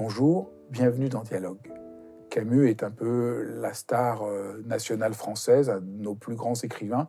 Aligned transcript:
Bonjour, 0.00 0.52
bienvenue 0.70 1.08
dans 1.08 1.24
Dialogue. 1.24 1.72
Camus 2.30 2.70
est 2.70 2.84
un 2.84 2.90
peu 2.92 3.42
la 3.60 3.74
star 3.74 4.22
euh, 4.22 4.62
nationale 4.64 5.12
française, 5.12 5.70
un 5.70 5.80
de 5.80 5.90
nos 5.90 6.14
plus 6.14 6.36
grands 6.36 6.54
écrivains, 6.54 7.08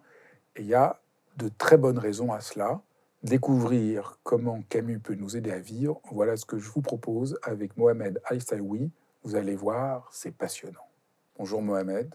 et 0.56 0.62
il 0.62 0.66
y 0.66 0.74
a 0.74 1.00
de 1.38 1.50
très 1.50 1.78
bonnes 1.78 2.00
raisons 2.00 2.34
à 2.34 2.42
cela. 2.42 2.82
Découvrir 3.22 4.18
comment 4.24 4.64
Camus 4.70 4.98
peut 4.98 5.14
nous 5.14 5.38
aider 5.38 5.52
à 5.52 5.60
vivre, 5.60 6.02
voilà 6.12 6.36
ce 6.36 6.46
que 6.46 6.58
je 6.58 6.68
vous 6.68 6.82
propose 6.82 7.38
avec 7.44 7.78
Mohamed 7.78 8.20
Al-Saoui. 8.26 8.90
Vous 9.24 9.36
allez 9.36 9.56
voir, 9.56 10.10
c'est 10.12 10.36
passionnant. 10.36 10.90
Bonjour 11.38 11.62
Mohamed. 11.62 12.12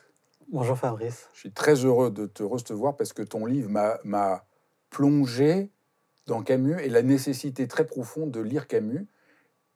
Bonjour 0.51 0.77
Fabrice. 0.77 1.31
Je 1.35 1.39
suis 1.39 1.53
très 1.53 1.85
heureux 1.85 2.11
de 2.11 2.27
te 2.27 2.43
recevoir 2.43 2.97
parce 2.97 3.13
que 3.13 3.23
ton 3.23 3.47
livre 3.47 3.71
m'a 3.71 4.45
plongé 4.91 5.71
dans 6.27 6.43
Camus 6.43 6.81
et 6.81 6.89
la 6.89 7.03
nécessité 7.03 7.69
très 7.69 7.87
profonde 7.87 8.33
de 8.33 8.41
lire 8.41 8.67
Camus 8.67 9.07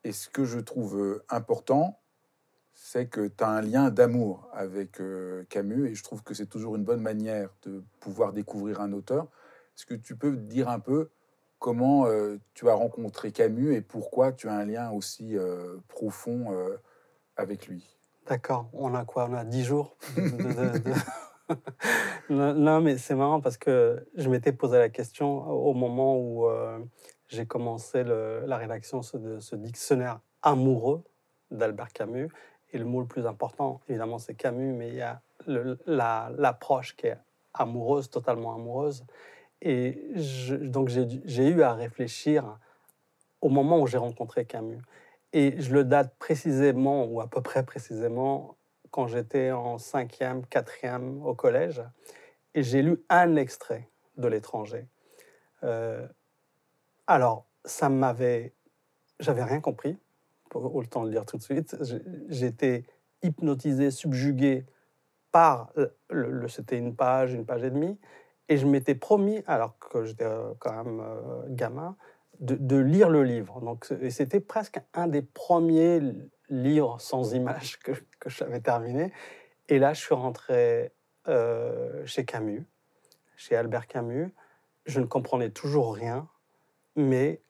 et 0.08 0.12
ce 0.12 0.28
que 0.30 0.46
je 0.46 0.58
trouve 0.58 0.98
euh, 0.98 1.22
important, 1.28 2.00
c'est 2.72 3.08
que 3.08 3.28
tu 3.28 3.44
as 3.44 3.50
un 3.50 3.60
lien 3.60 3.90
d'amour 3.90 4.48
avec 4.54 5.02
euh, 5.02 5.44
Camus, 5.50 5.86
et 5.86 5.94
je 5.94 6.02
trouve 6.02 6.22
que 6.22 6.32
c'est 6.32 6.46
toujours 6.46 6.76
une 6.76 6.84
bonne 6.84 7.02
manière 7.02 7.50
de 7.64 7.84
pouvoir 8.00 8.32
découvrir 8.32 8.80
un 8.80 8.94
auteur. 8.94 9.26
Est-ce 9.76 9.84
que 9.84 9.92
tu 9.92 10.16
peux 10.16 10.34
dire 10.34 10.70
un 10.70 10.80
peu 10.80 11.10
comment 11.58 12.06
euh, 12.06 12.38
tu 12.54 12.70
as 12.70 12.74
rencontré 12.74 13.32
Camus 13.32 13.74
et 13.74 13.82
pourquoi 13.82 14.32
tu 14.32 14.48
as 14.48 14.54
un 14.54 14.64
lien 14.64 14.90
aussi 14.92 15.36
profond 15.88 16.56
avec 17.36 17.68
lui? 17.68 17.98
D'accord, 18.26 18.70
on 18.72 18.94
a 18.94 19.04
quoi? 19.04 19.28
On 19.28 19.34
a 19.34 19.44
dix 19.44 19.64
jours 19.64 19.98
non, 22.30 22.80
mais 22.80 22.96
c'est 22.96 23.14
marrant 23.14 23.42
parce 23.42 23.58
que 23.58 24.08
je 24.14 24.30
m'étais 24.30 24.52
posé 24.52 24.78
la 24.78 24.88
question 24.88 25.46
au 25.48 25.74
moment 25.74 26.18
où 26.18 26.48
j'ai 27.28 27.46
commencé 27.46 28.04
la 28.04 28.56
rédaction 28.56 29.00
de 29.14 29.38
ce 29.40 29.56
dictionnaire 29.56 30.20
amoureux 30.42 31.02
d'Albert 31.50 31.92
Camus. 31.92 32.28
Et 32.72 32.78
le 32.78 32.84
mot 32.84 33.00
le 33.00 33.06
plus 33.06 33.26
important, 33.26 33.80
évidemment, 33.88 34.18
c'est 34.18 34.34
Camus, 34.34 34.72
mais 34.72 34.88
il 34.88 34.96
y 34.96 35.02
a 35.02 35.20
l'approche 35.46 36.96
qui 36.96 37.06
est 37.06 37.16
amoureuse, 37.54 38.10
totalement 38.10 38.54
amoureuse. 38.54 39.04
Et 39.62 40.12
donc 40.60 40.88
j'ai 40.88 41.48
eu 41.48 41.62
à 41.62 41.72
réfléchir 41.74 42.58
au 43.40 43.48
moment 43.48 43.80
où 43.80 43.86
j'ai 43.86 43.98
rencontré 43.98 44.44
Camus. 44.44 44.80
Et 45.32 45.60
je 45.60 45.72
le 45.72 45.84
date 45.84 46.14
précisément, 46.18 47.04
ou 47.04 47.20
à 47.20 47.26
peu 47.26 47.42
près 47.42 47.64
précisément, 47.64 48.56
quand 48.90 49.06
j'étais 49.06 49.52
en 49.52 49.78
cinquième, 49.78 50.46
quatrième 50.46 51.24
au 51.26 51.34
collège. 51.34 51.82
Et 52.54 52.62
j'ai 52.62 52.82
lu 52.82 53.02
un 53.08 53.36
extrait 53.36 53.88
de 54.16 54.28
l'étranger. 54.28 54.86
Euh, 55.64 56.06
alors, 57.08 57.46
ça 57.64 57.88
m'avait. 57.88 58.52
J'avais 59.18 59.42
rien 59.42 59.60
compris, 59.60 59.98
pour 60.50 60.62
de 60.70 61.04
le 61.04 61.10
dire 61.10 61.24
tout 61.24 61.38
de 61.38 61.42
suite. 61.42 61.76
J'étais 62.28 62.84
hypnotisé, 63.22 63.90
subjugué 63.90 64.66
par. 65.32 65.72
C'était 66.48 66.78
une 66.78 66.94
page, 66.94 67.32
une 67.32 67.46
page 67.46 67.64
et 67.64 67.70
demie. 67.70 67.98
Et 68.50 68.58
je 68.58 68.66
m'étais 68.66 68.94
promis, 68.94 69.42
alors 69.46 69.78
que 69.78 70.04
j'étais 70.04 70.24
euh, 70.24 70.52
quand 70.58 70.84
même 70.84 71.00
euh, 71.00 71.42
gamin, 71.48 71.96
de, 72.40 72.76
lire 72.76 73.10
le 73.10 73.22
livre. 73.22 73.60
Donc, 73.60 73.92
c'était 74.10 74.40
presque 74.40 74.80
un 74.94 75.06
des 75.06 75.22
premiers 75.22 76.00
livres 76.48 76.98
sans 77.00 77.34
images 77.34 77.78
que, 77.80 77.92
que 78.20 78.30
j'avais 78.30 78.60
terminé. 78.60 79.12
Et 79.68 79.78
là, 79.78 79.92
je 79.92 80.00
suis 80.00 80.14
rentré 80.14 80.92
euh, 81.26 82.06
chez 82.06 82.24
Camus, 82.24 82.64
chez 83.36 83.56
Albert 83.56 83.86
Camus. 83.86 84.32
Je 84.86 85.00
ne 85.00 85.06
comprenais 85.06 85.50
toujours 85.50 85.94
rien 85.94 86.28
mais 86.98 87.40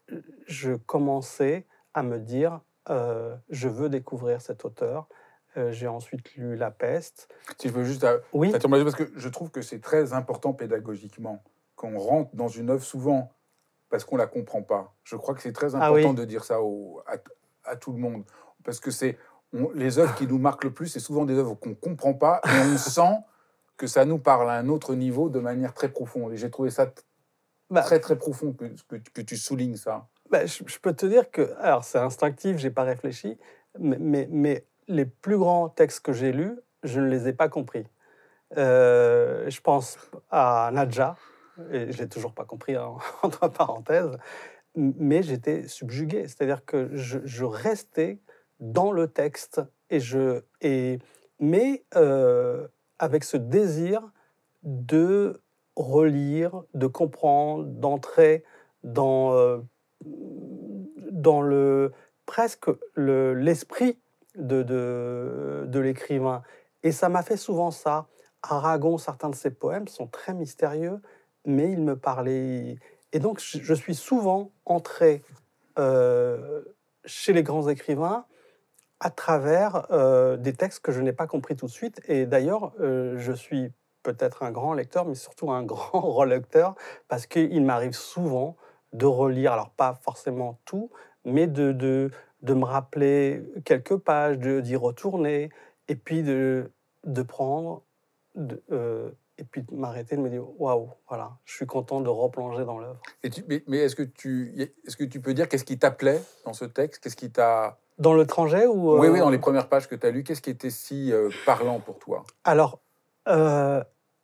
je 0.47 0.75
commençais 0.75 1.67
à 1.95 2.03
me 2.03 2.19
dire, 2.19 2.61
euh, 2.91 3.35
je 3.49 3.69
veux 3.69 3.89
découvrir 3.89 4.41
cet 4.41 4.65
auteur. 4.65 5.09
Euh, 5.57 5.73
j'ai 5.73 5.89
ensuite 5.89 6.35
lu 6.35 6.55
La 6.55 6.71
Peste. 6.71 7.29
Si 7.59 7.69
je 7.69 7.73
veux 7.73 7.85
juste, 7.85 8.05
euh, 8.05 8.19
oui. 8.35 8.53
parce 8.53 8.95
que 8.95 9.11
je 9.17 9.29
trouve 9.29 9.51
que 9.51 9.63
c'est 9.63 9.81
très 9.81 10.13
important 10.13 10.53
pédagogiquement 10.53 11.43
qu'on 11.77 11.99
rentre 11.99 12.37
dans 12.37 12.49
une 12.49 12.69
œuvre 12.71 12.85
souvent 12.85 13.33
parce 13.89 14.05
qu'on 14.05 14.17
la 14.17 14.27
comprend 14.27 14.63
pas. 14.63 14.95
Je 15.03 15.17
crois 15.17 15.35
que 15.35 15.41
c'est 15.41 15.53
très 15.53 15.75
ah 15.75 15.87
important 15.87 16.13
de 16.13 16.25
dire 16.27 16.45
ça 16.45 16.61
au, 16.61 17.01
à, 17.65 17.77
tout 17.77 17.93
le 17.93 17.99
monde 17.99 18.25
parce 18.65 18.81
que 18.81 18.91
c'est 18.91 19.17
les 19.75 19.99
œuvres 19.99 20.15
qui 20.15 20.27
nous 20.27 20.39
marquent 20.39 20.65
le 20.65 20.75
plus, 20.75 20.89
c'est 20.89 21.01
souvent 21.01 21.25
des 21.25 21.35
œuvres 21.35 21.55
qu'on 21.55 21.75
comprend 21.75 22.13
pas 22.13 22.43
et 22.45 22.75
on 22.75 22.77
sent 22.77 23.17
que 23.79 23.87
ça 23.87 24.05
nous 24.05 24.19
parle 24.19 24.51
à 24.51 24.55
un 24.55 24.69
autre 24.69 24.95
niveau 24.95 25.31
de 25.31 25.41
manière 25.41 25.73
très 25.73 25.89
profonde. 25.89 26.33
Et 26.33 26.37
j'ai 26.37 26.51
trouvé 26.51 26.69
ça 26.69 26.93
bah, 27.71 27.83
très 27.83 28.01
très 28.01 28.17
profond 28.17 28.53
que, 28.53 28.97
que, 28.97 29.21
tu 29.21 29.37
soulignes 29.37 29.77
ça. 29.77 30.09
Bah, 30.31 30.47
je, 30.47 30.79
peux 30.81 30.95
te 30.95 31.07
dire 31.07 31.31
que, 31.31 31.55
alors 31.59 31.85
c'est 31.85 31.99
instinctif, 31.99 32.59
j'ai 32.59 32.71
pas 32.71 32.85
réfléchi, 32.85 33.39
mais, 33.79 34.29
mais, 34.31 34.65
les 34.91 35.05
plus 35.05 35.37
grands 35.37 35.69
textes 35.69 36.01
que 36.01 36.15
j'ai 36.15 36.33
lus, 36.33 36.59
je 36.83 37.01
ne 37.01 37.09
les 37.09 37.29
ai 37.29 37.35
pas 37.35 37.51
compris. 37.51 37.85
Euh, 38.57 39.51
je 39.51 39.61
pense 39.61 39.99
à 40.31 40.71
Nadja, 40.73 41.17
et 41.71 41.93
je 41.93 41.99
l'ai 41.99 42.09
toujours 42.09 42.33
pas 42.33 42.45
compris 42.45 42.75
hein, 42.75 42.95
entre 43.23 43.49
parenthèses, 43.49 44.17
mais 44.75 45.23
j'étais 45.23 45.69
subjugué, 45.69 46.23
c'est-à-dire 46.23 46.65
que 46.65 46.89
je, 46.95 47.19
je, 47.25 47.45
restais 47.45 48.19
dans 48.61 48.93
le 48.93 49.09
texte 49.09 49.61
et 49.91 50.01
je 50.01 50.43
et 50.61 50.99
mais 51.41 51.85
euh, 51.97 52.67
avec 52.99 53.25
ce 53.25 53.37
désir 53.37 54.11
de 54.63 55.41
relire, 55.79 56.63
de 56.75 56.87
comprendre, 56.87 57.65
d'entrer 57.65 58.45
dans, 58.83 59.33
euh, 59.33 59.59
dans 61.11 61.41
le, 61.41 61.93
presque 62.27 62.69
l'esprit 62.97 63.99
de, 64.37 64.63
de, 64.63 65.79
l'écrivain. 65.81 66.43
Et 66.83 66.93
ça 66.93 67.09
m'a 67.09 67.23
fait 67.23 67.37
souvent 67.37 67.71
ça. 67.71 68.07
Aragon, 68.43 68.99
certains 68.99 69.31
de 69.31 69.35
ses 69.35 69.51
poèmes 69.51 69.89
sont 69.89 70.07
très 70.07 70.35
mystérieux, 70.35 71.01
mais 71.45 71.71
il 71.73 71.81
me 71.81 71.97
parlait. 71.97 72.77
Et 73.13 73.19
donc, 73.19 73.41
je 73.41 73.75
suis 73.75 73.95
souvent 73.95 74.53
entré 74.65 75.23
euh, 75.79 76.63
chez 77.05 77.33
les 77.33 77.43
grands 77.43 77.69
écrivains 77.69 78.27
à 79.01 79.11
travers 79.11 79.87
euh, 79.93 80.37
des 80.37 80.53
textes 80.53 80.81
que 80.81 80.93
je 80.93 81.01
n'ai 81.01 81.13
pas 81.13 81.27
compris 81.27 81.57
tout 81.57 81.67
de 81.67 81.71
suite. 81.71 82.01
Et 82.09 82.27
d'ailleurs, 82.27 82.73
je 82.79 83.33
suis 83.33 83.73
peut-être 84.03 84.43
un 84.43 84.51
grand 84.51 84.75
lecteur, 84.75 85.05
mais 85.05 85.15
surtout 85.15 85.51
un 85.51 85.63
grand 85.65 86.01
relecteur, 86.01 86.75
parce 87.09 87.27
qu'il 87.27 87.65
m'arrive 87.65 87.93
souvent 87.93 88.57
de 88.93 89.07
relire, 89.07 89.53
alors 89.53 89.71
pas 89.71 89.99
forcément 90.03 90.59
tout, 90.65 90.91
mais 91.25 91.47
de, 91.47 91.73
de, 91.73 92.11
de 92.43 92.55
me 92.55 92.65
rappeler 92.65 93.43
quelques 93.65 93.97
pages, 93.97 94.39
d'y 94.39 94.77
retourner, 94.77 95.51
et 95.89 95.97
puis 95.97 96.23
de, 96.23 96.71
de 97.05 97.23
prendre, 97.23 97.83
de, 98.35 98.63
euh, 98.73 99.11
et 99.39 99.45
puis 99.45 99.63
de 99.63 99.75
m'arrêter, 99.75 100.17
de 100.17 100.21
me 100.21 100.31
dire 100.31 100.45
waouh, 100.61 100.91
voilà, 101.09 101.39
je 101.45 101.55
suis 101.55 101.67
content 101.67 102.01
de 102.01 102.09
replonger 102.09 102.65
dans 102.65 102.79
l'œuvre. 102.79 103.01
Mais, 103.49 103.63
mais 103.67 103.79
est-ce 103.79 103.97
que, 103.97 104.03
tu, 104.03 104.55
est 104.59 104.97
que 104.97 105.05
tu 105.05 105.21
peux 105.21 105.35
dire 105.35 105.49
qu'est-ce 105.49 105.65
qui 105.65 105.79
t'appelait 105.79 106.21
dans 106.45 106.53
ce 106.53 106.65
texte? 106.65 107.03
Qu'est-ce 107.03 107.17
qui 107.17 107.31
t'a. 107.31 107.79
Dans 107.99 108.15
le 108.15 108.27
trajet 108.27 108.67
ou. 108.67 108.99
Oui, 108.99 109.09
oui, 109.09 109.19
dans 109.19 109.29
euh, 109.29 109.33
les 109.33 109.39
premières 109.39 109.69
pages 109.69 109.89
que 109.89 109.95
tu 109.95 110.07
as 110.07 110.11
lues, 110.11 110.23
qu'est-ce 110.25 110.43
qui 110.43 110.51
était 110.51 110.71
si 110.71 111.13
euh, 111.13 111.31
parlant 111.47 111.81
pour 111.81 111.99
toi? 111.99 112.25
Alors, 112.45 112.81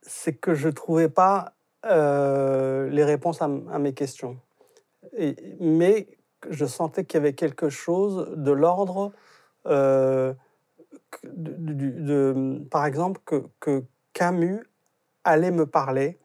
c'est 0.02 0.34
que 0.34 0.54
je 0.54 0.68
ne 0.68 0.72
trouvais 0.72 1.08
pas 1.08 1.54
euh, 1.86 2.88
les 2.88 3.04
réponses 3.04 3.42
à, 3.42 3.48
mes 3.48 3.92
questions. 3.92 4.38
mais 5.60 6.08
je 6.48 6.64
sentais 6.64 7.04
qu'il 7.04 7.18
y 7.18 7.22
avait 7.22 7.34
quelque 7.34 7.68
chose 7.68 8.32
de 8.36 8.52
l'ordre, 8.52 9.12
euh, 9.66 10.32
de, 11.24 12.64
par 12.70 12.86
exemple, 12.86 13.20
que, 13.60 13.84
Camus 14.12 14.62
allait 15.24 15.50
me 15.50 15.66
parler 15.66 16.20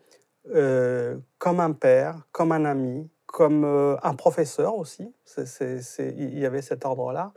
euh, 0.53 1.17
comme 1.39 1.59
un 1.59 1.71
père, 1.71 2.21
comme 2.31 2.51
un 2.51 2.63
ami, 2.65 3.09
comme 3.25 3.63
euh, 3.65 3.95
un 4.03 4.13
professeur 4.13 4.75
aussi. 4.75 5.11
il 5.37 6.39
y 6.39 6.45
avait 6.45 6.61
cet 6.61 6.85
ordre-là. 6.85 7.33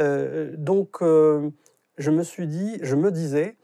Euh, 0.00 0.54
donc, 0.56 0.98
je 1.00 2.10
me 2.10 2.22
suis 2.22 2.48
dit, 2.48 2.78
je 2.82 2.96
me 2.96 3.12
disais 3.12 3.56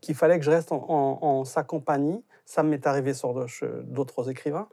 qu'il 0.00 0.14
fallait 0.14 0.38
que 0.38 0.44
je 0.44 0.50
reste 0.50 0.72
en, 0.72 1.44
sa 1.44 1.62
compagnie. 1.62 2.24
Ça 2.44 2.62
m'est 2.62 2.86
arrivé 2.86 3.14
sur 3.14 3.34
d'autres 3.84 4.30
écrivains. 4.30 4.68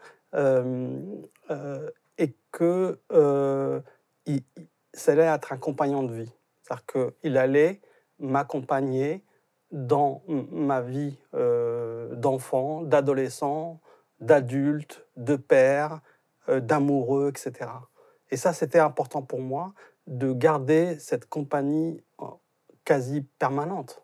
et 2.17 2.33
que 2.51 2.99
ça 4.93 5.11
allait 5.11 5.23
être 5.23 5.53
un 5.53 5.57
compagnon 5.57 6.03
de 6.03 6.13
vie. 6.13 6.31
C'est-à-dire 6.61 7.11
qu'il 7.19 7.37
allait 7.37 7.81
m'accompagner 8.19 9.23
dans 9.71 10.23
ma 10.27 10.81
vie 10.81 11.17
euh, 11.35 12.13
d'enfant, 12.15 12.81
d'adolescent, 12.81 13.79
d'adulte, 14.19 15.05
de 15.15 15.35
père, 15.35 16.01
euh, 16.49 16.59
d'amoureux, 16.59 17.29
etc. 17.29 17.71
Et 18.31 18.37
ça, 18.37 18.53
c'était 18.53 18.79
important 18.79 19.21
pour 19.21 19.41
moi 19.41 19.73
de 20.07 20.33
garder 20.33 20.97
cette 20.99 21.27
compagnie 21.27 22.03
euh, 22.21 22.25
quasi 22.83 23.21
permanente. 23.21 24.03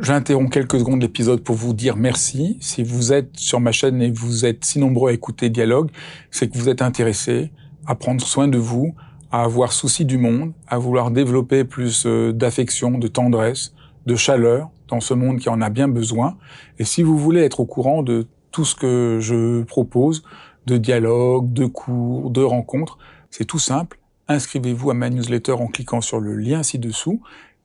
J'interromps 0.00 0.50
quelques 0.50 0.78
secondes 0.78 1.02
l'épisode 1.02 1.42
pour 1.42 1.56
vous 1.56 1.72
dire 1.72 1.96
merci. 1.96 2.56
Si 2.60 2.84
vous 2.84 3.12
êtes 3.12 3.36
sur 3.36 3.58
ma 3.58 3.72
chaîne 3.72 4.00
et 4.00 4.12
vous 4.12 4.46
êtes 4.46 4.64
si 4.64 4.78
nombreux 4.78 5.10
à 5.10 5.12
écouter 5.12 5.50
Dialogue, 5.50 5.90
c'est 6.30 6.48
que 6.48 6.56
vous 6.56 6.68
êtes 6.68 6.82
intéressé 6.82 7.50
à 7.84 7.96
prendre 7.96 8.24
soin 8.24 8.46
de 8.46 8.58
vous, 8.58 8.94
à 9.32 9.42
avoir 9.42 9.72
souci 9.72 10.04
du 10.04 10.16
monde, 10.16 10.52
à 10.68 10.78
vouloir 10.78 11.10
développer 11.10 11.64
plus 11.64 12.06
d'affection, 12.06 12.96
de 12.96 13.08
tendresse, 13.08 13.74
de 14.06 14.14
chaleur 14.14 14.70
dans 14.86 15.00
ce 15.00 15.14
monde 15.14 15.40
qui 15.40 15.48
en 15.48 15.60
a 15.60 15.68
bien 15.68 15.88
besoin. 15.88 16.36
Et 16.78 16.84
si 16.84 17.02
vous 17.02 17.18
voulez 17.18 17.42
être 17.42 17.58
au 17.58 17.66
courant 17.66 18.04
de 18.04 18.28
tout 18.52 18.64
ce 18.64 18.76
que 18.76 19.18
je 19.20 19.62
propose, 19.64 20.22
de 20.66 20.76
dialogues, 20.76 21.52
de 21.52 21.66
cours, 21.66 22.30
de 22.30 22.42
rencontres, 22.42 22.98
c'est 23.30 23.46
tout 23.46 23.58
simple. 23.58 23.98
Inscrivez-vous 24.28 24.90
à 24.90 24.94
ma 24.94 25.10
newsletter 25.10 25.52
en 25.52 25.66
cliquant 25.66 26.00
sur 26.00 26.20
le 26.20 26.36
lien 26.36 26.62
ci-dessous 26.62 27.20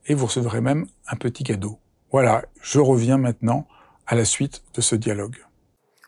et 0.08 0.16
vous 0.16 0.26
recevrez 0.26 0.62
même 0.62 0.88
un 1.08 1.16
petit 1.16 1.44
cadeau. 1.44 1.78
Voilà, 2.14 2.46
je 2.62 2.80
reviens 2.80 3.18
maintenant 3.18 3.68
à 4.06 4.16
la 4.16 4.24
suite 4.24 4.64
de 4.76 4.82
ce 4.82 4.96
dialogue. 4.96 5.36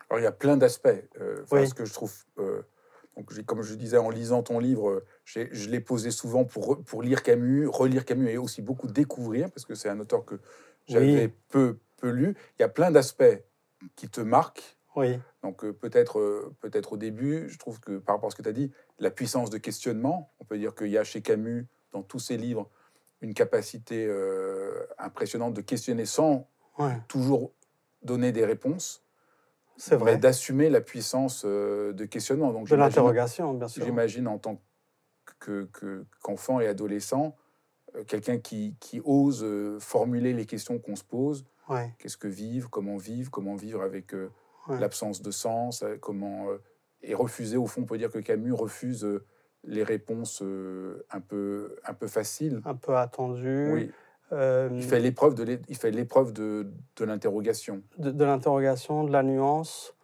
Alors 0.08 0.20
il 0.20 0.22
y 0.22 0.26
a 0.26 0.32
plein 0.32 0.56
d'aspects. 0.56 0.88
Euh, 1.20 1.44
Ce 1.50 1.74
que 1.74 1.84
je 1.84 1.92
trouve 1.92 2.14
euh, 2.38 2.62
donc, 3.16 3.32
comme 3.44 3.62
je 3.62 3.74
disais, 3.74 3.96
en 3.96 4.10
lisant 4.10 4.42
ton 4.42 4.58
livre, 4.58 5.02
je 5.24 5.68
l'ai 5.70 5.80
posé 5.80 6.10
souvent 6.10 6.44
pour, 6.44 6.84
pour 6.84 7.02
lire 7.02 7.22
Camus, 7.22 7.66
relire 7.66 8.04
Camus 8.04 8.28
et 8.28 8.36
aussi 8.36 8.60
beaucoup 8.60 8.88
découvrir, 8.88 9.50
parce 9.50 9.64
que 9.64 9.74
c'est 9.74 9.88
un 9.88 9.98
auteur 9.98 10.24
que 10.24 10.38
j'avais 10.86 11.32
peu, 11.48 11.78
peu 11.96 12.10
lu. 12.10 12.36
Il 12.58 12.62
y 12.62 12.64
a 12.64 12.68
plein 12.68 12.90
d'aspects 12.90 13.42
qui 13.96 14.08
te 14.08 14.20
marquent. 14.20 14.76
Oui. 14.96 15.18
Donc 15.42 15.64
euh, 15.64 15.72
peut-être 15.72 16.18
euh, 16.18 16.54
peut-être 16.60 16.92
au 16.92 16.96
début, 16.96 17.48
je 17.48 17.58
trouve 17.58 17.80
que 17.80 17.98
par 17.98 18.16
rapport 18.16 18.28
à 18.28 18.30
ce 18.30 18.36
que 18.36 18.42
tu 18.42 18.48
as 18.48 18.52
dit, 18.52 18.70
la 18.98 19.10
puissance 19.10 19.50
de 19.50 19.58
questionnement, 19.58 20.32
on 20.38 20.44
peut 20.44 20.58
dire 20.58 20.74
qu'il 20.74 20.88
y 20.88 20.98
a 20.98 21.04
chez 21.04 21.20
Camus, 21.20 21.66
dans 21.92 22.02
tous 22.02 22.18
ses 22.18 22.36
livres, 22.36 22.70
une 23.20 23.34
capacité 23.34 24.06
euh, 24.06 24.86
impressionnante 24.98 25.54
de 25.54 25.60
questionner 25.60 26.06
sans 26.06 26.48
toujours 27.08 27.52
donner 28.02 28.32
des 28.32 28.44
réponses. 28.44 29.02
C'est 29.76 29.96
vrai. 29.96 30.18
D'assumer 30.18 30.70
la 30.70 30.80
puissance 30.80 31.42
euh, 31.44 31.92
de 31.92 32.04
questionnement. 32.04 32.52
Donc, 32.52 32.68
de 32.68 32.76
l'interrogation, 32.76 33.54
bien 33.54 33.68
sûr. 33.68 33.84
J'imagine 33.84 34.26
en 34.28 34.38
tant 34.38 34.60
qu'enfant 36.22 36.60
et 36.60 36.66
adolescent, 36.66 37.36
euh, 37.94 38.04
quelqu'un 38.04 38.38
qui, 38.38 38.76
qui, 38.80 39.00
ose 39.04 39.44
formuler 39.80 40.32
les 40.32 40.46
questions 40.46 40.78
qu'on 40.78 40.96
se 40.96 41.04
pose. 41.04 41.46
Qu'est-ce 41.98 42.16
que 42.16 42.28
vivre 42.28 42.70
Comment 42.70 42.96
vivre 42.96 43.30
Comment 43.30 43.56
vivre 43.56 43.82
avec 43.82 44.14
l'absence 44.68 45.20
de 45.20 45.30
sens 45.32 45.84
Comment 46.00 46.46
et 47.02 47.14
refuser 47.14 47.56
au 47.56 47.66
fond, 47.66 47.82
on 47.82 47.86
peut 47.86 47.98
dire 47.98 48.10
que 48.10 48.18
Camus 48.18 48.52
refuse 48.52 49.04
les 49.66 49.82
réponses 49.82 50.42
un 50.42 51.20
peu 51.20 51.76
un 51.84 51.94
peu 51.94 52.06
faciles, 52.06 52.60
un 52.64 52.74
peu 52.74 52.96
attendues. 52.96 53.72
Oui. 53.72 53.90
Euh, 54.32 54.68
il 54.72 54.82
fait 54.82 54.98
l'épreuve 54.98 55.34
de 55.34 55.44
l'épreuve 55.88 56.32
de, 56.32 56.68
de 56.96 57.04
l'interrogation. 57.04 57.82
De, 57.98 58.24
l'interrogation, 58.24 59.04
de 59.04 59.12
la 59.12 59.22
nuance. 59.22 59.94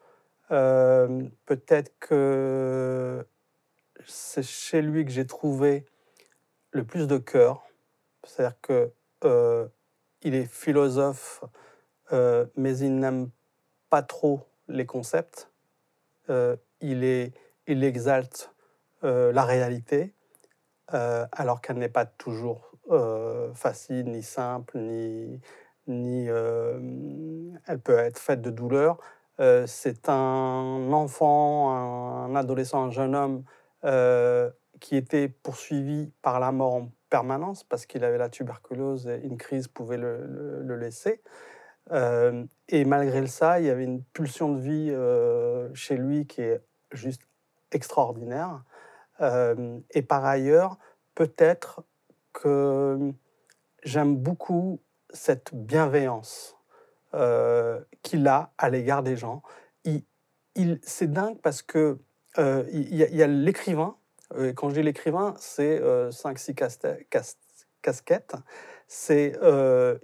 Euh, 0.51 1.23
peut-être 1.47 1.93
que 1.99 3.25
c'est 4.07 4.45
chez 4.45 4.83
lui 4.83 5.05
que 5.05 5.11
j'ai 5.11 5.27
trouvé 5.27 5.87
le 6.71 6.85
plus 6.85 7.07
de 7.09 7.19
cœur. 7.19 7.65
C'est-à-dire 8.25 8.61
que 8.61 8.93
euh, 9.25 9.67
il 10.23 10.35
est 10.35 10.47
philosophe, 10.47 11.43
mais 12.57 12.77
il 12.79 12.99
n'aime 12.99 13.31
pas 13.89 14.03
trop 14.03 14.47
les 14.69 14.87
concepts. 14.87 15.51
il, 16.29 17.05
est, 17.05 17.33
il 17.67 17.83
exalte 17.83 18.53
la 19.03 19.45
réalité, 19.45 20.15
alors 20.89 21.61
qu'elle 21.61 21.79
n'est 21.79 21.89
pas 21.89 22.07
toujours 22.07 22.73
euh, 22.91 23.55
facile, 23.55 24.11
ni 24.11 24.23
simple, 24.23 24.77
ni, 24.79 25.41
ni 25.87 26.29
euh, 26.29 26.81
elle 27.67 27.79
peut 27.79 27.97
être 27.97 28.19
faite 28.19 28.43
de 28.43 28.51
douleur. 28.51 28.99
Euh, 29.41 29.67
c'est 29.67 30.09
un 30.09 30.93
enfant, 30.93 31.71
un 31.71 32.35
adolescent, 32.35 32.85
un 32.85 32.91
jeune 32.91 33.15
homme 33.15 33.45
qui 34.81 34.97
était 34.97 35.29
poursuivi 35.29 36.13
par 36.23 36.41
la 36.41 36.53
mort 36.53 36.75
en 36.75 36.91
permanence 37.09 37.63
parce 37.65 37.87
qu'il 37.87 38.05
avait 38.05 38.19
la 38.19 38.29
tuberculose 38.29 39.07
et 39.07 39.21
une 39.23 39.37
crise 39.37 39.69
pouvait 39.69 39.97
le, 39.97 40.63
le, 40.63 40.77
laisser. 40.77 41.21
et 42.69 42.85
malgré 42.85 43.27
ça, 43.27 43.61
il 43.61 43.67
y 43.67 43.71
avait 43.71 43.85
une 43.85 44.03
pulsion 44.03 44.53
de 44.53 44.61
vie 44.61 45.75
chez 45.75 45.97
lui 45.97 46.27
qui 46.27 46.43
est 46.43 46.61
juste 46.93 47.23
extraordinaire. 47.73 48.63
Et 49.23 50.03
par 50.03 50.25
ailleurs, 50.25 50.79
peut-être 51.15 51.85
que 52.33 53.13
j'aime 53.85 54.17
beaucoup 54.17 54.81
cette 55.13 55.55
bienveillance 55.55 56.57
euh, 57.15 57.81
qu'il 58.03 58.27
a 58.27 58.53
à 58.59 58.71
l'égard 58.71 59.03
des 59.03 59.17
gens. 59.17 59.43
C'est 60.83 61.11
dingue 61.11 61.39
parce 61.41 61.63
que 61.63 61.99
euh, 62.39 62.65
il, 62.73 62.95
y 62.95 63.23
a, 63.23 63.27
l'écrivain. 63.27 63.97
Euh, 64.35 64.53
quand 64.53 64.71
je 64.71 64.75
dis 64.75 64.83
l'écrivain, 64.83 65.35
c'est 65.39 65.81
5-6 65.81 66.55
casquettes. 67.83 68.35
C'est, 68.89 69.39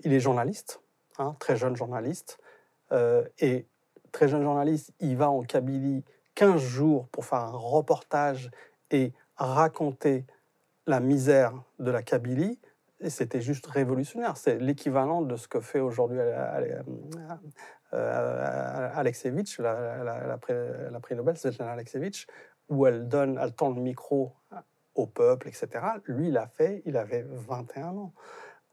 il 0.05 0.13
est 0.13 0.21
journaliste, 0.21 0.81
hein, 1.19 1.37
très 1.39 1.57
jeune 1.57 1.77
journaliste. 1.77 2.39
et 2.93 3.67
très 4.13 4.29
jeune 4.29 4.43
journaliste, 4.43 4.93
il 5.01 5.17
va 5.17 5.31
en 5.31 5.43
Kabylie 5.43 6.05
15 6.35 6.61
jours 6.61 7.09
pour 7.09 7.25
faire 7.25 7.41
un 7.41 7.57
reportage 7.57 8.51
et 8.90 9.12
raconter 9.37 10.25
la 10.87 11.00
misère 11.00 11.52
de 11.78 11.90
la 11.90 12.02
Kabylie, 12.02 12.59
c'était 13.09 13.40
juste 13.40 13.66
révolutionnaire. 13.66 14.37
C'est 14.37 14.59
l'équivalent 14.59 15.23
de 15.23 15.37
ce 15.37 15.47
que 15.47 15.61
fait 15.61 15.80
aujourd'hui 15.80 16.18
Alexevitch, 17.92 19.61
la, 19.61 20.02
la, 20.26 20.38
prix 20.38 21.14
Nobel, 21.14 21.37
c'est 21.37 21.61
Alexevitch, 21.61 22.26
où 22.68 22.87
elle 22.87 23.09
donne, 23.09 23.38
elle 23.40 23.54
tend 23.54 23.71
le 23.71 23.80
micro 23.80 24.35
au 24.95 25.07
peuple, 25.07 25.49
etc. 25.49 25.68
Lui, 26.07 26.28
il 26.28 26.37
a 26.37 26.47
fait, 26.47 26.83
il 26.85 26.97
avait 26.97 27.25
21 27.28 27.97
ans. 27.97 28.12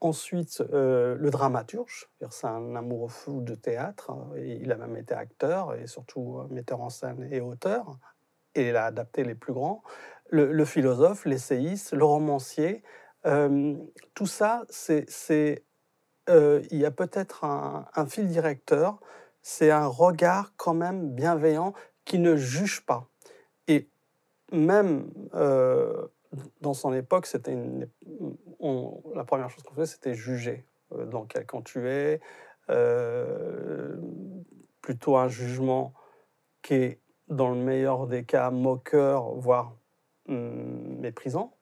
Ensuite, 0.01 0.61
euh, 0.73 1.15
le 1.17 1.29
dramaturge, 1.29 2.09
c'est 2.29 2.47
un 2.47 2.75
amoureux 2.75 3.07
fou 3.07 3.41
de 3.41 3.55
théâtre, 3.55 4.11
il 4.37 4.71
a 4.71 4.75
même 4.75 4.97
été 4.97 5.13
acteur 5.13 5.73
et 5.73 5.87
surtout 5.87 6.41
metteur 6.49 6.81
en 6.81 6.89
scène 6.89 7.27
et 7.31 7.39
auteur, 7.39 7.97
et 8.55 8.69
il 8.69 8.75
a 8.75 8.85
adapté 8.85 9.23
les 9.23 9.35
plus 9.35 9.53
grands 9.53 9.83
le, 10.29 10.65
philosophe, 10.65 11.25
l'essayiste, 11.25 11.93
le 11.93 12.05
romancier. 12.05 12.83
Euh, 13.25 13.75
tout 14.13 14.27
ça, 14.27 14.65
c'est, 14.69 15.63
euh, 16.29 16.61
il 16.71 16.79
y 16.79 16.85
a 16.85 16.91
peut-être 16.91 17.43
un, 17.43 18.05
fil 18.07 18.27
directeur, 18.27 18.99
c'est 19.41 19.71
un 19.71 19.87
regard 19.87 20.53
quand 20.57 20.73
même 20.73 21.11
bienveillant 21.11 21.73
qui 22.03 22.19
ne 22.19 22.35
juge 22.35 22.85
pas. 22.85 23.07
Et 23.67 23.89
même 24.51 25.09
euh, 25.33 26.07
dans 26.61 26.73
son 26.73 26.93
époque, 26.93 27.25
c'était 27.25 27.55
la 29.15 29.23
première 29.23 29.49
chose 29.49 29.63
qu'on 29.63 29.75
faisait, 29.75 29.93
c'était 29.93 30.13
juger 30.13 30.65
dans 30.91 31.25
quel 31.25 31.45
camp 31.45 31.61
tu 31.61 31.87
es, 31.89 32.19
plutôt 34.81 35.17
un 35.17 35.27
jugement 35.27 35.93
qui 36.61 36.73
est, 36.75 36.99
dans 37.27 37.49
le 37.49 37.55
meilleur 37.55 38.07
des 38.07 38.23
cas, 38.23 38.51
moqueur, 38.51 39.33
voire 39.35 39.75
Hum, 40.27 40.97
méprisant. 41.01 41.55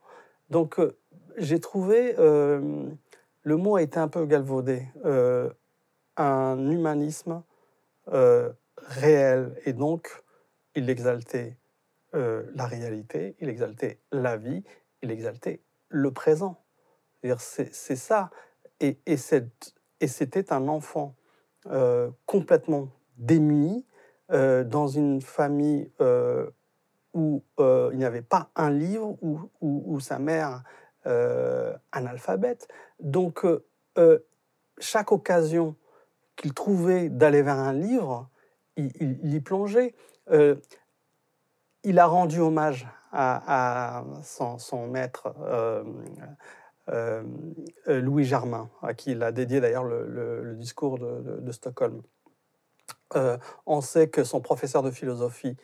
Donc 0.50 0.80
euh, 0.80 0.98
j'ai 1.36 1.60
trouvé, 1.60 2.16
euh, 2.18 2.90
le 3.42 3.58
mot 3.58 3.76
a 3.76 3.82
été 3.82 4.00
un 4.00 4.08
peu 4.08 4.26
galvaudé, 4.26 4.88
euh, 5.04 5.50
un 6.16 6.72
humanisme 6.72 7.44
réel. 8.78 9.56
Et 9.66 9.74
donc, 9.74 10.24
il 10.76 10.90
exaltait 10.90 11.58
la 12.14 12.68
réalité, 12.68 13.36
il 13.40 13.50
exaltait 13.50 14.00
la 14.12 14.38
vie, 14.38 14.64
il 15.02 15.10
exaltait 15.10 15.62
le 15.90 16.12
présent. 16.12 16.64
C'est 17.40 17.96
ça. 17.96 18.30
Et, 18.80 19.00
et 19.08 19.18
c'était 19.18 20.54
un 20.54 20.68
enfant 20.68 21.16
complètement 22.26 22.90
démuni, 23.18 23.86
dans 24.30 24.88
une 24.88 25.22
famille 25.22 25.92
où 27.14 27.44
il 27.60 27.98
n'y 27.98 28.06
avait 28.06 28.22
pas 28.22 28.50
un 28.56 28.72
livre, 28.72 29.18
où, 29.62 30.00
sa 30.00 30.20
mère 30.20 30.64
analphabète. 31.92 32.68
Donc, 33.00 33.46
chaque 34.80 35.12
occasion 35.12 35.76
qu'il 36.36 36.54
trouvait 36.54 37.10
d'aller 37.10 37.42
vers 37.42 37.60
un 37.60 37.74
livre, 37.74 38.30
il, 38.76 39.34
y 39.34 39.40
plongeait. 39.40 39.94
Euh, 40.32 40.56
il 41.84 42.00
a 42.00 42.06
rendu 42.06 42.40
hommage 42.40 42.88
à, 43.12 44.04
son, 44.24 44.88
maître 44.88 45.36
euh, 45.42 45.84
euh, 46.90 47.24
Louis 47.88 48.24
Germain, 48.24 48.70
à 48.82 48.94
qui 48.94 49.12
il 49.12 49.22
a 49.22 49.32
dédié 49.32 49.62
d'ailleurs 49.62 49.84
le, 49.84 50.56
discours 50.56 50.98
de, 50.98 51.52
Stockholm. 51.52 52.02
On 53.66 53.82
sait 53.82 54.10
que 54.10 54.24
son 54.24 54.42
professeur 54.42 54.84
de 54.84 54.92
philosophie, 54.92 55.58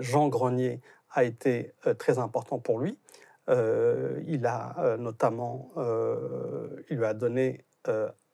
Jean 0.00 0.28
Grenier, 0.28 0.80
a 1.12 1.24
été 1.24 1.74
très 1.98 2.18
important 2.18 2.58
pour 2.58 2.78
lui. 2.78 2.98
il 3.48 4.46
a 4.46 4.96
notamment, 4.98 5.72
il 6.90 6.96
lui 6.96 7.04
a 7.04 7.14
donné 7.14 7.64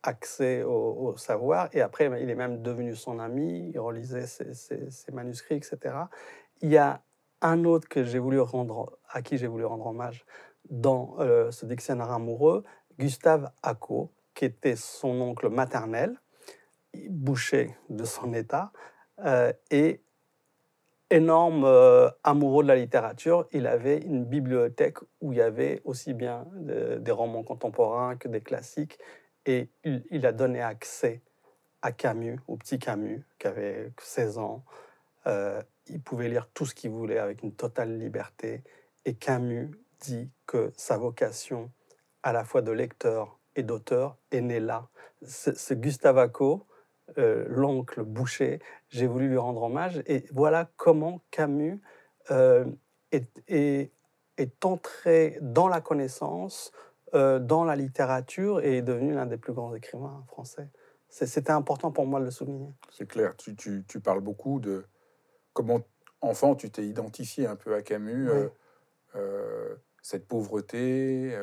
accès 0.06 0.62
au, 0.62 1.14
savoir. 1.16 1.68
Et 1.72 1.80
après, 1.80 2.10
il 2.22 2.30
est 2.30 2.34
même 2.34 2.62
devenu 2.62 2.94
son 2.94 3.18
ami, 3.18 3.70
il 3.72 3.80
relisait 3.80 4.26
ses, 4.26 5.12
manuscrits, 5.12 5.56
etc. 5.56 5.94
Il 6.62 6.70
y 6.70 6.78
a 6.78 7.02
un 7.42 7.64
autre 7.64 7.88
que 7.88 8.04
j'ai 8.04 8.18
voulu 8.18 8.40
rendre, 8.40 8.98
à 9.10 9.22
qui 9.22 9.36
j'ai 9.36 9.46
voulu 9.46 9.64
rendre 9.64 9.86
hommage 9.86 10.24
dans 10.70 11.16
euh, 11.18 11.50
ce 11.50 11.66
dictionnaire 11.66 12.10
amoureux, 12.10 12.64
Gustave 12.98 13.50
Acco, 13.62 14.12
qui 14.34 14.46
était 14.46 14.76
son 14.76 15.20
oncle 15.20 15.48
maternel, 15.48 16.20
boucher 17.08 17.76
de 17.88 18.04
son 18.04 18.32
état, 18.32 18.72
euh, 19.24 19.52
et 19.70 20.02
énorme 21.10 21.64
euh, 21.64 22.10
amoureux 22.24 22.64
de 22.64 22.68
la 22.68 22.76
littérature, 22.76 23.46
il 23.52 23.66
avait 23.66 23.98
une 23.98 24.24
bibliothèque 24.24 24.98
où 25.20 25.32
il 25.32 25.38
y 25.38 25.42
avait 25.42 25.80
aussi 25.84 26.14
bien 26.14 26.46
des 26.54 27.12
romans 27.12 27.44
contemporains 27.44 28.16
que 28.16 28.28
des 28.28 28.40
classiques 28.40 28.98
et 29.46 29.68
il, 29.84 30.26
a 30.26 30.32
donné 30.32 30.60
accès 30.60 31.22
à 31.80 31.92
Camus, 31.92 32.40
au 32.48 32.56
petit 32.56 32.78
Camus, 32.78 33.24
qui 33.38 33.46
avait 33.46 33.92
16 34.00 34.38
ans. 34.38 34.64
Euh, 35.26 35.62
il 35.86 36.02
pouvait 36.02 36.28
lire 36.28 36.48
tout 36.52 36.66
ce 36.66 36.74
qu'il 36.74 36.90
voulait 36.90 37.18
avec 37.18 37.42
une 37.42 37.52
totale 37.52 37.96
liberté. 37.96 38.64
Et 39.04 39.14
Camus 39.14 39.70
dit 40.00 40.30
que 40.46 40.72
sa 40.76 40.98
vocation, 40.98 41.70
à 42.24 42.32
la 42.32 42.44
fois 42.44 42.60
de 42.60 42.72
lecteur 42.72 43.38
et 43.54 43.62
d'auteur, 43.62 44.16
est 44.32 44.40
née 44.40 44.60
là. 44.60 44.88
Ce, 45.22 45.74
Gustave 45.74 46.18
Acco, 46.18 46.66
euh, 47.18 47.44
l'oncle 47.48 48.02
Boucher, 48.02 48.58
j'ai 48.88 49.06
voulu 49.06 49.28
lui 49.28 49.36
rendre 49.36 49.62
hommage. 49.62 50.02
Et 50.06 50.24
voilà 50.32 50.70
comment 50.76 51.22
Camus 51.30 51.80
euh, 52.30 52.66
est, 53.12 53.30
est, 53.48 54.64
entré 54.64 55.38
dans 55.40 55.68
la 55.68 55.80
connaissance 55.80 56.72
euh, 57.14 57.38
dans 57.38 57.64
la 57.64 57.76
littérature 57.76 58.60
et 58.60 58.78
est 58.78 58.82
devenu 58.82 59.14
l'un 59.14 59.26
des 59.26 59.36
plus 59.36 59.52
grands 59.52 59.74
écrivains 59.74 60.24
français. 60.26 60.68
C'était 61.08 61.52
important 61.52 61.92
pour 61.92 62.06
moi 62.06 62.18
de 62.18 62.24
le 62.24 62.30
souligner. 62.32 62.74
C'est 62.90 63.06
clair, 63.06 63.36
tu, 63.36 63.54
tu, 63.54 63.84
tu, 63.86 64.00
parles 64.00 64.20
beaucoup 64.20 64.58
de 64.58 64.84
comment, 65.52 65.80
enfant, 66.20 66.56
tu 66.56 66.70
t'es 66.70 66.84
identifié 66.84 67.46
un 67.46 67.56
peu 67.56 67.74
à 67.74 67.82
Camus, 67.82 68.28
cette 70.02 70.26
pauvreté, 70.26 71.34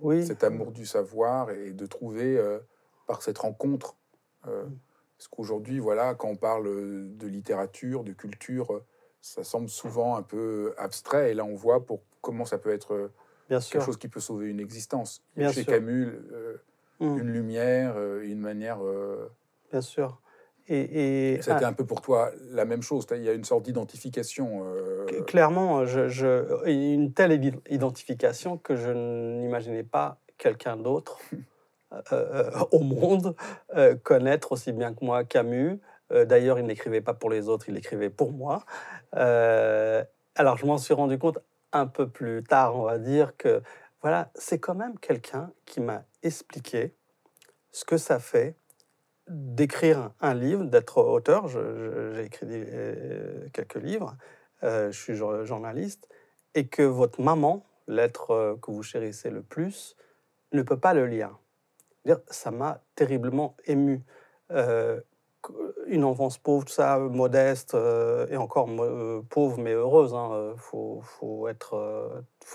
oui. 0.00 0.26
cet 0.26 0.42
amour 0.44 0.72
du 0.72 0.84
savoir 0.84 1.50
et 1.50 1.72
de 1.72 1.86
trouver 1.86 2.38
par 3.06 3.22
cette 3.22 3.38
rencontre. 3.38 3.96
Mm. 4.44 4.74
Parce 5.18 5.28
qu'aujourd'hui, 5.28 5.80
voilà, 5.80 6.14
quand 6.14 6.28
on 6.28 6.36
parle 6.36 6.64
de 6.64 7.26
littérature, 7.26 8.04
de 8.04 8.12
culture, 8.12 8.82
ça 9.20 9.42
semble 9.42 9.68
souvent 9.68 10.16
un 10.16 10.22
peu 10.22 10.74
abstrait. 10.78 11.32
Et 11.32 11.34
là, 11.34 11.44
on 11.44 11.54
voit 11.54 11.84
pour 11.84 12.02
comment 12.22 12.44
ça 12.44 12.58
peut 12.58 12.72
être 12.72 13.10
Bien 13.48 13.60
quelque 13.60 13.84
chose 13.84 13.96
qui 13.96 14.08
peut 14.08 14.20
sauver 14.20 14.48
une 14.48 14.60
existence. 14.60 15.22
Bien 15.36 15.50
Chez 15.50 15.64
Camus, 15.64 16.12
euh, 16.32 16.56
mm. 17.00 17.18
une 17.18 17.32
lumière, 17.32 17.94
euh, 17.96 18.22
une 18.22 18.40
manière. 18.40 18.84
Euh, 18.84 19.28
Bien 19.70 19.80
sûr. 19.80 20.20
Et, 20.70 21.38
c'était 21.40 21.64
un 21.64 21.72
peu 21.72 21.86
pour 21.86 22.02
toi 22.02 22.30
la 22.50 22.66
même 22.66 22.82
chose. 22.82 23.06
Il 23.12 23.22
y 23.22 23.28
a 23.30 23.32
une 23.32 23.44
sorte 23.44 23.62
d'identification. 23.62 24.66
Clairement, 25.26 25.86
je, 25.86 26.62
une 26.66 27.14
telle 27.14 27.32
identification 27.70 28.58
que 28.58 28.76
je 28.76 28.90
n'imaginais 28.90 29.82
pas 29.82 30.18
quelqu'un 30.36 30.76
d'autre 30.76 31.18
au 32.70 32.80
monde 32.80 33.34
connaître 34.02 34.52
aussi 34.52 34.72
bien 34.72 34.92
que 34.94 35.04
moi 35.04 35.24
Camus. 35.24 35.80
D'ailleurs, 36.10 36.58
il 36.58 36.66
n'écrivait 36.66 37.00
pas 37.00 37.14
pour 37.14 37.30
les 37.30 37.48
autres, 37.48 37.68
il 37.68 37.76
écrivait 37.76 38.10
pour 38.10 38.32
moi. 38.32 38.64
alors, 39.12 40.56
je 40.56 40.66
m'en 40.66 40.78
suis 40.78 40.94
rendu 40.94 41.18
compte 41.18 41.38
un 41.72 41.86
peu 41.86 42.08
plus 42.08 42.42
tard, 42.44 42.76
on 42.76 42.82
va 42.82 42.98
dire 42.98 43.36
que 43.36 43.62
voilà, 44.00 44.30
c'est 44.34 44.58
quand 44.58 44.74
même 44.74 44.98
quelqu'un 44.98 45.50
qui 45.64 45.80
m'a 45.80 46.04
expliqué 46.22 46.94
ce 47.72 47.84
que 47.84 47.96
ça 47.96 48.18
fait 48.18 48.56
d'écrire 49.28 50.12
un 50.20 50.34
livre, 50.34 50.64
d'être 50.64 50.98
auteur. 50.98 51.48
J'ai 51.48 52.24
écrit 52.24 52.46
euh, 52.50 53.48
quelques 53.52 53.76
livres, 53.76 54.16
euh, 54.62 54.90
je 54.90 54.98
suis 54.98 55.14
journaliste, 55.14 56.08
et 56.54 56.66
que 56.68 56.82
votre 56.82 57.20
maman, 57.20 57.66
l'être 57.86 58.30
euh, 58.30 58.56
que 58.56 58.70
vous 58.70 58.82
chérissez 58.82 59.30
le 59.30 59.42
plus, 59.42 59.96
ne 60.52 60.62
peut 60.62 60.78
pas 60.78 60.94
le 60.94 61.06
lire. 61.06 61.38
Ça 62.30 62.50
m'a 62.50 62.82
terriblement 62.94 63.56
ému 63.66 64.04
une 65.86 66.04
enfance 66.04 66.38
pauvre, 66.38 66.64
tout 66.64 66.72
ça, 66.72 66.98
modeste, 66.98 67.74
euh, 67.74 68.26
et 68.30 68.36
encore 68.36 68.68
euh, 68.80 69.22
pauvre 69.28 69.58
mais 69.58 69.72
heureuse. 69.72 70.14
Hein, 70.14 70.30
euh, 70.32 70.54
faut, 70.56 71.02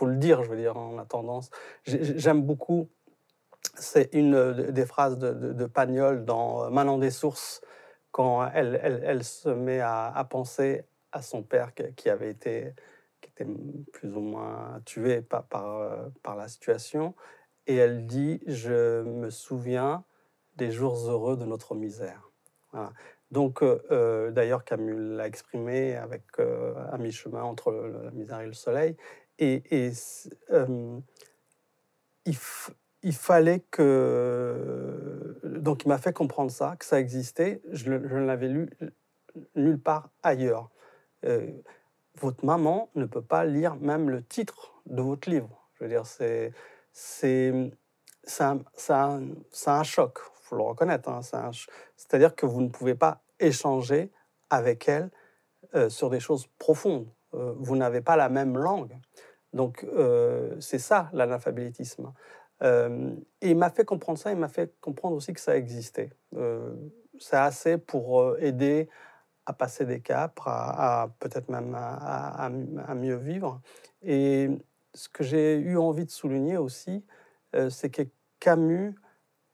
le 0.06 0.16
dire, 0.18 0.44
je 0.44 0.50
veux 0.50 0.58
dire, 0.58 0.78
en 0.78 0.98
a 0.98 1.06
tendance. 1.06 1.50
J'aime 1.86 2.44
beaucoup, 2.44 2.90
c'est 3.76 4.14
une 4.14 4.54
des 4.72 4.86
phrases 4.86 5.18
de, 5.18 5.32
de, 5.32 5.66
Pagnol 5.66 6.26
dans 6.26 6.70
Manon 6.70 6.98
des 6.98 7.12
sources, 7.12 7.62
quand 8.12 8.48
elle, 8.54 9.24
se 9.24 9.50
met 9.50 9.80
à, 9.80 10.28
penser 10.30 10.84
à 11.12 11.22
son 11.22 11.42
père 11.42 11.72
qui 11.96 12.10
avait 12.10 12.30
été, 12.30 12.74
plus 13.92 14.16
ou 14.16 14.20
moins 14.20 14.82
tué 14.86 15.22
par 15.22 16.36
la 16.38 16.48
situation, 16.48 17.16
et 17.68 17.76
elle 17.76 18.06
dit, 18.06 18.42
je 18.46 19.04
me 19.04 19.30
souviens 19.30 20.04
des 20.58 20.72
jours 20.72 20.96
heureux 21.10 21.38
de 21.38 21.46
notre 21.46 21.76
misère. 21.76 22.30
Donc, 23.32 23.64
euh, 23.64 23.82
euh, 23.90 24.32
d'ailleurs, 24.32 24.64
Camus 24.64 25.16
l'a 25.16 25.28
exprimé 25.28 25.96
avec 25.96 26.22
euh, 26.40 26.76
à 26.92 27.00
mi-chemin 27.00 27.42
entre 27.42 27.72
la 27.72 28.12
misère 28.12 28.42
et 28.42 28.46
le 28.46 28.54
soleil. 28.54 28.96
Et, 29.40 29.64
il, 32.26 33.14
fallait 33.14 33.62
que. 33.72 35.40
Donc, 35.44 35.84
il 35.84 35.88
m'a 35.88 35.98
fait 35.98 36.14
comprendre 36.14 36.52
ça, 36.52 36.76
que 36.78 36.86
ça 36.86 37.00
existait. 37.00 37.62
Je, 37.72 37.90
ne 37.90 38.26
l'avais 38.26 38.50
lu 38.50 38.70
nulle 39.56 39.80
part 39.80 40.12
ailleurs. 40.22 40.70
votre 42.22 42.46
maman 42.46 42.92
ne 42.94 43.06
peut 43.06 43.24
pas 43.24 43.46
lire 43.46 43.76
même 43.78 44.12
le 44.12 44.24
titre 44.24 44.76
de 44.86 45.02
votre 45.02 45.28
livre. 45.28 45.68
Je 45.74 45.86
veux 45.86 45.90
dire, 45.90 46.06
c'est. 46.06 46.52
C'est 46.94 47.52
un, 48.40 48.60
un, 48.90 49.84
choc, 49.84 50.20
il 50.20 50.44
faut 50.44 50.56
le 50.56 50.64
reconnaître. 50.64 51.10
Hein, 51.10 51.22
c'est-à-dire 51.98 52.36
que 52.36 52.46
vous 52.46 52.62
ne 52.62 52.70
pouvez 52.70 52.96
pas 52.96 53.22
échanger 53.40 54.12
avec 54.50 54.88
elle 54.88 55.10
euh, 55.76 55.90
sur 55.90 56.10
des 56.10 56.20
choses 56.20 56.48
profondes. 56.60 57.08
Euh, 57.34 57.54
vous 57.58 57.76
n'avez 57.76 58.02
pas 58.02 58.16
la 58.16 58.30
même 58.30 58.58
langue. 58.58 58.96
Donc, 59.54 59.84
euh, 59.84 60.56
c'est 60.60 60.80
ça 60.80 61.10
l'analphabétisme. 61.14 62.14
et 62.62 63.50
il 63.50 63.58
m'a 63.58 63.72
fait 63.72 63.84
comprendre 63.84 64.18
ça, 64.18 64.32
il 64.32 64.38
m'a 64.38 64.48
fait 64.48 64.80
comprendre 64.80 65.18
aussi 65.18 65.34
que 65.34 65.42
ça 65.42 65.58
existait. 65.58 66.12
c'est 67.20 67.36
assez 67.36 67.78
pour 67.78 68.38
aider 68.38 68.88
à 69.46 69.54
passer 69.54 69.86
des 69.86 70.00
caps, 70.00 70.42
à, 70.46 71.10
peut-être 71.20 71.50
même 71.50 71.76
à, 71.76 72.46
à, 72.46 72.96
mieux 72.96 73.18
vivre. 73.18 73.60
Et 74.02 74.50
ce 74.94 75.10
que 75.10 75.24
j'ai 75.24 75.56
eu 75.56 75.78
envie 75.78 76.06
de 76.06 76.12
souligner 76.12 76.58
aussi, 76.58 77.04
c'est 77.70 77.90
que 77.90 78.04
Camus 78.40 78.96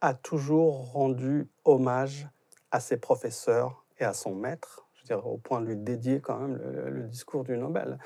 a 0.01 0.13
toujours 0.13 0.91
rendu 0.93 1.47
hommage 1.65 2.27
à 2.71 2.79
ses 2.79 2.97
professeurs 2.97 3.85
et 3.99 4.03
à 4.03 4.13
son 4.13 4.33
maître, 4.35 4.87
je 4.93 5.01
veux 5.01 5.05
dire, 5.05 5.27
au 5.27 5.37
point 5.37 5.61
de 5.61 5.67
lui 5.67 5.75
dédier 5.75 6.21
quand 6.21 6.39
même 6.39 6.59
le, 6.87 7.03
discours 7.03 7.43
du 7.43 7.57
Nobel. 7.57 7.97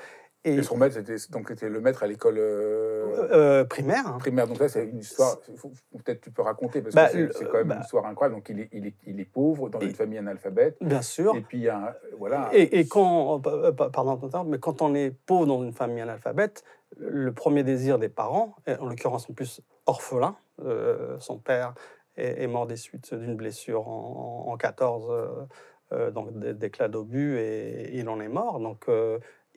Et, 0.46 0.62
son 0.62 0.76
maître, 0.76 0.98
était, 0.98 1.16
donc, 1.30 1.50
était 1.50 1.70
le 1.70 1.80
maître 1.80 2.02
à 2.02 2.06
l'école 2.06 2.36
euh, 2.36 3.28
euh, 3.32 3.64
primaire. 3.64 4.18
Primaire, 4.18 4.46
donc 4.46 4.58
là, 4.58 4.68
c'est 4.68 4.84
une 4.84 4.98
histoire, 4.98 5.40
peut-être 5.40 6.20
tu 6.20 6.30
peux 6.30 6.42
raconter, 6.42 6.82
parce 6.82 6.94
bah, 6.94 7.08
que 7.08 7.32
c'est 7.32 7.46
quand 7.46 7.54
même 7.54 7.62
une 7.62 7.76
bah 7.76 7.80
histoire 7.82 8.04
incroyable. 8.04 8.34
Donc, 8.34 8.50
il 8.50 8.60
est, 8.60 8.68
il 8.72 8.86
est, 8.86 8.94
il 9.06 9.20
est 9.20 9.24
pauvre, 9.24 9.70
dans 9.70 9.80
une 9.80 9.94
famille 9.94 10.18
analphabète. 10.18 10.76
Bien 10.82 11.00
sûr. 11.00 11.34
Et 11.34 11.40
puis, 11.40 11.58
il 11.58 11.64
y 11.64 11.68
a 11.70 11.98
voilà. 12.18 12.50
Et, 12.52 12.78
et 12.78 12.86
quand, 12.86 13.40
euh, 13.46 13.72
pardon, 13.72 14.44
mais 14.44 14.58
quand 14.58 14.82
on 14.82 14.94
est 14.94 15.12
pauvre 15.24 15.46
dans 15.46 15.62
une 15.62 15.72
famille 15.72 16.02
analphabète, 16.02 16.62
le 16.98 17.32
premier 17.32 17.62
désir 17.62 17.98
des 17.98 18.08
parents, 18.08 18.56
en 18.66 18.86
l'occurrence 18.86 19.28
en 19.28 19.32
plus 19.34 19.60
orphelin, 19.86 20.36
son 21.18 21.38
père 21.38 21.74
est, 22.16 22.46
mort 22.46 22.66
des 22.66 22.76
suites 22.76 23.14
d'une 23.14 23.36
blessure 23.36 23.88
en, 23.88 24.44
en 24.48 24.56
14, 24.56 25.46
donc 26.12 26.38
d'éclat 26.38 26.88
d'obus, 26.88 27.38
et, 27.38 27.98
il 27.98 28.08
en 28.08 28.20
est 28.20 28.28
mort. 28.28 28.60
Donc 28.60 28.86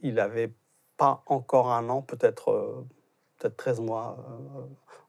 il 0.02 0.16
n'avait 0.16 0.52
pas 0.98 1.24
encore 1.28 1.72
un 1.72 1.90
an, 1.90 2.02
peut-être 2.02 2.86
peut-être 3.38 3.56
13 3.56 3.82
mois. 3.82 4.18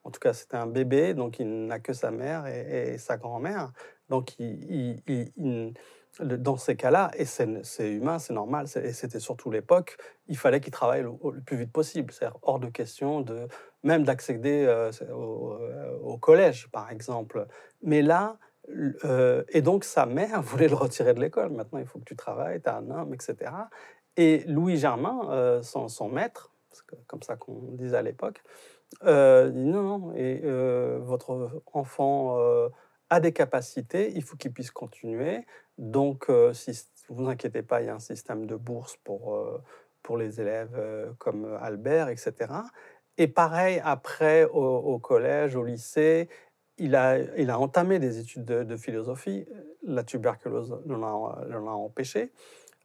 en 0.04 0.10
tout 0.10 0.20
cas, 0.20 0.32
c'était 0.32 0.56
un 0.56 0.66
bébé, 0.66 1.14
donc 1.14 1.38
il 1.38 1.66
n'a 1.66 1.80
que 1.80 1.92
sa 1.92 2.10
mère 2.10 2.46
et, 2.46 2.98
sa 2.98 3.16
grand-mère. 3.16 3.72
Donc, 4.08 4.38
il, 4.38 5.02
dans 6.20 6.56
ces 6.56 6.76
cas-là, 6.76 7.10
et 7.16 7.24
c'est 7.24 7.92
humain, 7.92 8.18
c'est 8.18 8.32
normal, 8.32 8.66
et 8.82 8.92
c'était 8.92 9.20
surtout 9.20 9.50
l'époque, 9.50 9.96
il 10.26 10.36
fallait 10.36 10.60
qu'il 10.60 10.72
travaille 10.72 11.02
le, 11.02 11.40
plus 11.40 11.56
vite 11.56 11.72
possible. 11.72 12.12
C'est 12.12 12.26
hors 12.42 12.58
de 12.58 12.68
question 12.68 13.20
de 13.20 13.48
même 13.82 14.04
d'accéder 14.04 14.64
euh, 14.66 14.90
au, 16.02 16.18
collège, 16.18 16.68
par 16.70 16.90
exemple. 16.90 17.46
Mais 17.82 18.02
là, 18.02 18.36
euh, 19.04 19.44
et 19.48 19.62
donc 19.62 19.84
sa 19.84 20.06
mère 20.06 20.42
voulait 20.42 20.68
le 20.68 20.74
retirer 20.74 21.14
de 21.14 21.20
l'école. 21.20 21.50
Maintenant, 21.50 21.78
il 21.78 21.86
faut 21.86 21.98
que 21.98 22.04
tu 22.04 22.16
travailles, 22.16 22.60
tu 22.60 22.68
es 22.68 22.72
un 22.72 22.90
homme, 22.90 23.14
etc. 23.14 23.52
Et 24.16 24.44
Louis 24.46 24.76
Germain, 24.76 25.20
euh, 25.30 25.62
son, 25.62 26.08
maître, 26.08 26.52
comme 27.06 27.22
ça 27.22 27.36
qu'on 27.36 27.72
disait 27.72 27.96
à 27.96 28.02
l'époque, 28.02 28.42
dit 29.02 29.06
non, 29.06 29.82
non, 29.82 30.12
et 30.14 30.40
votre 31.00 31.62
enfant 31.72 32.36
a 33.10 33.20
des 33.20 33.32
capacités, 33.32 34.12
il 34.14 34.22
faut 34.22 34.36
qu'il 34.36 34.52
puisse 34.52 34.70
continuer. 34.70 35.46
Donc, 35.78 36.26
euh, 36.28 36.52
si 36.52 36.72
vous 37.08 37.28
inquiétez 37.28 37.62
pas, 37.62 37.80
il 37.80 37.86
y 37.86 37.88
a 37.88 37.94
un 37.94 38.00
système 38.00 38.46
de 38.46 38.56
bourse 38.56 38.96
pour, 39.04 39.34
euh, 39.34 39.62
pour 40.02 40.18
les 40.18 40.40
élèves 40.40 40.74
euh, 40.76 41.12
comme 41.18 41.56
Albert, 41.60 42.08
etc. 42.08 42.34
Et 43.16 43.28
pareil, 43.28 43.80
après, 43.84 44.44
au, 44.44 44.98
collège, 44.98 45.56
au 45.56 45.64
lycée, 45.64 46.28
il 46.76 46.94
a, 46.94 47.18
il 47.36 47.50
a 47.50 47.58
entamé 47.58 47.98
des 47.98 48.18
études 48.18 48.44
de, 48.44 48.76
philosophie. 48.76 49.46
La 49.82 50.04
tuberculose 50.04 50.80
l'en 50.86 51.02
a, 51.02 51.72
empêché. 51.72 52.32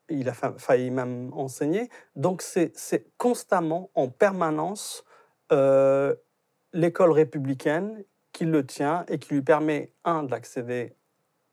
Il 0.10 0.28
a 0.28 0.34
failli 0.34 0.90
même 0.90 1.32
enseigner. 1.34 1.90
Donc, 2.16 2.42
c'est 2.42 2.74
constamment, 3.18 3.92
en 3.94 4.10
permanence, 4.10 5.06
l'école 5.52 7.12
républicaine 7.12 8.04
qui 8.34 8.46
le 8.46 8.66
tient 8.66 9.06
et 9.08 9.20
qui 9.20 9.34
lui 9.34 9.42
permet, 9.42 9.92
un, 10.04 10.24
d'accéder 10.24 10.96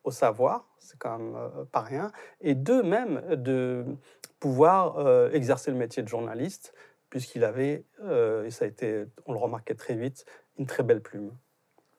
au 0.02 0.10
savoir, 0.10 0.66
c'est 0.78 0.98
quand 0.98 1.18
même 1.18 1.36
euh, 1.36 1.64
pas 1.70 1.82
rien, 1.82 2.10
et 2.40 2.54
deux, 2.54 2.82
même 2.82 3.22
de 3.30 3.84
pouvoir 4.40 4.98
euh, 4.98 5.30
exercer 5.30 5.70
le 5.70 5.76
métier 5.76 6.02
de 6.02 6.08
journaliste, 6.08 6.74
puisqu'il 7.10 7.44
avait, 7.44 7.84
euh, 8.02 8.44
et 8.44 8.50
ça 8.50 8.64
a 8.64 8.68
été, 8.68 9.04
on 9.26 9.32
le 9.32 9.38
remarquait 9.38 9.74
très 9.74 9.94
vite, 9.94 10.24
une 10.58 10.66
très 10.66 10.82
belle 10.82 11.02
plume. 11.02 11.32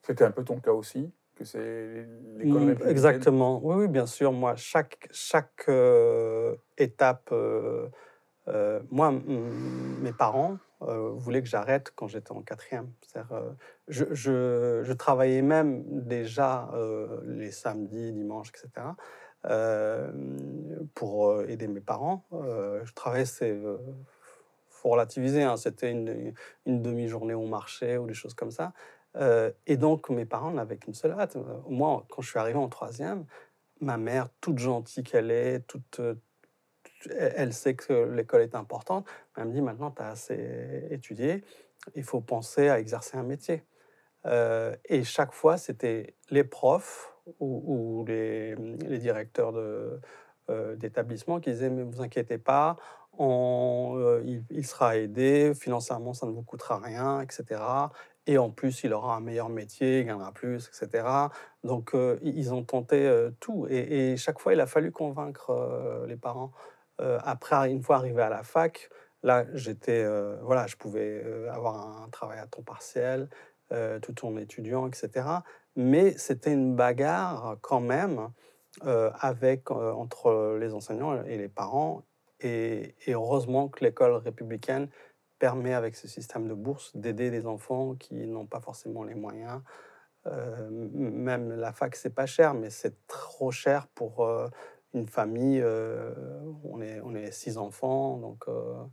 C'était 0.01 0.23
un 0.23 0.31
peu 0.31 0.43
ton 0.43 0.59
cas 0.59 0.71
aussi 0.71 1.11
que 1.35 1.45
c'est 1.45 2.07
l'école 2.37 2.75
mmh, 2.75 2.87
Exactement, 2.87 3.61
oui, 3.63 3.75
oui, 3.75 3.87
bien 3.87 4.07
sûr. 4.07 4.31
Moi, 4.31 4.55
chaque, 4.55 5.07
chaque 5.11 5.69
étape, 6.77 7.33
moi, 8.89 9.11
mes 9.11 10.11
parents, 10.11 10.57
voulait 10.81 11.41
que 11.41 11.47
j'arrête 11.47 11.91
quand 11.95 12.07
j'étais 12.07 12.31
en 12.31 12.41
quatrième. 12.41 12.91
Euh, 13.31 13.51
je, 13.87 14.93
travaillais 14.93 15.41
même 15.41 15.83
déjà 15.87 16.69
euh, 16.73 17.21
les 17.25 17.51
samedis, 17.51 18.11
dimanches, 18.11 18.49
etc. 18.49 18.87
Euh, 19.45 20.11
pour 20.93 21.41
aider 21.43 21.67
mes 21.67 21.81
parents. 21.81 22.25
je 22.31 22.93
travaillais, 22.93 23.25
c'est 23.25 23.57
faut 24.69 24.89
relativiser, 24.89 25.43
hein, 25.43 25.57
c'était 25.57 25.91
une, 25.91 26.33
une 26.65 26.81
demi-journée 26.81 27.35
au 27.35 27.45
marché 27.45 27.97
ou 27.97 28.07
des 28.07 28.13
choses 28.13 28.33
comme 28.33 28.51
ça. 28.51 28.73
et 29.67 29.77
donc 29.77 30.09
mes 30.09 30.25
parents 30.25 30.51
n'avaient 30.51 30.77
qu'une 30.77 30.93
seule 30.93 31.11
hâte. 31.11 31.37
Moi, 31.67 32.05
quand 32.09 32.21
je 32.21 32.29
suis 32.29 32.39
arrivé 32.39 32.57
en 32.57 32.69
troisième, 32.69 33.25
ma 33.79 33.97
mère, 33.97 34.29
toute 34.41 34.59
gentille 34.59 35.03
qu'elle 35.03 35.31
est, 35.31 35.59
toute 35.67 36.01
elle 37.09 37.53
sait 37.53 37.75
que 37.75 37.93
l'école 38.11 38.41
est 38.41 38.55
importante. 38.55 39.07
Elle 39.37 39.45
me 39.45 39.53
dit 39.53 39.61
maintenant, 39.61 39.91
tu 39.91 40.01
as 40.01 40.09
assez 40.09 40.87
étudié, 40.89 41.43
il 41.95 42.03
faut 42.03 42.21
penser 42.21 42.69
à 42.69 42.79
exercer 42.79 43.17
un 43.17 43.23
métier. 43.23 43.63
Euh, 44.25 44.75
et 44.85 45.03
chaque 45.03 45.33
fois, 45.33 45.57
c'était 45.57 46.15
les 46.29 46.43
profs 46.43 47.15
ou, 47.39 48.03
les, 48.07 48.55
directeurs 48.99 49.53
euh, 49.55 50.75
d'établissement 50.75 51.39
qui 51.39 51.51
disaient 51.51 51.69
Mais 51.69 51.83
vous 51.83 52.01
inquiétez 52.01 52.37
pas, 52.37 52.77
euh, 53.19 54.23
il, 54.49 54.65
sera 54.65 54.97
aidé, 54.97 55.53
financièrement, 55.55 56.13
ça 56.13 56.25
ne 56.25 56.31
vous 56.31 56.43
coûtera 56.43 56.79
rien, 56.79 57.21
etc. 57.21 57.61
Et 58.27 58.37
en 58.37 58.51
plus, 58.51 58.83
il 58.83 58.93
aura 58.93 59.15
un 59.15 59.19
meilleur 59.19 59.49
métier, 59.49 60.01
il 60.01 60.05
gagnera 60.05 60.31
plus, 60.31 60.67
etc. 60.67 61.07
Donc, 61.63 61.95
ils 62.21 62.53
ont 62.53 62.63
tenté 62.63 63.29
tout. 63.39 63.65
Et, 63.69 64.15
chaque 64.17 64.39
fois, 64.39 64.53
il 64.53 64.59
a 64.59 64.67
fallu 64.67 64.91
convaincre 64.91 66.05
les 66.07 66.17
parents. 66.17 66.51
Euh, 67.01 67.19
après, 67.23 67.71
une 67.71 67.81
fois 67.81 67.97
arrivé 67.97 68.21
à 68.21 68.29
la 68.29 68.43
fac, 68.43 68.89
là, 69.23 69.45
j'étais, 69.53 70.03
euh, 70.03 70.37
voilà, 70.43 70.67
je 70.67 70.75
pouvais 70.75 71.21
euh, 71.25 71.51
avoir 71.51 72.03
un 72.03 72.09
travail 72.09 72.39
à 72.39 72.47
temps 72.47 72.63
partiel, 72.63 73.29
tout 74.01 74.25
en 74.25 74.35
étudiant, 74.35 74.85
etc. 74.85 75.25
Mais 75.77 76.11
c'était 76.17 76.51
une 76.51 76.75
bagarre 76.75 77.55
quand 77.61 77.79
même 77.79 78.27
avec, 78.81 79.71
entre 79.71 80.57
les 80.59 80.73
enseignants 80.73 81.23
et 81.23 81.37
les 81.37 81.47
parents. 81.47 82.03
Et, 82.41 82.95
heureusement 83.07 83.69
que 83.69 83.85
l'école 83.85 84.15
républicaine 84.15 84.89
permet, 85.39 85.73
avec 85.73 85.95
ce 85.95 86.09
système 86.09 86.49
de 86.49 86.53
bourse, 86.53 86.93
d'aider 86.97 87.29
les 87.29 87.47
enfants 87.47 87.95
qui 87.95 88.27
n'ont 88.27 88.45
pas 88.45 88.59
forcément 88.59 89.05
les 89.05 89.15
moyens. 89.15 89.61
même 90.25 91.53
la 91.53 91.71
fac, 91.71 91.95
c'est 91.95 92.13
pas 92.13 92.25
cher, 92.25 92.53
mais 92.53 92.71
c'est 92.71 93.07
trop 93.07 93.51
cher 93.51 93.87
pour 93.87 94.27
une 94.93 95.07
famille, 95.07 95.61
euh, 95.61 96.13
on, 96.63 96.81
est, 96.81 96.99
on 97.01 97.15
est 97.15 97.31
six 97.31 97.57
enfants, 97.57 98.17
donc 98.17 98.43
euh, 98.47 98.83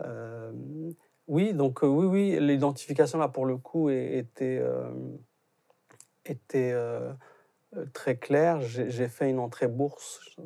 euh, 0.00 0.52
oui, 1.28 1.52
donc 1.52 1.80
oui, 1.82 2.06
oui, 2.06 2.38
l'identification 2.40 3.18
là 3.18 3.28
pour 3.28 3.46
le 3.46 3.56
coup 3.56 3.90
était, 3.90 4.62
était 6.24 6.74
très 7.92 8.16
claire. 8.16 8.60
J'ai 8.60 9.08
fait 9.08 9.30
une 9.30 9.38
entrée 9.38 9.68
bourse, 9.68 10.36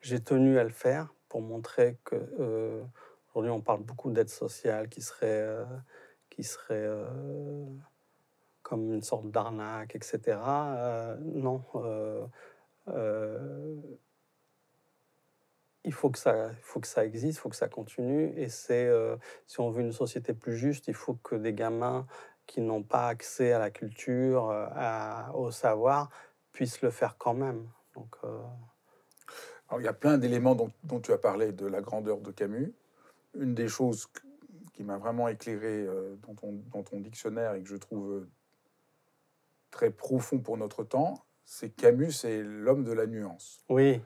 j'ai 0.00 0.20
tenu 0.20 0.58
à 0.58 0.64
le 0.64 0.70
faire 0.70 1.14
pour 1.28 1.42
montrer 1.42 1.96
que 2.04 2.82
aujourd'hui 3.30 3.52
on 3.52 3.60
parle 3.60 3.82
beaucoup 3.82 4.10
d'aide 4.10 4.28
sociale 4.28 4.88
qui 4.88 5.00
serait, 5.00 5.46
qui 6.28 6.42
serait 6.42 6.88
comme 8.62 8.92
une 8.92 9.02
sorte 9.02 9.30
d'arnaque, 9.30 9.94
etc. 9.94 10.38
non 11.20 11.62
il 15.84 15.92
faut 15.92 16.10
que 16.10 16.18
ça, 16.18 16.50
faut 16.62 16.80
que 16.80 16.86
ça 16.86 17.04
existe, 17.04 17.38
il 17.38 17.40
faut 17.40 17.48
que 17.48 17.56
ça 17.56 17.68
continue. 17.68 18.32
Et 18.36 18.48
c'est, 18.48 18.86
euh, 18.86 19.16
si 19.46 19.60
on 19.60 19.70
veut 19.70 19.82
une 19.82 19.92
société 19.92 20.32
plus 20.32 20.56
juste, 20.56 20.88
il 20.88 20.94
faut 20.94 21.14
que 21.14 21.34
des 21.34 21.52
gamins 21.52 22.06
qui 22.46 22.60
n'ont 22.60 22.82
pas 22.82 23.08
accès 23.08 23.52
à 23.52 23.58
la 23.58 23.70
culture, 23.70 24.50
euh, 24.50 25.32
au 25.34 25.50
savoir, 25.50 26.10
puissent 26.52 26.82
le 26.82 26.90
faire 26.90 27.16
quand 27.18 27.34
même. 27.34 27.68
Donc, 27.94 28.16
il 29.78 29.84
y 29.84 29.88
a 29.88 29.92
plein 29.92 30.18
d'éléments 30.18 30.54
dont, 30.54 31.00
tu 31.00 31.12
as 31.12 31.18
parlé 31.18 31.52
de 31.52 31.66
la 31.66 31.80
grandeur 31.80 32.18
de 32.18 32.30
Camus. 32.30 32.74
Une 33.34 33.54
des 33.54 33.68
choses 33.68 34.06
qui 34.74 34.82
m'a 34.82 34.98
vraiment 34.98 35.28
éclairé 35.28 35.86
dans 36.26 36.82
ton 36.82 37.00
dictionnaire 37.00 37.54
et 37.54 37.62
que 37.62 37.68
je 37.68 37.76
trouve 37.76 38.26
très 39.70 39.90
profond 39.90 40.38
pour 40.38 40.58
notre 40.58 40.84
temps, 40.84 41.24
c'est 41.44 41.70
Camus, 41.70 42.12
c'est 42.12 42.42
l'homme 42.42 42.84
de 42.84 42.92
la 42.92 43.06
nuance. 43.06 43.64
Oui. 43.68 44.00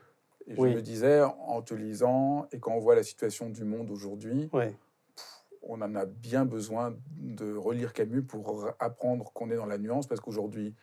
Et 0.49 0.55
je 0.55 0.61
me 0.61 0.81
disais, 0.81 1.21
en 1.21 1.61
te 1.61 1.73
lisant, 1.73 2.47
et 2.51 2.59
quand 2.59 2.73
on 2.73 2.79
voit 2.79 2.95
la 2.95 3.03
situation 3.03 3.49
du 3.49 3.65
monde 3.65 3.91
aujourd'hui, 3.91 4.49
on 5.61 5.81
en 5.81 5.95
a 5.95 6.05
bien 6.05 6.45
besoin 6.45 6.95
de 7.09 7.53
relire 7.53 7.91
Camus 7.91 8.23
pour 8.23 8.69
apprendre 8.79 9.33
qu'on 9.33 9.51
est 9.51 9.57
dans 9.57 9.65
la 9.65 9.77
nuance, 9.77 10.07
parce 10.07 10.21
qu'aujourd'hui, 10.21 10.73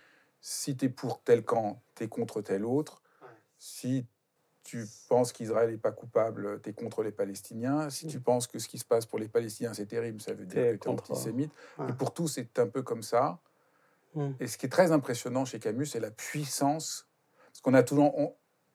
si 0.40 0.76
tu 0.76 0.86
es 0.86 0.88
pour 0.90 1.22
tel 1.22 1.42
camp, 1.42 1.82
tu 1.94 2.04
es 2.04 2.08
contre 2.08 2.42
tel 2.42 2.66
autre. 2.66 3.02
Si 3.58 4.06
tu 4.62 4.84
penses 5.08 5.32
qu'Israël 5.32 5.70
n'est 5.70 5.78
pas 5.78 5.92
coupable, 5.92 6.60
tu 6.60 6.68
es 6.68 6.72
contre 6.74 7.02
les 7.02 7.12
Palestiniens. 7.12 7.88
Si 7.88 8.06
tu 8.06 8.20
penses 8.20 8.46
que 8.46 8.58
ce 8.58 8.68
qui 8.68 8.78
se 8.78 8.84
passe 8.84 9.06
pour 9.06 9.18
les 9.18 9.28
Palestiniens, 9.28 9.72
c'est 9.72 9.86
terrible, 9.86 10.20
ça 10.20 10.34
veut 10.34 10.44
dire 10.44 10.72
que 10.72 10.76
tu 10.76 10.88
es 10.88 10.90
antisémite. 10.90 11.52
Et 11.88 11.92
pour 11.94 12.12
tous, 12.12 12.28
c'est 12.28 12.58
un 12.58 12.66
peu 12.66 12.82
comme 12.82 13.02
ça. 13.02 13.38
Mm. 14.14 14.31
Et 14.40 14.46
ce 14.46 14.59
qui 14.59 14.66
est 14.66 14.70
très 14.70 14.92
impressionnant 14.92 15.44
chez 15.44 15.59
Camus, 15.59 15.87
c'est 15.87 16.00
la 16.00 16.11
puissance. 16.11 17.09
Parce 17.46 17.61
qu'on 17.61 17.74
a 17.74 17.83
toujours, 17.83 18.12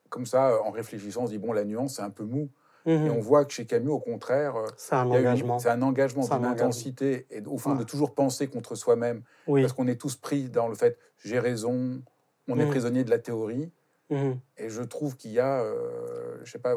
comme 0.10 0.25
ça, 0.25 0.62
en 0.63 0.71
réfléchissant, 0.71 1.23
on 1.23 1.25
se 1.28 1.32
dit, 1.32 1.38
bon, 1.38 1.54
la 1.54 1.65
nuance, 1.65 1.95
c'est 1.95 2.02
un 2.02 2.10
peu 2.10 2.23
mou. 2.23 2.49
Mm-hmm. 2.86 3.06
Et 3.06 3.10
on 3.10 3.19
voit 3.19 3.45
que 3.45 3.54
chez 3.54 3.65
Camus, 3.65 3.91
au 3.91 3.99
contraire, 3.99 4.56
euh, 4.56 4.67
c'est 4.78 4.95
un, 4.95 5.10
engagement. 5.10 5.60
C'est 5.60 5.69
un 5.69 5.82
engagement, 5.82 6.28
d'une 6.28 6.45
intensité, 6.45 7.28
et 7.30 7.43
au 7.45 7.58
fond, 7.58 7.75
de 7.75 7.84
toujours 7.84 8.13
penser 8.13 8.47
contre 8.47 8.75
soi-même. 8.75 9.23
Parce 9.45 9.73
qu'on 9.73 9.88
est 9.88 9.99
tous 9.99 10.15
pris 10.15 10.49
dans 10.49 10.67
le 10.67 10.75
fait, 10.75 10.97
j'ai 11.23 11.39
raison, 11.39 12.02
on 12.47 12.60
est 12.60 12.65
mm. 12.65 12.69
prisonnier 12.69 13.04
de 13.04 13.10
la 13.10 13.19
théorie. 13.19 13.71
Mm-hmm. 14.12 14.38
Et 14.58 14.69
je 14.69 14.82
trouve 14.82 15.17
qu'il 15.17 15.32
y 15.32 15.39
a, 15.39 15.62
euh, 15.62 16.38
je 16.43 16.52
sais 16.52 16.60
pas. 16.60 16.75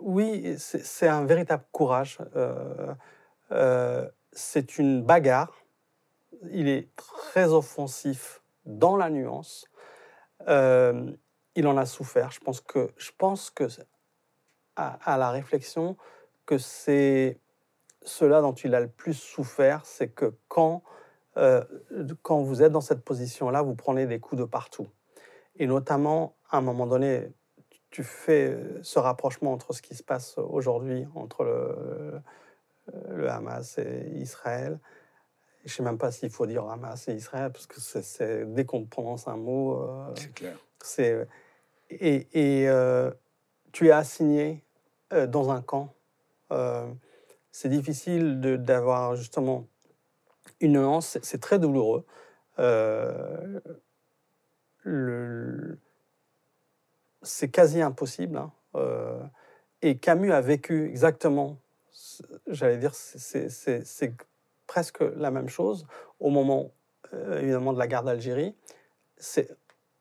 oui, 0.00 0.54
c'est 0.58 1.08
un 1.08 1.24
véritable 1.24 1.64
courage. 1.72 2.18
Euh, 3.52 4.08
c'est 4.32 4.78
une 4.78 5.02
bagarre 5.02 5.59
il 6.50 6.68
est 6.68 6.94
très 6.96 7.52
offensif 7.52 8.42
dans 8.64 8.96
la 8.96 9.10
nuance. 9.10 9.66
Euh, 10.48 11.12
il 11.54 11.66
en 11.66 11.76
a 11.76 11.86
souffert. 11.86 12.30
Je 12.30 12.40
pense 12.40 12.60
que, 12.60 12.90
je 12.96 13.10
pense 13.16 13.50
que 13.50 13.64
à, 14.76 15.18
la 15.18 15.30
réflexion, 15.30 15.96
que 16.46 16.56
c'est 16.56 17.38
cela 18.02 18.40
dont 18.40 18.54
il 18.54 18.74
a 18.74 18.80
le 18.80 18.88
plus 18.88 19.14
souffert, 19.14 19.84
c'est 19.84 20.08
que 20.08 20.34
quand, 20.48 20.82
euh, 21.36 21.62
quand 22.22 22.40
vous 22.40 22.62
êtes 22.62 22.72
dans 22.72 22.80
cette 22.80 23.04
position-là, 23.04 23.60
vous 23.60 23.74
prenez 23.74 24.06
des 24.06 24.20
coups 24.20 24.40
de 24.40 24.46
partout. 24.46 24.88
Et 25.56 25.66
notamment, 25.66 26.36
à 26.48 26.58
un 26.58 26.60
moment 26.62 26.86
donné, 26.86 27.30
tu 27.90 28.04
fais 28.04 28.56
ce 28.82 28.98
rapprochement 28.98 29.52
entre 29.52 29.74
ce 29.74 29.82
qui 29.82 29.94
se 29.94 30.02
passe 30.02 30.38
aujourd'hui, 30.38 31.06
entre 31.14 31.44
le, 31.44 32.22
le 33.10 33.28
Hamas 33.28 33.76
et 33.78 34.12
Israël. 34.14 34.78
Je 35.64 35.72
ne 35.72 35.76
sais 35.76 35.82
même 35.82 35.98
pas 35.98 36.10
s'il 36.10 36.30
faut 36.30 36.46
dire 36.46 36.64
Hamas 36.68 37.08
et 37.08 37.14
Israël, 37.14 37.52
parce 37.52 37.66
que 37.66 37.80
c'est, 37.80 38.52
dès 38.52 38.64
qu'on 38.64 38.86
prononce 38.86 39.28
un 39.28 39.36
mot. 39.36 39.82
Euh, 39.82 40.12
c'est 40.14 40.32
clair. 40.34 40.56
C'est, 40.82 41.28
et, 41.90 42.28
et 42.32 42.68
euh, 42.68 43.10
tu 43.72 43.88
es 43.88 43.90
assigné 43.90 44.64
euh, 45.12 45.26
dans 45.26 45.50
un 45.50 45.60
camp. 45.60 45.92
c'est 47.52 47.68
difficile 47.68 48.40
d'avoir 48.40 49.16
justement 49.16 49.66
une 50.60 50.72
nuance, 50.72 51.18
c'est, 51.22 51.40
très 51.40 51.58
douloureux. 51.58 52.04
Le, 54.82 55.78
c'est 57.22 57.50
quasi 57.50 57.82
impossible. 57.82 58.38
Hein. 58.38 58.50
et 59.82 59.98
Camus 59.98 60.32
a 60.32 60.40
vécu 60.40 60.86
exactement 60.88 61.58
j'allais 62.46 62.78
dire, 62.78 62.94
c'est 62.94 64.14
presque 64.70 65.00
la 65.00 65.32
même 65.32 65.48
chose 65.48 65.84
au 66.20 66.30
moment, 66.30 66.70
euh, 67.12 67.40
évidemment, 67.40 67.72
de 67.72 67.78
la 67.80 67.88
guerre 67.88 68.04
d'Algérie. 68.04 68.54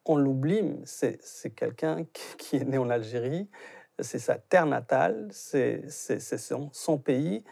On 0.06 0.16
l'oublie, 0.16 0.80
c'est 0.84 1.56
quelqu'un 1.56 2.06
qui, 2.38 2.58
est 2.58 2.66
né 2.66 2.78
en 2.78 2.92
Algérie, 2.92 3.50
c'est 3.98 4.20
sa 4.20 4.36
terre 4.36 4.68
natale, 4.68 5.28
c'est 5.32 5.90
son, 5.90 6.70
son, 6.72 7.00
pays, 7.00 7.44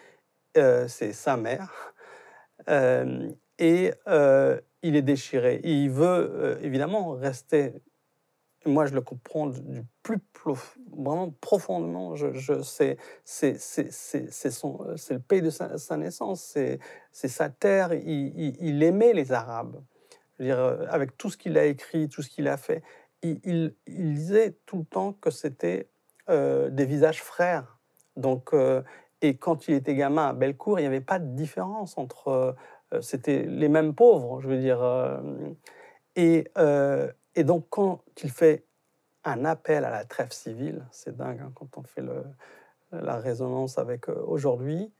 euh, 0.58 0.88
c'est 0.88 1.12
sa 1.12 1.38
mère. 1.38 1.96
Euh, 2.70 3.32
et 3.58 3.94
il 4.84 4.96
est 4.96 5.02
déchiré. 5.02 5.60
il 5.64 5.90
veut 5.90 6.60
évidemment 6.62 7.14
rester 7.14 7.74
moi, 8.68 8.86
je 8.86 8.94
le 8.94 9.02
comprends 9.02 9.48
du 9.48 9.84
plus 10.04 10.20
vraiment 10.92 11.32
profondément. 11.42 12.16
Je, 12.16 12.34
je 12.34 12.62
c'est, 12.62 12.98
le 13.42 15.18
pays 15.20 15.42
de 15.42 15.50
sa, 15.50 15.98
naissance, 15.98 16.42
c'est, 16.42 16.80
sa 17.12 17.50
terre. 17.50 17.94
Il, 17.94 18.84
aimait 18.84 19.14
les 19.14 19.32
Arabes. 19.32 19.82
Je 20.38 20.44
veux 20.44 20.50
dire, 20.50 20.60
euh, 20.60 20.86
avec 20.90 21.18
tout 21.18 21.30
ce 21.30 21.38
qu'il 21.38 21.58
a 21.58 21.66
écrit, 21.66 22.10
tout 22.10 22.22
ce 22.22 22.30
qu'il 22.30 22.48
a 22.48 22.58
fait, 22.58 22.84
il, 23.24 23.74
il, 23.88 24.14
disait 24.14 24.56
tout 24.66 24.78
le 24.78 24.86
temps 24.86 25.14
que 25.14 25.32
c'était 25.32 25.90
euh, 26.30 26.70
des 26.70 26.86
visages 26.86 27.24
frères. 27.24 27.80
Donc, 28.16 28.54
euh, 28.54 28.84
et 29.22 29.38
quand 29.38 29.68
il 29.68 29.74
était 29.74 29.96
gamin 29.96 30.30
à 30.30 30.34
Bellecour, 30.34 30.80
il 30.80 30.84
n'y 30.84 30.88
avait 30.88 31.02
pas 31.02 31.20
de 31.20 31.36
différence 31.36 31.98
entre. 31.98 32.56
c'était 33.02 33.44
les 33.44 33.68
mêmes 33.68 33.96
pauvres, 33.96 34.40
je 34.42 34.48
veux 34.48 34.60
dire. 34.60 34.80
et 36.16 36.48
et 37.38 37.44
donc, 37.44 37.68
quand 37.70 38.02
il 38.24 38.32
fait 38.32 38.66
un 39.24 39.46
appel 39.46 39.86
à 39.86 39.92
la 39.92 40.06
trêve 40.06 40.32
civile, 40.32 40.84
c'est 40.90 41.16
dingue 41.16 41.40
hein, 41.40 41.52
quand 41.54 41.78
on 41.78 41.84
fait 41.84 42.04
la 42.92 43.20
résonance 43.20 43.78
avec 43.78 44.10
euh, 44.10 44.16
aujourd'hui, 44.26 44.92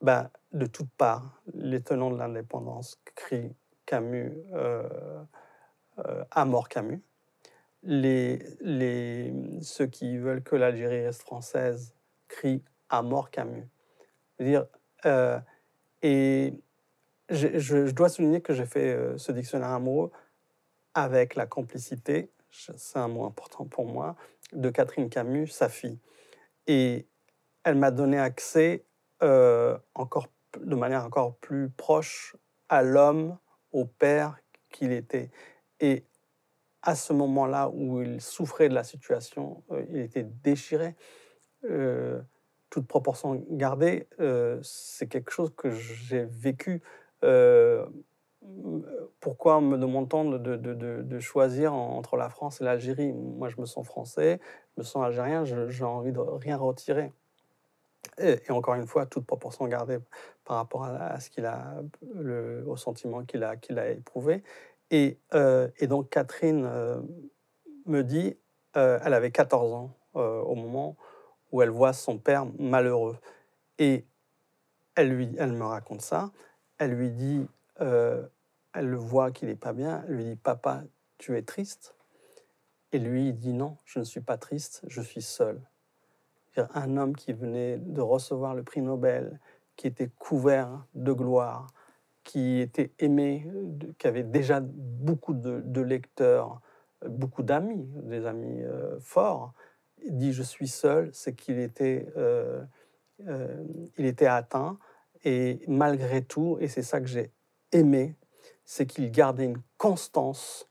ben, 0.00 0.30
de 0.52 0.64
toutes 0.64 0.90
parts, 0.96 1.42
les 1.52 1.82
tenants 1.82 2.10
de 2.10 2.16
l'indépendance 2.16 2.98
crient 3.14 3.54
Camus, 3.84 4.32
euh, 4.54 4.88
euh, 5.98 6.24
à 6.30 6.46
mort 6.46 6.70
Camus. 6.70 7.02
Les, 7.82 8.42
les, 8.62 9.60
ceux 9.60 9.86
qui 9.86 10.16
veulent 10.16 10.42
que 10.42 10.56
l'Algérie 10.56 11.04
reste 11.04 11.24
française 11.24 11.94
crient 12.26 12.64
à 12.88 13.02
mort 13.02 13.30
Camus. 13.30 13.68
dire, 14.40 14.64
et 16.00 16.54
je, 17.28 17.58
je, 17.58 17.90
dois 17.90 18.08
souligner 18.08 18.40
que 18.40 18.54
j'ai 18.54 18.64
fait 18.64 18.98
ce 19.18 19.30
dictionnaire 19.30 19.68
amoureux 19.68 20.10
avec 20.94 21.34
la 21.34 21.46
complicité, 21.46 22.30
c'est 22.50 22.98
un 22.98 23.08
mot 23.08 23.24
important 23.24 23.64
pour 23.64 23.86
moi, 23.86 24.16
de 24.52 24.70
Catherine 24.70 25.10
Camus, 25.10 25.48
sa 25.48 25.68
fille. 25.68 25.98
Et 26.66 27.06
elle 27.64 27.76
m'a 27.76 27.90
donné 27.90 28.18
accès 28.18 28.84
euh, 29.22 29.76
encore, 29.94 30.28
de 30.58 30.74
manière 30.74 31.04
encore 31.04 31.36
plus 31.36 31.68
proche 31.70 32.36
à 32.68 32.82
l'homme, 32.82 33.36
au 33.72 33.84
père 33.84 34.38
qu'il 34.70 34.92
était. 34.92 35.30
Et 35.80 36.04
à 36.82 36.94
ce 36.94 37.12
moment-là 37.12 37.70
où 37.70 38.02
il 38.02 38.20
souffrait 38.20 38.68
de 38.68 38.74
la 38.74 38.84
situation, 38.84 39.64
euh, 39.72 39.84
il 39.90 39.98
était 39.98 40.22
déchiré. 40.22 40.94
Euh, 41.64 42.20
toute 42.70 42.86
proportion 42.86 43.44
gardée, 43.50 44.08
c'est 44.62 45.06
quelque 45.06 45.30
chose 45.30 45.52
que 45.56 45.70
j'ai 45.70 46.24
vécu 46.24 46.82
pourquoi 49.20 49.60
me 49.60 49.78
demande-t-on 49.78 50.38
de, 50.38 51.18
choisir 51.20 51.72
entre 51.72 52.16
la 52.16 52.28
France 52.28 52.60
et 52.60 52.64
l'Algérie? 52.64 53.12
Moi, 53.12 53.48
je 53.48 53.60
me 53.60 53.66
sens 53.66 53.86
français, 53.86 54.40
je 54.76 54.82
me 54.82 54.84
sens 54.84 55.04
algérien, 55.04 55.44
j'ai 55.44 55.84
envie 55.84 56.12
de 56.12 56.18
rien 56.18 56.56
retirer. 56.56 57.12
Et, 58.18 58.38
encore 58.50 58.74
une 58.74 58.86
fois, 58.86 59.06
toute 59.06 59.26
proportion 59.26 59.66
gardée 59.66 59.98
par 60.44 60.56
rapport 60.56 60.84
à, 60.84 61.18
ce 61.20 61.30
qu'il 61.30 61.46
a, 61.46 61.82
au 62.66 62.76
sentiment 62.76 63.24
qu'il 63.24 63.42
a, 63.42 63.90
éprouvé. 63.90 64.42
Et, 64.90 65.18
euh, 65.34 65.68
donc, 65.82 66.10
Catherine 66.10 66.64
euh, 66.66 67.00
me 67.86 68.02
dit, 68.02 68.36
euh, 68.76 68.98
elle 69.04 69.14
avait 69.14 69.30
14 69.30 69.72
ans 69.72 69.90
au 70.14 70.54
moment 70.54 70.96
où 71.50 71.60
elle 71.60 71.70
voit 71.70 71.92
son 71.92 72.18
père 72.18 72.46
malheureux. 72.58 73.16
Et 73.78 74.04
elle 74.94 75.16
me 75.16 75.64
raconte 75.64 76.02
ça. 76.02 76.30
Elle 76.78 76.92
lui 76.92 77.10
dit, 77.10 77.48
elle 78.74 78.88
le 78.88 78.96
voit 78.96 79.30
qu'il 79.30 79.48
n'est 79.48 79.54
pas 79.54 79.72
bien, 79.72 80.04
elle 80.06 80.14
lui 80.14 80.24
dit 80.24 80.36
Papa, 80.36 80.82
tu 81.18 81.36
es 81.36 81.42
triste? 81.42 81.94
Et 82.92 82.98
lui, 82.98 83.28
il 83.28 83.34
dit 83.34 83.52
Non, 83.52 83.76
je 83.84 83.98
ne 83.98 84.04
suis 84.04 84.20
pas 84.20 84.36
triste, 84.36 84.82
je 84.86 85.00
suis 85.00 85.22
seul. 85.22 85.60
Un 86.56 86.96
homme 86.96 87.16
qui 87.16 87.32
venait 87.32 87.78
de 87.78 88.00
recevoir 88.00 88.54
le 88.54 88.62
prix 88.62 88.80
Nobel, 88.80 89.40
qui 89.76 89.88
était 89.88 90.08
couvert 90.18 90.86
de 90.94 91.12
gloire, 91.12 91.66
qui 92.22 92.60
était 92.60 92.92
aimé, 92.98 93.46
qui 93.98 94.06
avait 94.06 94.22
déjà 94.22 94.60
beaucoup 94.60 95.34
de, 95.34 95.80
lecteurs, 95.80 96.60
beaucoup 97.04 97.42
d'amis, 97.42 97.88
des 98.04 98.26
amis 98.26 98.62
euh, 98.62 98.98
forts, 99.00 99.52
il 100.04 100.16
dit 100.16 100.32
je 100.32 100.42
suis 100.42 100.68
seul, 100.68 101.10
c'est 101.12 101.34
qu'il 101.34 101.58
était, 101.58 102.06
euh, 102.16 102.62
euh, 103.26 103.64
il 103.96 104.06
était 104.06 104.26
atteint 104.26 104.78
et 105.24 105.60
malgré 105.66 106.22
tout, 106.22 106.58
et 106.60 106.68
c'est 106.68 106.82
ça 106.82 107.00
que 107.00 107.06
j'ai 107.06 107.32
aimé 107.72 108.14
c'est 108.64 108.86
qu'il 108.86 109.10
gardait 109.10 109.44
une 109.44 109.60
constance 109.78 110.68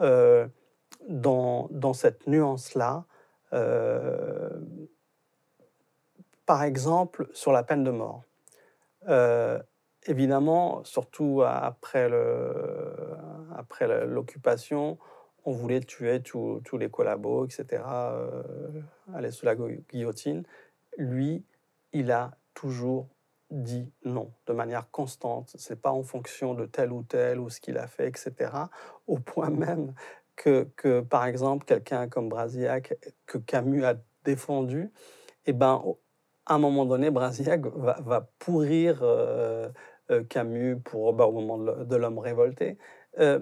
euh, 0.00 0.46
dans, 1.08 1.92
cette 1.94 2.26
nuance-là. 2.26 3.04
Euh, 3.52 4.50
par 6.46 6.62
exemple, 6.62 7.28
sur 7.32 7.52
la 7.52 7.62
peine 7.62 7.84
de 7.84 7.90
mort. 7.90 8.22
Euh, 9.08 9.60
évidemment, 10.06 10.84
surtout 10.84 11.42
après 11.42 12.08
l'occupation, 14.06 14.92
après 14.92 15.08
on 15.44 15.52
voulait 15.52 15.80
tuer 15.80 16.22
tous 16.22 16.78
les 16.78 16.88
collabos, 16.88 17.46
etc., 17.46 17.82
aller 19.12 19.32
sous 19.32 19.44
la 19.44 19.56
guillotine. 19.56 20.44
Lui, 20.98 21.44
il 21.92 22.12
a 22.12 22.30
toujours 22.54 23.08
dit 23.52 23.92
non 24.04 24.32
de 24.46 24.52
manière 24.52 24.90
constante. 24.90 25.54
C'est 25.58 25.80
pas 25.80 25.92
en 25.92 26.02
fonction 26.02 26.54
de 26.54 26.64
tel 26.64 26.92
ou 26.92 27.02
tel 27.02 27.38
ou 27.38 27.50
ce 27.50 27.60
qu'il 27.60 27.78
a 27.78 27.86
fait, 27.86 28.08
etc. 28.08 28.50
Au 29.06 29.18
point 29.18 29.50
même 29.50 29.94
que, 30.36 30.68
que 30.76 31.00
par 31.00 31.26
exemple, 31.26 31.64
quelqu'un 31.66 32.08
comme 32.08 32.28
Brasillac, 32.28 32.94
que 33.26 33.38
Camus 33.38 33.84
a 33.84 33.94
défendu, 34.24 34.90
eh 35.46 35.52
ben, 35.52 35.82
à 36.46 36.54
un 36.54 36.58
moment 36.58 36.86
donné, 36.86 37.10
Brasillac 37.10 37.66
va, 37.66 38.00
va 38.00 38.28
pourrir 38.38 39.00
euh, 39.02 39.68
euh, 40.10 40.24
Camus 40.24 40.80
pour, 40.80 41.12
bah, 41.12 41.26
au 41.26 41.32
moment 41.32 41.58
de 41.58 41.96
l'homme 41.96 42.18
révolté. 42.18 42.78
Euh, 43.18 43.40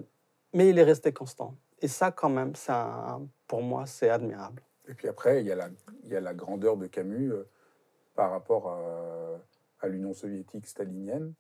mais 0.53 0.69
il 0.69 0.79
est 0.79 0.85
resté 0.85 1.13
constant. 1.13 1.57
Et 1.81 1.89
ça, 1.89 2.11
quand 2.11 2.29
même, 2.29 2.53
un, 2.69 3.23
pour 3.47 3.63
moi, 3.63 3.87
c'est 3.87 4.11
admirable. 4.11 4.63
Et 4.89 4.95
puis 4.95 5.09
après, 5.09 5.41
il 5.41 5.47
y, 5.47 5.53
a 5.53 5.55
la, 5.55 5.69
il 6.05 6.11
y 6.11 6.17
a 6.17 6.21
la 6.21 6.35
grandeur 6.35 6.77
de 6.77 6.89
Camus 6.89 7.33
par 8.15 8.33
rapport 8.33 8.69
à 8.69 9.39
à 9.81 9.89
l'Union 9.89 10.13
soviétique 10.13 10.67
stalinienne. 10.67 11.35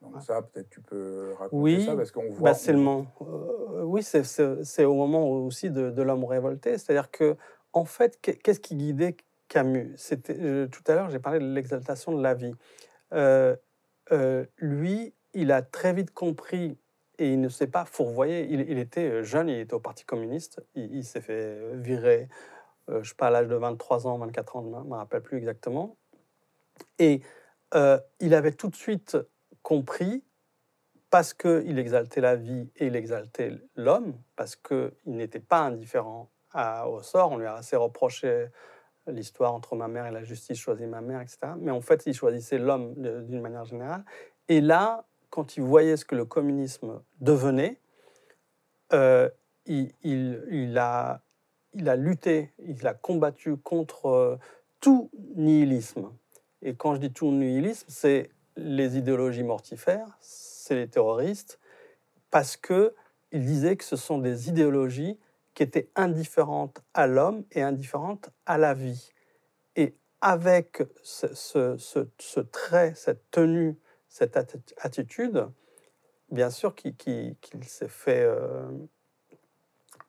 Donc 0.00 0.22
ça, 0.22 0.42
peut-être 0.42 0.70
tu 0.70 0.80
peux 0.80 1.32
raconter 1.38 1.56
oui, 1.56 1.84
ça 1.84 1.96
parce 1.96 2.12
qu'on 2.12 2.30
voit. 2.30 2.50
Bah 2.50 2.54
c'est 2.54 2.72
le 2.72 2.78
moment. 2.78 3.06
Euh, 3.20 3.82
oui, 3.82 4.02
c'est 4.02 4.84
au 4.84 4.94
moment 4.94 5.28
aussi 5.28 5.70
de, 5.70 5.90
de 5.90 6.02
l'homme 6.02 6.24
révolté. 6.24 6.78
C'est-à-dire 6.78 7.10
que, 7.10 7.36
en 7.72 7.84
fait, 7.84 8.18
qu'est-ce 8.20 8.60
qui 8.60 8.76
guidait 8.76 9.16
Camus? 9.48 9.92
C'était 9.96 10.68
tout 10.68 10.82
à 10.86 10.94
l'heure, 10.94 11.10
j'ai 11.10 11.18
parlé 11.18 11.40
de 11.40 11.52
l'exaltation 11.52 12.16
de 12.16 12.22
la 12.22 12.34
vie. 12.34 12.54
Euh, 13.12 13.56
euh, 14.12 14.44
lui, 14.58 15.14
il 15.34 15.50
a 15.50 15.62
très 15.62 15.92
vite 15.92 16.12
compris 16.12 16.78
et 17.18 17.32
il 17.32 17.40
ne 17.40 17.48
s'est 17.48 17.66
pas 17.66 17.84
fourvoyé. 17.84 18.46
Il, 18.48 18.60
il, 18.60 18.78
était 18.78 19.24
jeune, 19.24 19.48
il 19.48 19.58
était 19.58 19.74
au 19.74 19.80
Parti 19.80 20.04
communiste. 20.04 20.62
Il, 20.76 21.04
s'est 21.04 21.20
fait 21.20 21.74
virer, 21.74 22.28
je 22.86 22.98
ne 22.98 23.02
sais 23.02 23.14
pas, 23.16 23.26
à 23.26 23.30
l'âge 23.30 23.48
de 23.48 23.56
23 23.56 24.06
ans, 24.06 24.16
24 24.18 24.56
ans, 24.56 24.62
je 24.62 24.68
ne 24.68 24.88
me 24.88 24.94
rappelle 24.94 25.22
plus 25.22 25.38
exactement. 25.38 25.96
Et 27.00 27.20
il 27.74 28.34
avait 28.34 28.52
tout 28.52 28.68
de 28.68 28.76
suite 28.76 29.16
compris 29.62 30.22
parce 31.10 31.32
qu'il 31.32 31.78
exaltait 31.78 32.20
la 32.20 32.36
vie 32.36 32.70
et 32.76 32.86
il 32.86 32.96
exaltait 32.96 33.52
l'homme, 33.76 34.14
parce 34.36 34.56
qu'il 34.56 34.92
n'était 35.06 35.40
pas 35.40 35.60
indifférent 35.60 36.30
au 36.86 37.02
sort. 37.02 37.32
On 37.32 37.38
lui 37.38 37.46
a 37.46 37.54
assez 37.54 37.76
reproché 37.76 38.48
l'histoire 39.06 39.54
entre 39.54 39.74
ma 39.74 39.88
mère 39.88 40.06
et 40.06 40.10
la 40.10 40.22
justice 40.22 40.58
choisit 40.58 40.86
ma 40.86 41.00
mère, 41.00 41.20
etc. 41.20 41.38
Mais 41.58 41.70
en 41.70 41.80
fait, 41.80 42.04
il 42.06 42.14
choisissait 42.14 42.58
l'homme 42.58 42.94
d'une 42.96 43.40
manière 43.40 43.64
générale. 43.64 44.04
Et 44.48 44.60
là, 44.60 45.06
quand 45.30 45.56
il 45.56 45.62
voyait 45.62 45.96
ce 45.96 46.04
que 46.04 46.14
le 46.14 46.24
communisme 46.24 47.02
devenait, 47.20 47.80
euh, 48.92 49.28
il, 49.66 50.78
a, 50.78 51.22
lutté, 51.74 52.52
il 52.58 52.86
a 52.86 52.94
combattu 52.94 53.56
contre 53.56 54.06
euh, 54.06 54.36
tout 54.80 55.10
nihilisme. 55.36 56.10
Et 56.62 56.74
quand 56.74 56.94
je 56.94 57.00
dis 57.00 57.12
tout 57.12 57.30
nihilisme, 57.30 57.86
c'est 57.88 58.30
les 58.56 58.98
idéologies 58.98 59.44
mortifères, 59.44 60.18
c'est 60.20 60.74
les 60.74 60.88
terroristes, 60.88 61.58
parce 62.30 62.56
que 62.56 62.94
il 63.30 63.44
disait 63.44 63.76
que 63.76 63.84
ce 63.84 63.96
sont 63.96 64.18
des 64.18 64.48
idéologies 64.48 65.18
qui 65.54 65.62
étaient 65.62 65.90
indifférentes 65.96 66.80
à 66.94 67.06
l'homme 67.06 67.44
et 67.52 67.62
indifférentes 67.62 68.30
à 68.46 68.58
la 68.58 68.74
vie. 68.74 69.12
Et 69.76 69.96
avec 70.20 70.82
ce, 71.02 72.40
trait, 72.40 72.94
cette 72.94 73.30
tenue, 73.30 73.76
cette 74.08 74.36
attitude, 74.78 75.48
bien 76.30 76.50
sûr 76.50 76.74
qu'il 76.74 77.36
s'est 77.62 77.88
fait 77.88 78.22
euh, 78.22 78.68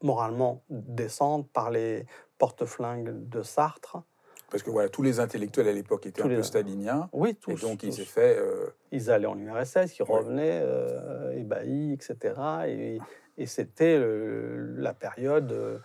moralement 0.01 0.63
descendre 0.69 1.45
par 1.51 1.71
les 1.71 2.05
porte-flingues 2.37 3.27
de 3.29 3.43
Sartre, 3.43 4.03
parce 4.49 4.63
que 4.63 4.69
voilà, 4.69 4.89
tous 4.89 5.01
les 5.01 5.19
intellectuels 5.19 5.67
à 5.67 5.71
l'époque 5.71 6.05
étaient 6.05 6.21
un 6.21 6.27
peu 6.27 6.43
staliniens. 6.43 7.09
Oui, 7.13 7.35
tous. 7.35 7.51
Et 7.51 7.55
donc 7.55 7.83
il 7.83 7.93
s'est 7.93 8.05
fait. 8.05 8.37
Euh, 8.37 8.69
ils 8.91 9.11
allaient 9.11 9.27
en 9.27 9.37
URSS, 9.37 9.97
ils 9.99 10.03
revenaient 10.03 10.61
euh, 10.63 11.37
ébahis, 11.37 11.93
etc. 11.93 12.33
Et, 12.67 12.99
et 13.37 13.45
c'était 13.45 13.99
la 13.99 14.93
période. 14.93 15.81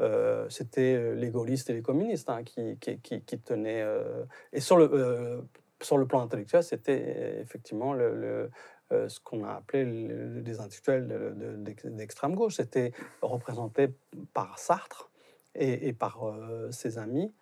Euh, 0.00 0.48
c'était 0.48 1.14
les 1.14 1.30
gaullistes 1.30 1.70
et 1.70 1.72
les 1.72 1.82
communistes 1.82 2.30
hein, 2.30 2.44
qui, 2.44 2.78
qui, 2.78 3.00
qui, 3.00 3.38
tenaient. 3.40 3.84
et 4.52 4.60
sur 4.60 4.76
le, 4.76 5.42
sur 5.80 5.98
le 5.98 6.06
plan 6.06 6.20
intellectuel, 6.20 6.62
c'était 6.62 7.40
effectivement 7.40 7.94
le, 7.94 8.50
ce 8.90 9.20
qu'on 9.20 9.44
a 9.44 9.54
appelé 9.54 9.84
les 9.84 10.60
intellectuels 10.60 11.34
d'extrême 11.84 12.34
gauche. 12.34 12.56
C'était 12.56 12.92
représenté 13.22 13.88
par 14.34 14.58
Sartre 14.58 15.10
et, 15.54 15.88
et 15.88 15.92
par 15.92 16.20
ses 16.70 16.98
amis. 16.98 17.32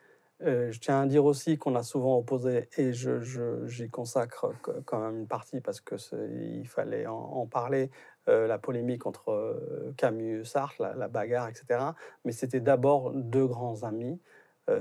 Euh, 0.43 0.71
je 0.71 0.81
tiens 0.81 1.01
à 1.01 1.07
dire 1.07 1.25
aussi 1.25 1.57
qu'on 1.57 1.75
a 1.77 1.83
souvent 1.83 2.19
opposé, 2.19 2.69
et 2.77 2.93
j'y 2.93 3.89
consacre 3.91 4.53
quand 4.85 5.01
même 5.01 5.21
une 5.21 5.27
partie 5.27 5.61
parce 5.61 5.81
qu'il 5.81 6.69
fallait 6.69 7.07
en, 7.07 7.47
parler, 7.47 7.91
euh, 8.29 8.47
la 8.47 8.59
polémique 8.59 9.07
entre 9.07 9.31
euh, 9.31 9.95
Camus 9.97 10.41
et 10.41 10.45
Sartre, 10.45 10.83
la, 10.83 11.09
bagarre, 11.09 11.49
etc. 11.49 11.81
Mais 12.25 12.33
c'était 12.33 12.61
d'abord 12.61 13.13
deux 13.15 13.47
grands 13.47 13.83
amis. 13.85 14.21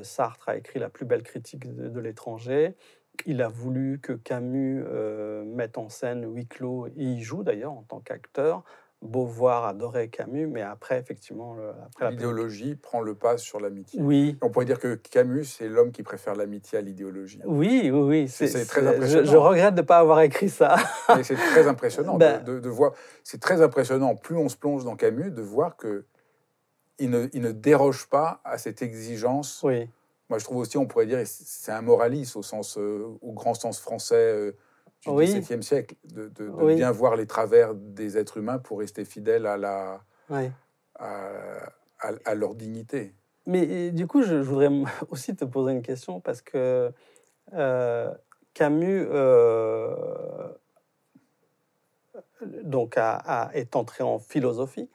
Sartre 0.01 0.49
a 0.49 0.57
écrit 0.57 0.79
la 0.79 0.89
plus 0.89 1.05
belle 1.05 1.21
critique 1.21 1.67
de, 1.67 1.99
l'étranger. 1.99 2.75
Il 3.27 3.43
a 3.43 3.47
voulu 3.47 3.99
que 4.01 4.13
Camus 4.13 4.83
mette 5.45 5.77
en 5.77 5.89
scène 5.89 6.25
huis 6.33 6.47
clos, 6.47 6.87
et 6.87 7.03
y 7.03 7.21
joue 7.21 7.43
d'ailleurs 7.43 7.73
en 7.73 7.83
tant 7.83 7.99
qu'acteur. 7.99 8.63
Beauvoir 9.05 9.65
adorait 9.65 10.07
Camus, 10.07 10.47
mais 10.47 10.61
après, 10.61 10.99
effectivement, 10.99 11.55
l'idéologie 12.01 12.75
prend 12.75 13.01
le 13.01 13.15
pas 13.15 13.37
sur 13.37 13.59
l'amitié. 13.59 14.01
Oui. 14.01 14.37
On 14.41 14.49
pourrait 14.49 14.65
dire 14.65 14.79
que 14.79 14.95
Camus, 14.95 15.45
c'est 15.45 15.67
l'homme 15.69 15.91
qui 15.91 16.03
préfère 16.03 16.35
l'amitié 16.35 16.77
à 16.77 16.81
l'idéologie. 16.81 17.39
Oui, 17.45 17.89
oui, 17.91 17.99
oui. 17.99 18.27
C'est 18.27 18.65
très 18.65 18.85
impressionnant. 18.85 19.31
Je, 19.31 19.37
regrette 19.37 19.75
de 19.75 19.81
ne 19.81 19.85
pas 19.85 19.99
avoir 19.99 20.21
écrit 20.21 20.49
ça. 20.49 20.75
mais 21.15 21.23
c'est 21.23 21.35
très 21.35 21.67
impressionnant 21.67 22.17
ben 22.17 22.43
de, 22.43 22.69
voir. 22.69 22.93
C'est 23.23 23.39
très 23.39 23.61
impressionnant, 23.61 24.15
plus 24.15 24.35
on 24.35 24.49
se 24.49 24.57
plonge 24.57 24.83
dans 24.83 24.95
Camus, 24.95 25.31
de 25.31 25.41
voir 25.41 25.77
que 25.77 26.05
il 26.97 27.09
ne, 27.09 27.27
il 27.33 27.41
ne 27.41 27.51
déroge 27.51 28.07
pas 28.07 28.41
à 28.43 28.57
cette 28.57 28.81
exigence. 28.81 29.61
Oui. 29.63 29.89
Moi, 30.29 30.39
je 30.39 30.45
trouve 30.45 30.57
aussi, 30.57 30.77
on 30.77 30.87
pourrait 30.87 31.05
dire, 31.05 31.19
c'est 31.25 31.71
un 31.71 31.81
moraliste 31.81 32.35
au 32.35 32.41
sens, 32.41 32.77
euh, 32.77 33.05
au 33.21 33.31
grand 33.33 33.53
sens 33.53 33.79
français. 33.79 34.15
Euh, 34.15 34.51
du 35.05 35.11
XVIIe 35.11 35.63
siècle, 35.63 35.95
de, 36.03 36.29
bien 36.75 36.91
voir 36.91 37.15
les 37.15 37.27
travers 37.27 37.73
des 37.73 38.17
êtres 38.17 38.37
humains 38.37 38.57
pour 38.57 38.79
rester 38.79 39.05
fidèle 39.05 39.45
à, 39.45 39.57
la, 39.57 40.01
à, 40.99 42.35
leur 42.35 42.55
dignité. 42.55 43.13
Mais 43.45 43.91
du 43.91 44.07
coup, 44.07 44.23
je, 44.23 44.35
voudrais 44.35 44.69
aussi 45.09 45.35
te 45.35 45.45
poser 45.45 45.73
une 45.73 45.81
question 45.81 46.19
parce 46.19 46.41
que 46.41 46.91
euh, 47.53 48.11
Camus 48.53 49.07
euh, 49.11 49.95
donc 52.63 52.95
a, 52.97 53.51
est 53.53 53.75
entré 53.75 54.03
en 54.03 54.19
philosophie, 54.19 54.89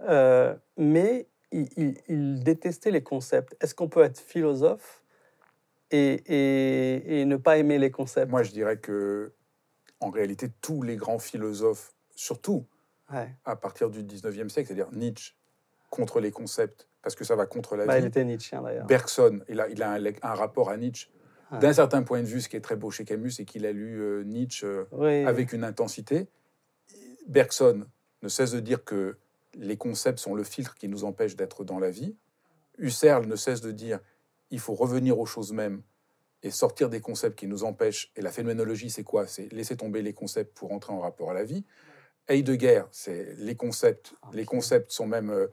euh, 0.00 0.54
mais 0.76 1.26
il, 1.52 2.42
détestait 2.42 2.90
les 2.90 3.02
concepts. 3.02 3.56
Est-ce 3.62 3.74
qu'on 3.74 3.88
peut 3.88 4.02
être 4.02 4.20
philosophe 4.20 5.02
et, 5.90 6.22
et, 6.26 7.20
et, 7.20 7.24
ne 7.24 7.36
pas 7.36 7.58
aimer 7.58 7.78
les 7.78 7.90
concepts? 7.90 8.30
Moi, 8.30 8.44
je 8.44 8.52
dirais 8.52 8.76
que 8.76 9.32
en 10.00 10.10
réalité 10.10 10.48
tous 10.60 10.82
les 10.82 10.96
grands 10.96 11.18
philosophes, 11.18 11.92
surtout 12.14 12.66
à 13.44 13.56
partir 13.56 13.90
du 13.90 14.02
19e 14.04 14.48
siècle, 14.48 14.68
c'est-à-dire 14.68 14.92
Nietzsche 14.92 15.34
contre 15.90 16.20
les 16.20 16.30
concepts, 16.30 16.88
parce 17.02 17.16
que 17.16 17.24
ça 17.24 17.34
va 17.34 17.46
contre 17.46 17.76
la 17.76 17.86
bah, 17.86 17.96
vie. 17.96 18.04
Il 18.04 18.06
était 18.06 18.24
Nietzsche 18.24 18.56
d'ailleurs. 18.62 18.86
Bergson, 18.86 19.40
il 19.48 19.60
a, 19.60 19.68
il 19.68 19.82
a 19.82 19.98
un, 20.22 20.34
rapport 20.34 20.70
à 20.70 20.76
Nietzsche. 20.76 21.08
D'un 21.60 21.72
certain 21.72 22.04
point 22.04 22.20
de 22.20 22.26
vue, 22.26 22.40
ce 22.40 22.48
qui 22.48 22.56
est 22.56 22.60
très 22.60 22.76
beau 22.76 22.92
chez 22.92 23.04
Camus, 23.04 23.32
c'est 23.32 23.44
qu'il 23.44 23.66
a 23.66 23.72
lu 23.72 24.00
euh, 24.00 24.22
Nietzsche 24.22 24.64
euh, 24.64 25.26
avec 25.26 25.52
une 25.52 25.64
intensité. 25.64 26.28
Bergson 27.26 27.86
ne 28.22 28.28
cesse 28.28 28.52
de 28.52 28.60
dire 28.60 28.84
que 28.84 29.18
les 29.54 29.76
concepts 29.76 30.20
sont 30.20 30.36
le 30.36 30.44
filtre 30.44 30.76
qui 30.76 30.86
nous 30.86 31.02
empêche 31.02 31.34
d'être 31.34 31.64
dans 31.64 31.80
la 31.80 31.90
vie. 31.90 32.14
Husserl 32.78 33.26
ne 33.26 33.34
cesse 33.34 33.60
de 33.60 33.72
dire 33.72 33.98
il 34.52 34.60
faut 34.60 34.74
revenir 34.74 35.18
aux 35.18 35.26
choses 35.26 35.52
mêmes 35.52 35.82
et 36.42 36.50
sortir 36.50 36.88
des 36.88 37.00
concepts 37.00 37.38
qui 37.38 37.46
nous 37.46 37.64
empêchent. 37.64 38.10
Et 38.16 38.22
la 38.22 38.30
phénoménologie, 38.30 38.90
c'est 38.90 39.04
quoi? 39.04 39.26
C'est 39.26 39.52
laisser 39.52 39.76
tomber 39.76 40.02
les 40.02 40.12
concepts 40.12 40.56
pour 40.56 40.72
entrer 40.72 40.92
en 40.92 41.00
rapport 41.00 41.30
à 41.30 41.34
la 41.34 41.44
vie. 41.44 41.64
Heidegger, 42.28 42.84
c'est 42.92 43.34
les 43.38 43.56
concepts. 43.56 44.14
Ah, 44.22 44.30
les 44.32 44.44
concepts 44.44 44.90
sont 44.92 45.06
même. 45.06 45.30
Euh, 45.30 45.48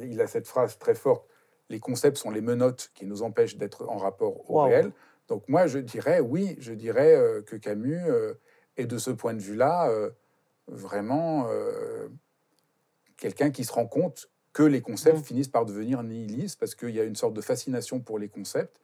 il, 0.00 0.20
a 0.20 0.26
cette 0.26 0.46
phrase 0.46 0.78
très 0.78 0.94
forte 0.94 1.26
les 1.68 1.78
concepts 1.80 2.18
sont 2.18 2.30
les 2.30 2.42
menottes 2.42 2.90
qui 2.94 3.06
nous 3.06 3.22
empêchent 3.22 3.56
d'être 3.56 3.88
en 3.88 3.96
rapport 3.96 4.50
au 4.50 4.62
réel. 4.62 4.92
Donc 5.28 5.48
moi, 5.48 5.66
je 5.66 5.78
dirais, 5.78 6.20
oui, 6.20 6.54
je 6.58 6.74
dirais 6.74 7.14
euh, 7.14 7.40
que 7.40 7.56
Camus 7.56 8.02
euh, 8.10 8.34
est 8.76 8.84
de 8.84 8.98
ce 8.98 9.10
point 9.10 9.32
de 9.32 9.40
vue-là 9.40 9.90
vraiment 10.68 11.48
quelqu'un 13.16 13.50
qui 13.50 13.64
se 13.64 13.72
rend 13.72 13.86
compte 13.86 14.30
que 14.52 14.62
les 14.62 14.80
concepts 14.80 15.18
mmh. 15.18 15.24
finissent 15.24 15.48
par 15.48 15.64
devenir 15.64 16.02
nihilistes 16.02 16.58
parce 16.58 16.74
qu'il 16.74 16.90
y 16.90 17.00
a 17.00 17.04
une 17.04 17.16
sorte 17.16 17.34
de 17.34 17.40
fascination 17.40 18.00
pour 18.00 18.18
les 18.18 18.28
concepts 18.28 18.80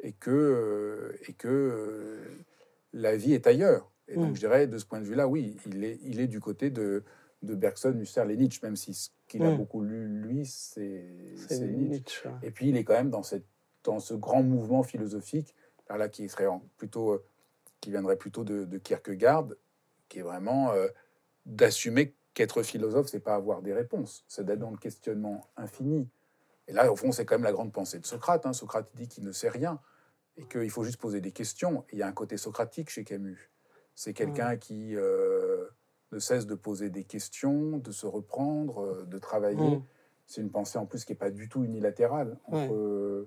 et 0.00 0.12
que, 0.12 0.30
euh, 0.30 1.18
et 1.28 1.32
que 1.32 1.48
euh, 1.48 2.44
la 2.92 3.16
vie 3.16 3.34
est 3.34 3.46
ailleurs. 3.46 3.90
Et 4.08 4.16
donc, 4.16 4.32
mm. 4.32 4.34
je 4.34 4.40
dirais, 4.40 4.66
de 4.66 4.78
ce 4.78 4.86
point 4.86 5.00
de 5.00 5.04
vue-là, 5.04 5.28
oui, 5.28 5.56
il 5.66 5.84
est, 5.84 5.98
il 6.02 6.20
est 6.20 6.26
du 6.28 6.40
côté 6.40 6.70
de, 6.70 7.02
de 7.42 7.54
Bergson, 7.54 7.96
Husserl 7.98 8.30
et 8.30 8.36
Nietzsche, 8.36 8.60
même 8.62 8.76
si 8.76 8.94
ce 8.94 9.10
qu'il 9.26 9.42
a 9.42 9.52
mm. 9.52 9.56
beaucoup 9.56 9.82
lu, 9.82 10.06
lui, 10.06 10.46
c'est 10.46 11.04
Nietzsche. 11.60 12.28
Et 12.42 12.50
puis, 12.50 12.68
il 12.68 12.76
est 12.76 12.84
quand 12.84 12.94
même 12.94 13.10
dans, 13.10 13.22
cette, 13.22 13.46
dans 13.84 14.00
ce 14.00 14.14
grand 14.14 14.42
mouvement 14.42 14.82
philosophique, 14.82 15.54
là, 15.90 16.08
qui, 16.08 16.28
serait 16.28 16.46
plutôt, 16.76 17.12
euh, 17.12 17.24
qui 17.80 17.90
viendrait 17.90 18.16
plutôt 18.16 18.44
de, 18.44 18.64
de 18.64 18.78
Kierkegaard, 18.78 19.48
qui 20.08 20.20
est 20.20 20.22
vraiment 20.22 20.72
d'assumer 21.44 22.14
qu'être 22.32 22.62
philosophe, 22.62 23.08
c'est 23.08 23.20
pas 23.20 23.34
avoir 23.34 23.62
des 23.62 23.74
réponses, 23.74 24.24
c'est 24.28 24.44
d'être 24.44 24.60
dans 24.60 24.70
le 24.70 24.76
questionnement 24.76 25.46
infini. 25.56 26.08
Et 26.68 26.72
là, 26.72 26.92
au 26.92 26.96
fond, 26.96 27.12
c'est 27.12 27.24
quand 27.24 27.34
même 27.34 27.44
la 27.44 27.52
grande 27.52 27.72
pensée 27.72 27.98
de 27.98 28.06
Socrate. 28.06 28.44
Hein. 28.46 28.52
Socrate 28.52 28.90
dit 28.94 29.08
qu'il 29.08 29.24
ne 29.24 29.32
sait 29.32 29.48
rien 29.48 29.80
et 30.36 30.44
qu'il 30.44 30.70
faut 30.70 30.84
juste 30.84 31.00
poser 31.00 31.20
des 31.20 31.32
questions. 31.32 31.84
il 31.92 31.98
y 31.98 32.02
a 32.02 32.06
un 32.06 32.12
côté 32.12 32.36
socratique 32.36 32.90
chez 32.90 33.04
Camus. 33.04 33.50
C'est 33.94 34.12
quelqu'un 34.12 34.56
qui 34.56 34.94
euh, 34.94 35.66
ne 36.12 36.20
cesse 36.20 36.46
de 36.46 36.54
poser 36.54 36.90
des 36.90 37.02
questions, 37.02 37.78
de 37.78 37.90
se 37.90 38.06
reprendre, 38.06 38.84
euh, 38.84 39.04
de 39.06 39.18
travailler. 39.18 39.82
C'est 40.26 40.40
une 40.40 40.50
pensée 40.50 40.78
en 40.78 40.86
plus 40.86 41.04
qui 41.04 41.12
n'est 41.12 41.18
pas 41.18 41.30
du 41.30 41.48
tout 41.48 41.64
unilatérale 41.64 42.38
entre, 42.44 43.26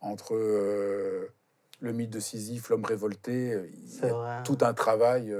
entre 0.00 0.34
euh, 0.34 1.32
le 1.80 1.92
mythe 1.92 2.10
de 2.10 2.20
Sisyphe, 2.20 2.68
l'homme 2.68 2.84
révolté. 2.84 3.60
Il 3.72 3.96
y 3.96 4.04
a 4.04 4.42
tout 4.42 4.58
un 4.60 4.74
travail. 4.74 5.34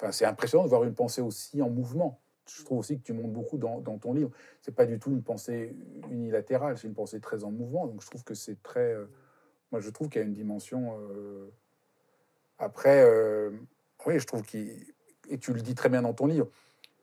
Enfin, 0.00 0.12
c'est 0.12 0.24
impressionnant 0.24 0.64
de 0.64 0.70
voir 0.70 0.84
une 0.84 0.94
pensée 0.94 1.20
aussi 1.20 1.60
en 1.60 1.68
mouvement 1.68 2.20
je 2.58 2.64
trouve 2.64 2.78
aussi 2.78 2.98
que 2.98 3.02
tu 3.02 3.12
montres 3.12 3.28
beaucoup 3.28 3.58
dans, 3.58 3.80
ton 3.80 4.12
livre. 4.12 4.30
C'est 4.60 4.74
pas 4.74 4.86
du 4.86 4.98
tout 4.98 5.10
une 5.10 5.22
pensée 5.22 5.74
unilatérale, 6.10 6.78
c'est 6.78 6.88
une 6.88 6.94
pensée 6.94 7.20
très 7.20 7.44
en 7.44 7.50
mouvement. 7.50 7.86
Donc 7.86 8.02
je 8.02 8.06
trouve 8.06 8.24
que 8.24 8.34
c'est 8.34 8.62
très. 8.62 8.94
Euh, 8.94 9.06
moi, 9.72 9.80
je 9.80 9.90
trouve 9.90 10.08
qu'il 10.08 10.20
y 10.20 10.24
a 10.24 10.26
une 10.26 10.34
dimension. 10.34 10.98
Euh, 10.98 11.50
après, 12.58 13.04
euh, 13.04 13.50
oui, 14.06 14.18
je 14.18 14.26
trouve 14.26 14.42
qu'il 14.42 14.84
et 15.28 15.38
tu 15.38 15.52
le 15.52 15.60
dis 15.60 15.74
très 15.74 15.88
bien 15.88 16.02
dans 16.02 16.12
ton 16.12 16.26
livre, 16.26 16.48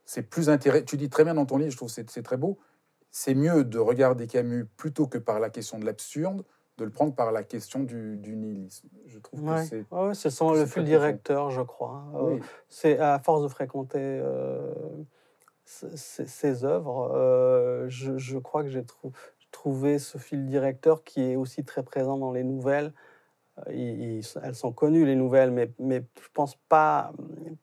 c'est 0.06 0.24
plus 0.24 0.50
intéressant. 0.50 0.86
Tu 0.86 0.98
dis 0.98 1.10
très 1.10 1.24
bien 1.24 1.34
dans 1.34 1.46
ton 1.46 1.58
livre, 1.58 1.72
je 1.72 1.78
trouve 1.78 1.90
c'est 1.90 2.10
c'est 2.10 2.24
très 2.24 2.38
beau. 2.38 2.58
C'est 3.10 3.34
mieux 3.34 3.64
de 3.64 3.80
regarder 3.80 4.28
Camus 4.28 4.66
plutôt 4.66 5.08
que 5.08 5.18
par 5.18 5.40
la 5.40 5.50
question 5.50 5.80
de 5.80 5.86
l'absurde, 5.86 6.44
de 6.78 6.84
le 6.84 6.92
prendre 6.92 7.16
par 7.16 7.32
la 7.32 7.44
question 7.44 7.84
du, 7.84 8.18
du 8.18 8.36
nihilisme. 8.36 8.90
Je 9.08 9.18
trouve 9.20 9.46
que 9.46 9.64
c'est. 9.64 9.86
Ouais, 9.92 10.14
c'est 10.14 10.30
son, 10.30 10.54
c'est 10.54 10.60
le 10.60 10.66
fil 10.66 10.84
directeur, 10.84 11.50
je 11.50 11.62
crois. 11.62 12.04
Euh, 12.16 12.34
Oui. 12.34 12.42
C'est 12.68 13.00
à 13.00 13.18
force 13.20 13.44
de 13.44 13.48
fréquenter 13.48 13.98
c- 15.68 15.96
c- 15.98 16.26
ses 16.26 16.64
œuvres, 16.66 17.12
euh, 17.14 17.86
je, 17.90 18.18
je 18.18 18.38
crois 18.38 18.64
que 18.64 18.70
j'ai 18.70 18.84
trou- 18.86 19.12
trouvé 19.52 20.00
ce 20.00 20.18
fil 20.18 20.46
directeur 20.46 21.04
qui 21.04 21.22
est 21.22 21.36
aussi 21.36 21.64
très 21.64 21.84
présent 21.84 22.18
dans 22.18 22.32
les 22.32 22.44
nouvelles. 22.44 22.94
Euh, 23.60 23.74
ils- 23.74 24.18
ils- 24.20 24.26
elles 24.44 24.56
sont 24.56 24.72
connues, 24.72 25.06
les 25.06 25.16
nouvelles, 25.16 25.52
mais, 25.52 25.72
mais 25.80 26.04
je 26.22 26.28
pense 26.34 26.56
pas, 26.70 27.12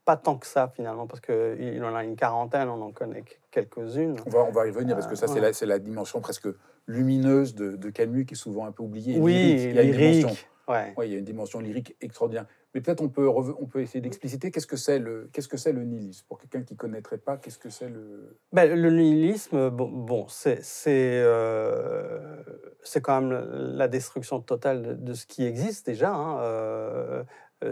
pas 0.04 0.16
tant 0.16 0.36
que 0.36 0.46
ça, 0.46 0.68
finalement, 0.74 1.06
parce 1.06 1.20
qu'il 1.20 1.82
en 1.84 1.94
a 1.94 2.04
une 2.04 2.16
quarantaine, 2.16 2.68
on 2.68 2.82
en 2.82 2.92
connaît 2.92 3.22
que- 3.22 3.34
quelques-unes. 3.50 4.16
On 4.26 4.30
va, 4.30 4.44
on 4.44 4.50
va 4.52 4.66
y 4.66 4.70
revenir 4.70 4.96
parce 4.96 5.06
que 5.06 5.14
ça, 5.14 5.26
Euh, 5.26 5.28
c'est 5.32 5.40
la, 5.40 5.52
c'est 5.52 5.66
la 5.66 5.78
dimension 5.78 6.20
presque 6.20 6.48
lumineuse 6.86 7.54
de, 7.54 7.76
de 7.76 7.90
Camus 7.90 8.26
qui 8.26 8.34
est 8.34 8.36
souvent 8.36 8.66
un 8.66 8.72
peu 8.72 8.82
oubliée. 8.82 9.18
Oui, 9.18 9.32
lyrique. 9.32 9.60
Il 9.70 9.74
y 9.74 9.78
a 9.78 9.82
une 9.82 9.92
dimension. 9.92 10.28
lyrique. 10.28 10.48
Ouais. 10.68 10.94
Ouais, 10.96 11.08
il 11.08 11.12
y 11.12 11.16
a 11.16 11.18
une 11.18 11.24
dimension 11.24 11.60
lyrique 11.60 11.96
extraordinaire. 12.00 12.46
Mais 12.74 12.80
peut-être 12.80 13.00
on 13.00 13.08
peut, 13.08 13.28
on 13.28 13.66
peut 13.66 13.82
essayer 13.82 14.00
d'expliciter 14.00 14.50
qu'est-ce 14.50 14.66
que 14.66 14.76
c'est 14.76 14.98
le, 14.98 15.30
qu'est-ce 15.32 15.46
que 15.46 15.70
le 15.70 15.84
nihilisme? 15.84 16.26
Pour 16.28 16.40
quelqu'un 16.40 16.62
qui 16.62 16.74
connaîtrait 16.74 17.18
pas. 17.18 17.36
Qu'est-ce 17.36 17.58
que 17.58 17.70
c'est 17.70 17.88
le 17.88 18.36
Ben, 18.52 18.74
le 18.74 18.90
nihilisme, 18.90 19.70
bon, 19.70 20.26
c'est 20.28 20.62
c'est, 20.64 21.20
euh, 21.22 22.42
c'est 22.82 23.00
quand 23.00 23.20
même 23.20 23.76
la 23.76 23.86
destruction 23.86 24.40
totale 24.40 25.02
de, 25.04 25.14
ce 25.14 25.24
qui 25.24 25.44
existe 25.44 25.86
déjà. 25.86 26.12
hein, 26.12 26.38
euh, 26.40 27.22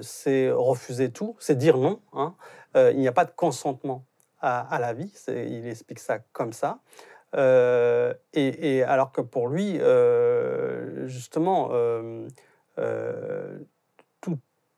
c'est 0.03 0.51
refuser 0.53 1.11
tout, 1.11 1.35
c'est 1.41 1.57
dire 1.57 1.77
non. 1.77 2.01
hein. 2.13 2.37
Euh, 2.77 2.93
il 2.93 3.01
n'y 3.01 3.09
a 3.09 3.13
pas 3.13 3.25
de 3.25 3.33
consentement 3.33 4.07
à, 4.41 4.79
la 4.81 4.93
vie. 4.93 5.13
Il 5.29 5.67
explique 5.67 5.99
ça 5.99 6.21
comme 6.33 6.53
ça. 6.53 6.79
Et, 7.35 8.83
alors 8.85 9.13
que 9.13 9.21
pour 9.21 9.49
lui, 9.49 9.81
justement, 11.07 11.71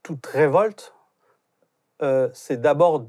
toute 0.04 0.24
révolte, 0.26 0.94
euh, 2.02 2.28
c'est 2.32 2.60
d'abord 2.60 3.06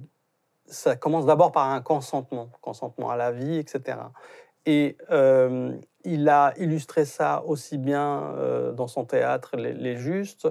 ça 0.65 0.95
commence 0.95 1.27
d'abord 1.27 1.51
par 1.51 1.69
un 1.69 1.81
consentement, 1.81 2.49
consentement 2.59 3.11
à 3.11 3.15
la 3.15 3.31
vie, 3.31 3.57
etc. 3.57 3.99
Et 4.65 4.97
euh, 5.11 5.77
il 6.03 6.27
a 6.27 6.55
illustré 6.57 7.05
ça 7.05 7.43
aussi 7.45 7.77
bien 7.77 8.33
euh, 8.33 8.71
dans 8.71 8.87
son 8.87 9.05
théâtre 9.05 9.57
Les, 9.57 9.95
Justes, 9.97 10.47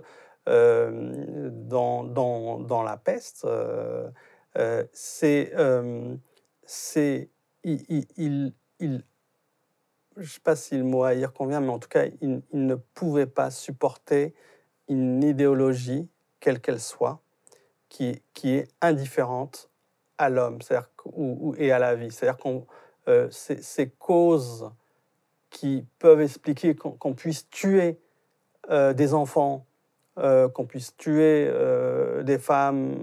dans, 0.46 2.04
dans, 2.04 2.82
La 2.84 2.96
Peste. 2.96 3.44
c'est, 4.92 5.52
c'est, 6.64 7.30
il, 7.64 8.52
il, 8.78 9.04
je 10.16 10.22
ne 10.22 10.26
sais 10.26 10.40
pas 10.40 10.54
si 10.54 10.76
le 10.76 10.84
mot 10.84 11.02
haïr 11.02 11.32
convient, 11.32 11.60
mais 11.60 11.72
en 11.72 11.80
tout 11.80 11.88
cas, 11.88 12.04
il 12.20 12.42
ne 12.52 12.74
pouvait 12.76 13.26
pas 13.26 13.50
supporter 13.50 14.32
une 14.88 15.22
idéologie, 15.22 16.08
quelle 16.44 16.60
qu'elle 16.60 16.80
soit, 16.80 17.22
qui, 17.88 18.20
qui 18.34 18.50
est 18.56 18.68
indifférente 18.82 19.70
à 20.18 20.28
l'homme 20.28 20.58
et 21.56 21.72
à 21.72 21.78
la 21.78 21.94
vie. 21.94 22.10
C'est-à-dire 22.10 22.36
qu'on 22.36 22.66
euh, 23.08 23.28
ces, 23.30 23.88
causes 23.88 24.70
qui 25.48 25.86
peuvent 25.98 26.20
expliquer 26.20 26.74
qu'on 26.74 27.14
puisse 27.14 27.48
tuer 27.48 27.98
euh, 28.68 28.92
des 28.92 29.14
enfants, 29.14 29.64
euh, 30.18 30.50
qu'on 30.50 30.66
puisse 30.66 30.94
tuer 30.98 31.46
euh, 31.48 32.22
des 32.22 32.38
femmes, 32.38 32.94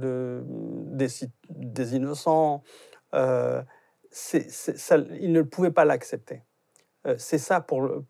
de, 0.00 0.42
des, 0.46 1.08
des 1.50 1.96
innocents, 1.96 2.62
euh, 3.12 3.62
c'est- 4.10 4.50
c'est- 4.50 4.78
ça, 4.78 4.96
il 5.20 5.32
ne 5.32 5.42
pouvait 5.42 5.70
pas 5.70 5.84
l'accepter. 5.84 6.42
Euh, 7.06 7.14
c'est 7.18 7.38
ça 7.38 7.60
pour 7.60 7.82
euh, 7.84 8.04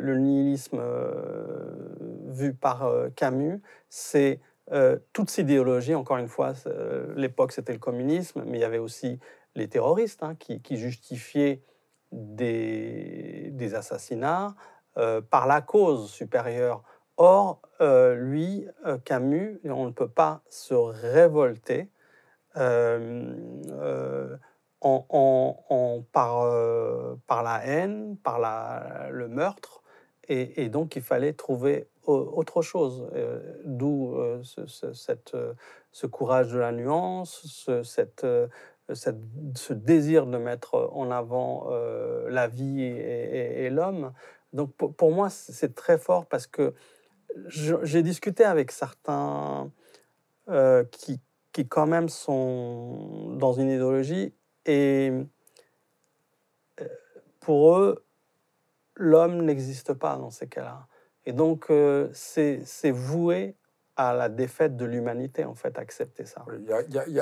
le 0.00 0.18
nihilisme 0.18 0.78
vu 2.36 2.54
par 2.54 2.84
euh, 2.84 3.08
Camus, 3.14 3.60
c'est 3.88 4.40
euh, 4.72 4.98
toutes 5.12 5.30
ces 5.30 5.42
idéologies, 5.42 5.94
encore 5.94 6.18
une 6.18 6.28
fois, 6.28 6.52
euh, 6.66 7.12
l'époque 7.16 7.52
c'était 7.52 7.72
le 7.72 7.78
communisme, 7.78 8.42
mais 8.46 8.58
il 8.58 8.60
y 8.60 8.64
avait 8.64 8.78
aussi 8.78 9.18
les 9.54 9.68
terroristes 9.68 10.22
hein, 10.22 10.34
qui, 10.34 10.76
justifiaient 10.76 11.62
des, 12.12 13.72
assassinats 13.74 14.54
par 15.30 15.46
la 15.46 15.60
cause 15.60 16.10
supérieure. 16.10 16.82
Or, 17.16 17.60
lui, 17.80 18.66
Camus, 19.04 19.60
on 19.64 19.86
ne 19.86 19.90
peut 19.90 20.08
pas 20.08 20.42
se 20.48 20.74
révolter 20.74 21.90
en, 24.80 26.02
par, 26.12 27.42
la 27.42 27.66
haine, 27.66 28.16
par 28.22 29.10
le 29.10 29.28
meurtre, 29.28 29.82
et, 30.28 30.68
donc 30.68 30.96
il 30.96 31.02
fallait 31.02 31.32
trouver 31.32 31.88
au- 32.04 32.32
autre 32.34 32.62
chose. 32.62 33.08
euh, 33.14 33.40
D'où 33.64 34.16
euh, 34.16 34.42
euh, 35.34 35.54
ce 35.92 36.06
courage 36.06 36.52
de 36.52 36.58
la 36.58 36.72
nuance, 36.72 37.42
ce, 37.46 37.82
désir 39.72 40.26
de 40.26 40.38
mettre 40.38 40.90
en 40.92 41.10
avant 41.10 41.70
la 42.28 42.46
vie 42.48 42.82
et, 42.82 43.70
l'homme. 43.70 44.12
Donc 44.52 44.72
pour, 44.74 45.10
moi, 45.10 45.28
c'est 45.30 45.74
très 45.74 45.98
fort 45.98 46.26
parce 46.26 46.46
que 46.46 46.74
j'ai 47.48 48.02
discuté 48.02 48.44
avec 48.44 48.70
certains 48.70 49.70
qui, 50.92 51.20
qui 51.52 51.66
quand 51.66 51.86
même 51.86 52.08
sont 52.08 53.34
dans 53.38 53.52
une 53.54 53.70
idéologie 53.70 54.32
et 54.66 55.12
pour 57.40 57.76
eux, 57.76 58.05
l'homme 58.96 59.42
n'existe 59.42 59.92
pas 59.94 60.16
dans 60.16 60.30
ces 60.30 60.46
cas-là. 60.46 60.86
Et 61.24 61.32
donc, 61.32 61.66
euh, 61.70 62.08
c'est 62.12 62.90
voué 62.90 63.56
à 63.96 64.12
la 64.14 64.28
défaite 64.28 64.76
de 64.76 64.84
l'humanité, 64.84 65.44
en 65.44 65.54
fait, 65.54 65.78
accepter 65.78 66.24
ça. 66.26 66.44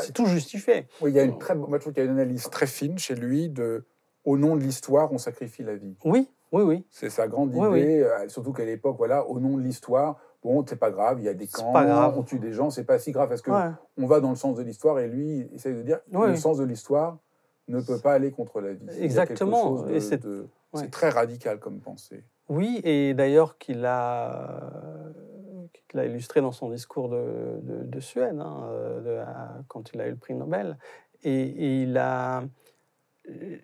C'est 0.00 0.12
tout 0.12 0.26
justifié. 0.26 0.88
oui, 1.00 1.10
il 1.10 1.16
y 1.16 1.20
a 1.20 1.22
une 1.24 1.38
très, 1.38 1.54
moi, 1.54 1.68
je 1.74 1.78
trouve 1.78 1.92
qu'il 1.92 2.02
y 2.04 2.06
a 2.06 2.10
une 2.10 2.18
analyse 2.18 2.48
très 2.50 2.66
fine 2.66 2.98
chez 2.98 3.14
lui 3.14 3.48
de 3.48 3.84
au 4.24 4.38
nom 4.38 4.56
de 4.56 4.62
l'histoire, 4.62 5.12
on 5.12 5.18
sacrifie 5.18 5.62
la 5.62 5.76
vie. 5.76 5.94
Oui, 6.04 6.28
oui, 6.50 6.62
oui. 6.62 6.84
C'est 6.90 7.10
sa 7.10 7.28
grande 7.28 7.50
idée, 7.50 7.60
Oui, 7.66 8.00
euh, 8.00 8.26
surtout 8.28 8.52
qu'à 8.52 8.64
l'époque, 8.64 8.96
voilà, 8.96 9.26
au 9.28 9.38
nom 9.38 9.56
de 9.58 9.62
l'histoire, 9.62 10.18
bon, 10.42 10.64
c'est 10.66 10.76
pas 10.76 10.90
grave, 10.90 11.18
il 11.20 11.24
y 11.24 11.28
a 11.28 11.34
des 11.34 11.46
camps, 11.46 11.72
pas 11.72 11.84
grave. 11.84 12.14
on 12.16 12.22
tue 12.22 12.38
des 12.38 12.52
gens, 12.52 12.70
c'est 12.70 12.84
pas 12.84 12.98
si 12.98 13.12
grave 13.12 13.28
parce 13.28 13.42
que 13.42 13.50
Ouais. 13.50 13.70
on 13.98 14.06
va 14.06 14.20
dans 14.20 14.30
le 14.30 14.36
sens 14.36 14.56
de 14.56 14.62
l'histoire 14.62 14.98
et 14.98 15.08
lui 15.08 15.40
il 15.50 15.54
essaie 15.54 15.72
de 15.74 15.82
dire 15.82 16.00
le 16.10 16.36
sens 16.36 16.56
de 16.58 16.64
l'histoire 16.64 17.18
ne 17.68 17.80
peut 17.82 17.98
pas 17.98 18.12
aller 18.14 18.30
contre 18.30 18.60
la 18.62 18.72
vie. 18.72 18.80
Il 18.82 18.86
y 18.86 18.90
a 18.90 18.92
quelque 18.96 19.04
Exactement. 19.04 19.82
de- 19.82 19.92
Et 19.94 20.00
c'est- 20.00 20.22
de- 20.22 20.46
ouais. 20.74 20.80
c'est 20.82 20.90
très 20.90 21.08
radical 21.08 21.58
comme 21.58 21.80
pensée. 21.80 22.24
Oui, 22.48 22.80
et 22.84 23.14
d'ailleurs 23.14 23.56
qu'il 23.58 23.86
a, 23.86 24.60
qu'il 25.88 25.98
a 26.00 26.04
illustré 26.04 26.40
dans 26.40 26.52
son 26.52 26.68
discours 26.68 27.08
de, 27.08 27.58
de, 27.62 27.84
de 27.84 28.00
Suède, 28.00 28.38
hein, 28.38 28.68
de- 29.04 29.22
quand 29.68 29.92
il 29.94 30.00
a 30.00 30.06
eu 30.06 30.10
le 30.10 30.16
prix 30.16 30.34
Nobel. 30.34 30.76
Et, 31.22 31.30
et 31.32 31.82
il 31.82 31.96
a. 31.96 32.42
euh, 33.30 33.56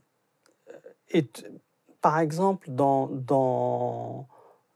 Et, 1.13 1.29
par 2.01 2.21
exemple, 2.21 2.71
dans, 2.71 3.09
dans, 3.09 4.29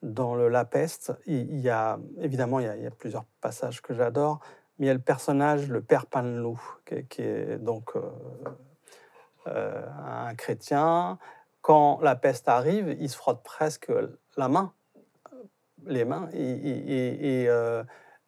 dans 0.03 0.35
le 0.35 0.49
La 0.49 0.65
Peste, 0.65 1.13
il, 1.27 1.51
il 1.51 1.61
y 1.61 1.71
a, 1.71 1.99
évidemment, 2.19 2.61
il 2.61 2.67
y 2.67 2.69
a, 2.69 2.77
il 2.77 2.83
y 2.83 2.87
a 2.87 2.91
plusieurs 2.91 3.25
passages 3.41 3.81
que 3.81 3.95
j'adore, 3.95 4.41
mais 4.79 4.87
il 4.87 4.89
y 4.89 4.91
a 4.91 4.95
le 4.95 5.01
personnage, 5.01 5.71
le 5.71 5.81
père 5.81 6.07
Panlou, 6.07 6.61
qui, 6.85 7.07
qui 7.07 7.23
est 7.23 7.57
donc 7.57 7.97
euh, 7.97 8.03
euh, 9.47 9.87
un 10.05 10.35
chrétien. 10.35 11.19
Quand 11.65 11.99
la 12.03 12.15
peste 12.15 12.47
arrive, 12.51 12.95
il 13.01 13.09
se 13.09 13.17
frotte 13.17 13.43
presque 13.43 13.91
la 14.37 14.49
main, 14.49 14.75
les 15.87 16.05
mains, 16.05 16.29
et, 16.35 17.47
euh, 17.49 17.83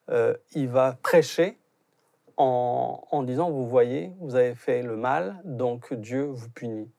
euh, 0.09 0.35
il 0.53 0.71
va 0.71 0.95
prêcher 0.95 1.61
en, 2.39 3.23
disant, 3.27 3.51
vous 3.51 3.69
voyez, 3.69 4.15
vous 4.21 4.37
avez 4.37 4.55
fait 4.55 4.81
le 4.81 4.97
mal, 4.97 5.39
donc 5.45 5.93
Dieu 5.93 6.23
vous 6.23 6.49
punit. 6.49 6.91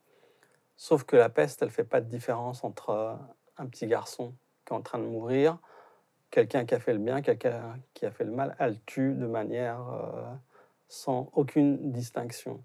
Sauf 0.76 1.02
que 1.02 1.16
la 1.16 1.28
peste, 1.28 1.60
elle 1.62 1.68
ne 1.68 1.72
fait 1.72 1.82
pas 1.82 2.00
de 2.00 2.08
différence 2.08 2.62
entre 2.62 3.18
un 3.56 3.66
petit 3.66 3.88
garçon 3.88 4.32
qui 4.64 4.72
est 4.72 4.76
en 4.76 4.82
train 4.82 5.00
de 5.00 5.06
mourir, 5.06 5.58
quelqu'un 6.30 6.64
qui 6.64 6.76
a 6.76 6.78
fait 6.78 6.92
le 6.92 7.00
bien, 7.00 7.20
quelqu'un 7.20 7.80
qui 7.94 8.06
a 8.06 8.12
fait 8.12 8.24
le 8.24 8.30
mal. 8.30 8.54
Elle 8.60 8.80
tue 8.82 9.12
de 9.12 9.26
manière 9.26 9.80
euh, 9.90 10.22
sans 10.86 11.30
aucune 11.32 11.90
distinction. 11.90 12.62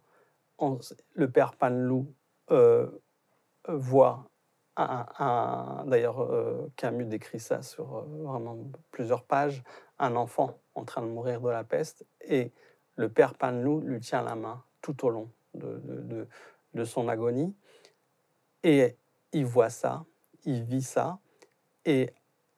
On- 0.59 0.77
le 1.15 1.31
père 1.31 1.55
Panlou 1.55 2.13
voit 3.67 4.29
un, 4.75 5.83
d'ailleurs 5.85 6.21
euh, 6.21 6.71
Camus 6.75 7.05
décrit 7.05 7.39
ça 7.39 7.61
sur 7.61 7.97
euh, 7.97 8.05
vraiment 8.23 8.57
plusieurs 8.91 9.23
pages, 9.23 9.63
un 9.99 10.15
enfant 10.15 10.59
en 10.75 10.83
train 10.83 11.01
de 11.01 11.07
mourir 11.07 11.41
de 11.41 11.49
la 11.49 11.63
peste 11.63 12.05
et 12.21 12.51
le 12.95 13.09
père 13.09 13.35
Panlou 13.35 13.81
lui 13.81 13.99
tient 13.99 14.23
la 14.23 14.35
main 14.35 14.63
tout 14.81 15.05
au 15.05 15.09
long 15.09 15.31
de, 15.53 15.79
de- 16.73 16.83
son 16.85 17.07
agonie 17.07 17.55
et 18.63 18.97
il 19.31 19.45
voit 19.45 19.69
ça, 19.69 20.05
il 20.43 20.63
vit 20.63 20.81
ça 20.81 21.19
et 21.85 22.11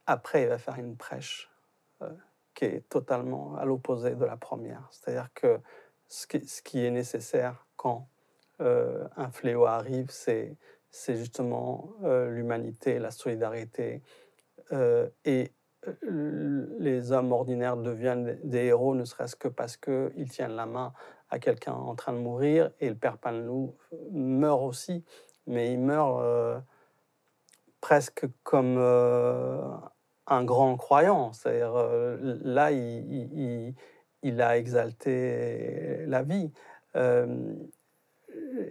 après 0.05 0.43
il 0.43 0.47
va 0.47 0.57
faire 0.57 0.77
une 0.79 0.95
prêche 0.95 1.51
euh, 2.01 2.09
qui 2.53 2.63
est 2.65 2.89
totalement 2.89 3.55
à 3.57 3.65
l'opposé 3.65 4.15
de 4.15 4.23
la 4.23 4.37
première. 4.37 4.87
C'est-à-dire 4.91 5.29
que 5.33 5.59
ce 6.07 6.25
qui, 6.27 6.47
ce 6.47 6.61
qui 6.61 6.85
est 6.85 6.91
nécessaire 6.91 7.67
quand 7.75 8.07
un 8.57 9.29
fléau 9.31 9.65
arrive, 9.65 10.09
c'est 10.09 10.55
c'est 10.95 11.17
justement 11.17 11.89
euh, 12.05 12.29
l'humanité, 12.29 12.99
la 12.99 13.11
solidarité. 13.11 14.01
Euh, 14.71 15.09
et 15.25 15.51
euh, 15.87 16.67
les 16.79 17.11
hommes 17.11 17.33
ordinaires 17.33 17.75
deviennent 17.75 18.39
des 18.45 18.67
héros, 18.67 18.95
ne 18.95 19.03
serait-ce 19.03 19.35
que 19.35 19.49
parce 19.49 19.75
qu'ils 19.75 20.29
tiennent 20.29 20.55
la 20.55 20.65
main 20.65 20.93
à 21.29 21.37
quelqu'un 21.37 21.73
en 21.73 21.95
train 21.95 22.13
de 22.13 22.19
mourir. 22.19 22.71
Et 22.79 22.87
le 22.87 22.95
père 22.95 23.17
Panlou 23.17 23.75
meurt 24.11 24.61
aussi, 24.61 25.03
mais 25.47 25.73
il 25.73 25.79
meurt 25.79 26.23
presque 27.81 28.25
comme 28.43 28.77
un 28.77 30.43
grand 30.45 30.77
croyant. 30.77 31.33
C'est-à-dire, 31.33 31.73
là, 32.21 32.71
il, 32.71 33.75
a 34.41 34.57
exalté 34.57 36.05
la 36.05 36.23
vie. 36.23 36.51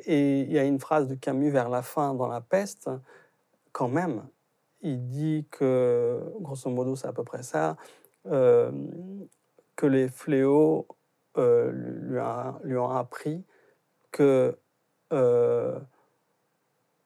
Et 0.06 0.40
il 0.40 0.52
y 0.52 0.58
a 0.58 0.64
une 0.64 0.80
phrase 0.80 1.08
de 1.08 1.14
Camus 1.14 1.50
vers 1.50 1.68
la 1.68 1.82
fin 1.82 2.14
dans 2.14 2.28
La 2.28 2.40
Peste, 2.40 2.90
quand 3.72 3.88
même. 3.88 4.26
Il 4.80 5.06
dit 5.08 5.46
que, 5.50 6.22
grosso 6.40 6.70
modo, 6.70 6.96
c'est 6.96 7.06
à 7.06 7.12
peu 7.12 7.24
près 7.24 7.42
ça, 7.42 7.76
euh, 8.26 8.70
que 9.76 9.86
les 9.86 10.08
fléaux 10.08 10.86
euh, 11.36 11.70
lui, 12.62 12.76
ont 12.76 12.90
appris 12.90 13.44
que 14.12 14.56
euh, 15.12 15.80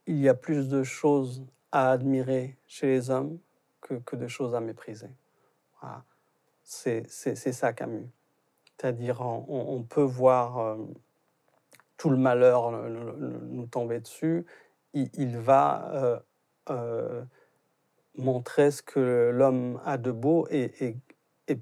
il 0.06 0.18
y 0.18 0.28
a 0.28 0.34
plus 0.34 0.68
de 0.68 0.82
choses 0.82 1.44
à 1.72 1.90
admirer 1.90 2.56
chez 2.66 2.86
les 2.86 3.10
hommes 3.10 3.38
que, 3.80 4.16
de 4.16 4.28
choses 4.28 4.54
à 4.54 4.60
mépriser. 4.60 5.10
C'est 6.62 7.06
ça 7.08 7.72
Camus. 7.72 8.08
C'est-à-dire, 8.76 9.20
on, 9.22 9.82
peut 9.82 10.02
voir 10.02 10.76
tout 11.98 12.08
le 12.08 12.16
malheur 12.16 12.70
nous, 12.70 13.66
tomber 13.66 14.00
dessus. 14.00 14.46
Il, 14.94 15.10
il 15.14 15.36
va 15.36 15.90
euh, 15.92 16.18
euh, 16.70 17.24
montrer 18.16 18.70
ce 18.70 18.82
que 18.82 19.30
l'homme 19.34 19.80
a 19.84 19.98
de 19.98 20.10
beau 20.10 20.46
et, 20.50 20.72
et, 20.80 20.96
et, 21.48 21.58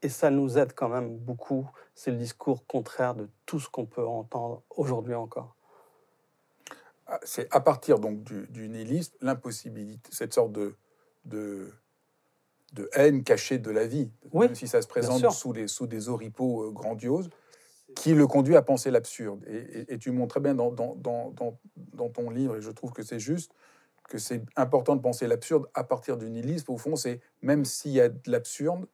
et 0.00 0.08
ça 0.08 0.30
nous 0.30 0.56
aide 0.56 0.72
quand 0.74 0.88
même 0.88 1.18
beaucoup. 1.18 1.68
C'est 1.94 2.10
le 2.10 2.16
discours 2.16 2.66
contraire 2.66 3.14
de 3.14 3.28
tout 3.44 3.60
ce 3.60 3.68
qu'on 3.68 3.86
peut 3.86 4.06
entendre 4.06 4.62
aujourd'hui 4.70 5.14
encore. 5.14 5.54
Ah, 7.06 7.20
C'est 7.24 7.52
à 7.54 7.60
partir 7.60 7.98
donc 7.98 8.22
du, 8.22 8.46
du 8.48 8.68
nihilisme, 8.68 9.14
l'impossibilité, 9.20 10.10
cette 10.12 10.32
sorte 10.32 10.52
de, 10.52 10.74
de, 11.24 11.72
de 12.72 12.88
haine 12.92 13.24
cachée 13.24 13.58
de 13.58 13.70
la 13.70 13.86
vie, 13.86 14.10
Oui, 14.32 14.46
même 14.46 14.54
si 14.54 14.68
ça 14.68 14.80
se 14.80 14.88
présente 14.88 15.30
sous 15.32 15.52
des, 15.52 15.68
sous 15.68 15.86
des 15.86 16.08
oripeaux 16.08 16.68
euh, 16.68 16.70
grandioses, 16.70 17.28
qui 17.94 18.14
le 18.14 18.26
conduit 18.26 18.56
à 18.56 18.62
penser 18.62 18.90
l'absurde. 18.90 19.44
Et, 19.46 19.56
et- 19.80 19.94
et 19.94 19.98
tu 19.98 20.10
montres 20.10 20.34
très 20.34 20.40
bien 20.40 20.54
dans, 20.54 20.70
dans, 20.70 20.94
dans, 20.96 21.30
dans- 21.30 21.58
dans 21.94 22.08
ton 22.08 22.30
livre, 22.30 22.56
et 22.56 22.60
je 22.60 22.70
trouve 22.70 22.92
que 22.92 23.02
c'est 23.02 23.18
juste, 23.20 23.52
que 24.08 24.18
c'est 24.18 24.42
important 24.56 24.96
de 24.96 25.00
penser 25.00 25.26
l'absurde 25.26 25.66
à 25.74 25.82
partir 25.84 26.16
du 26.16 26.28
nihilisme. 26.30 26.70
Au 26.72 26.76
fond, 26.78 26.96
c'est 26.96 27.20
même 27.42 27.64
s'il 27.64 27.92
y 27.92 28.00
a 28.00 28.08
de 28.10 28.30
l'absurde, 28.30 28.86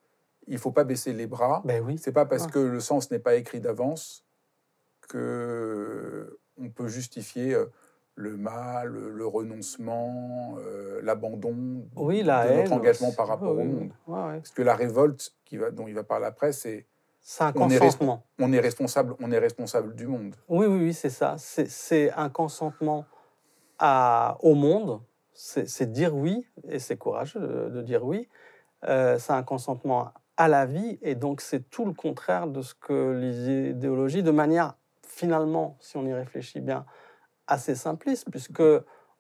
il 0.46 0.59
faut 0.59 0.70
pas 0.72 0.84
baisser 0.84 1.12
les 1.12 1.26
bras. 1.26 1.62
Ben 1.64 1.82
oui. 1.84 1.98
C'est 1.98 2.12
pas 2.12 2.26
parce 2.26 2.46
que 2.46 2.59
le 2.59 2.80
sens 2.80 3.11
n'est 3.11 3.18
pas 3.18 3.34
écrit 3.36 3.61
d'avance 3.61 4.24
que 5.09 6.38
on 6.59 6.68
peut 6.70 6.88
justifier 6.88 7.55
euh, 7.55 7.66
le 8.14 8.36
mal, 8.36 8.88
le 8.92 9.26
renoncement, 9.26 10.57
euh, 10.59 11.01
l'abandon 11.03 11.88
Oui, 11.96 12.22
la 12.22 12.44
de 12.46 12.51
haine. 12.53 12.59
notre 12.59 12.72
engagement 12.72 13.09
aussi. 13.09 13.16
par 13.16 13.28
rapport 13.28 13.55
Oui, 13.57 13.62
au 13.62 13.64
monde. 13.64 13.90
oui. 14.07 14.14
Ouais, 14.14 14.20
ouais. 14.28 14.36
Parce 14.38 14.51
que 14.51 14.62
la 14.62 14.74
révolte 14.74 15.34
qui 15.44 15.57
va, 15.57 15.70
dont 15.70 15.86
il 15.88 15.94
va 15.94 16.05
parler 16.05 16.26
après, 16.26 16.53
c'est 16.53 16.86
C'est 17.20 17.44
un 17.44 17.52
On 17.54 17.68
est 17.70 17.78
consentement. 17.78 18.24
on 18.38 18.52
est 18.52 18.60
responsable, 18.60 19.14
on 19.20 19.30
est 19.30 19.38
responsable 19.38 19.94
du 19.94 20.06
monde. 20.06 20.34
Oui, 20.48 20.66
oui, 20.66 20.78
oui, 20.84 20.94
c'est 20.94 21.10
ça. 21.10 21.36
C'est- 21.38 22.10
un 22.12 22.28
consentement 22.28 23.04
à, 23.78 24.36
au 24.40 24.54
monde. 24.54 25.00
C'est 25.32 25.90
dire 25.90 26.14
oui, 26.14 26.46
et 26.68 26.78
c'est 26.78 26.98
courageux 26.98 27.40
de, 27.40 27.70
de 27.70 27.82
dire 27.82 28.04
oui. 28.04 28.28
Euh, 28.84 29.18
c'est 29.18 29.32
un 29.32 29.42
consentement 29.42 30.12
à 30.36 30.48
la 30.48 30.66
vie, 30.66 30.98
et 31.02 31.14
donc 31.14 31.40
c'est 31.40 31.68
tout 31.70 31.84
le 31.84 31.92
contraire 31.92 32.46
de 32.46 32.62
ce 32.62 32.74
que 32.74 33.12
les 33.12 33.70
idéologies, 33.70 34.22
de 34.22 34.30
manière 34.30 34.74
finalement, 35.06 35.76
si 35.80 35.96
on 35.96 36.04
y 36.06 36.12
réfléchit 36.14 36.60
bien, 36.60 36.84
assez 37.46 37.74
simpliste, 37.74 38.30
puisque 38.30 38.62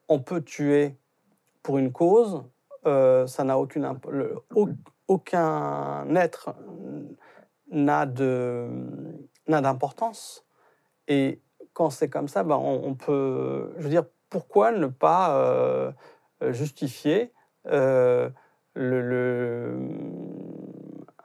on 0.08 0.20
peut 0.20 0.42
tuer 0.42 0.96
pour 1.62 1.78
une 1.78 1.92
cause, 1.92 2.42
euh, 2.86 3.26
ça 3.26 3.44
n'a 3.44 3.58
aucune 3.58 3.86
le- 4.08 4.36
aucun 5.08 6.14
être 6.16 6.54
n'a 7.70 8.06
d'importance. 9.46 10.44
Et 11.08 11.40
quand 11.72 11.90
c'est 11.90 12.08
comme 12.08 12.28
ça, 12.28 12.42
ben 12.44 12.56
on, 12.56 12.94
peut, 12.94 13.72
je 13.78 13.84
veux 13.84 13.90
dire, 13.90 14.04
pourquoi 14.28 14.72
ne 14.72 14.86
pas 14.86 15.36
euh, 15.36 15.92
justifier 16.50 17.32
euh, 17.66 18.30
le, 18.74 19.00
le- 19.00 19.78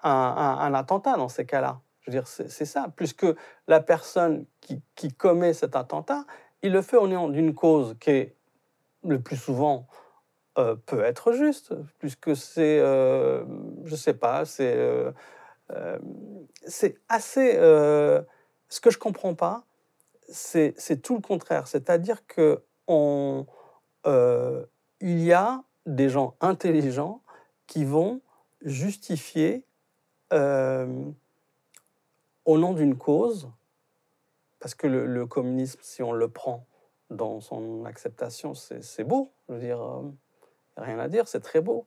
un, 0.03 0.73
attentat 0.73 1.17
dans 1.17 1.29
ces 1.29 1.45
cas-là? 1.45 1.81
Je 2.01 2.11
veux 2.11 2.17
dire, 2.17 2.27
c'est 2.27 2.65
ça. 2.65 2.87
Puisque 2.95 3.25
la 3.67 3.79
personne 3.79 4.45
qui, 4.61 4.81
qui 4.95 5.09
commet 5.09 5.53
cet 5.53 5.75
attentat, 5.75 6.25
il 6.61 6.71
le 6.71 6.81
fait 6.81 6.97
au 6.97 7.07
nom 7.07 7.29
d'une 7.29 7.55
cause 7.55 7.95
qui 7.99 8.11
est 8.11 8.35
le 9.03 9.19
plus 9.19 9.37
souvent 9.37 9.87
euh, 10.57 10.75
peut 10.75 11.03
être 11.03 11.33
juste, 11.33 11.73
puisque 11.99 12.35
c'est, 12.35 12.79
je 12.79 13.95
sais 13.95 14.13
pas, 14.13 14.45
c'est 14.45 15.13
c'est 16.65 16.97
assez. 17.09 17.55
euh, 17.55 18.21
ce 18.69 18.81
que 18.81 18.89
je 18.89 18.97
comprends 18.97 19.35
pas, 19.35 19.63
c'est 20.27 21.01
tout 21.01 21.15
le 21.15 21.21
contraire. 21.21 21.67
C'est-à-dire 21.67 22.25
que 22.27 22.63
euh, 22.89 24.65
il 25.01 25.21
y 25.21 25.33
a 25.33 25.63
des 25.85 26.09
gens 26.09 26.35
intelligents 26.41 27.21
qui 27.67 27.85
vont 27.85 28.21
justifier 28.61 29.65
euh, 30.33 30.87
au 32.45 32.57
nom 32.57 32.73
d'une 32.73 32.97
cause, 32.97 33.51
parce 34.59 34.75
que 34.75 34.87
le, 34.87 35.25
communisme, 35.27 35.79
si 35.81 36.01
on 36.01 36.11
le 36.11 36.27
prend 36.27 36.65
dans 37.09 37.39
son 37.39 37.85
acceptation, 37.85 38.53
c'est 38.55 39.03
beau. 39.03 39.31
Je 39.47 39.53
veux 39.53 39.59
dire, 39.59 39.81
euh, 39.81 40.01
rien 40.77 40.99
à 40.99 41.07
dire, 41.07 41.27
c'est 41.27 41.41
très 41.41 41.61
beau. 41.61 41.85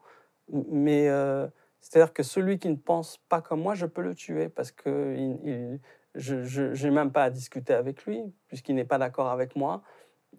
Mais 0.49 1.09
euh, 1.09 1.49
c'est-à-dire 1.81 2.13
que 2.13 2.23
celui 2.23 2.59
qui 2.59 2.69
ne 2.69 2.77
pense 2.77 3.19
pas 3.29 3.41
comme 3.41 3.61
moi, 3.61 3.75
je 3.75 3.87
peux 3.87 4.03
le 4.03 4.15
tuer 4.15 4.49
parce 4.49 4.73
que 4.73 5.79
je 6.15 6.85
n'ai 6.85 6.91
même 6.91 7.13
pas 7.13 7.25
à 7.25 7.31
discuter 7.31 7.75
avec 7.75 8.05
lui, 8.05 8.23
puisqu'il 8.49 8.75
n'est 8.75 8.85
pas 8.85 8.99
d'accord 8.99 9.29
avec 9.29 9.57
moi. 9.57 9.83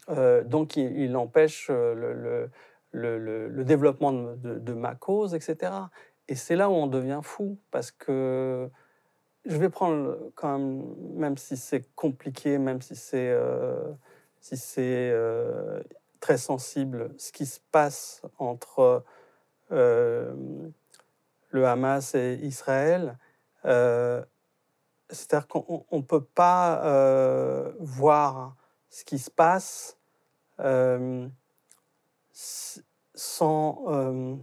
Euh, 0.10 0.44
donc, 0.44 0.76
il, 0.78 1.16
empêche 1.16 1.68
euh, 1.70 2.50
le, 2.92 3.64
développement 3.64 4.12
de, 4.12 4.74
ma 4.74 4.96
cause, 4.96 5.34
etc. 5.34 5.72
Et 6.28 6.36
c'est 6.36 6.56
là 6.56 6.70
où 6.70 6.74
on 6.74 6.88
devient 6.88 7.22
fou, 7.24 7.58
parce 7.72 7.92
que 7.92 8.70
je 9.46 9.58
vais 9.58 9.70
prendre 9.70 10.32
quand 10.36 10.58
même, 10.58 10.96
même 11.16 11.38
si 11.38 11.58
c'est 11.58 11.88
compliqué, 11.96 12.58
même 12.58 12.82
si 12.82 12.96
c'est 12.96 13.32
euh, 13.32 13.92
si 14.42 14.56
très 16.20 16.38
sensible, 16.38 17.14
ce 17.18 17.32
qui 17.32 17.46
se 17.46 17.60
passe 17.72 18.22
entre 18.38 19.04
le 21.50 21.68
Hamas 21.68 22.16
et 22.16 22.40
Israël. 22.42 23.18
euh, 23.66 24.24
C'est-à-dire 25.10 25.48
qu'on 25.48 25.86
ne 25.92 26.02
peut 26.02 26.24
pas 26.24 26.84
euh, 26.86 27.72
voir 27.80 28.56
ce 28.90 29.04
qui 29.04 29.20
se 29.20 29.30
passe 29.30 29.98
euh, 30.60 31.28
sans... 32.32 34.40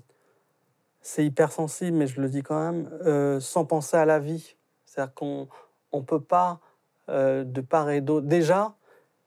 c'est 1.00 1.24
hyper 1.24 1.52
sensible, 1.52 1.96
mais 1.96 2.06
je 2.06 2.20
le 2.20 2.28
dis 2.28 2.42
quand 2.42 2.60
même, 2.60 3.40
sans 3.40 3.64
penser 3.64 3.96
à 3.96 4.04
la 4.04 4.18
vie. 4.18 4.56
C'est-à-dire 4.84 5.14
qu'on 5.14 5.48
ne 5.92 6.00
peut 6.00 6.20
pas, 6.20 6.60
de 7.08 7.60
part 7.60 7.90
et 7.90 8.00
d'autre... 8.00 8.26
Déjà, 8.26 8.74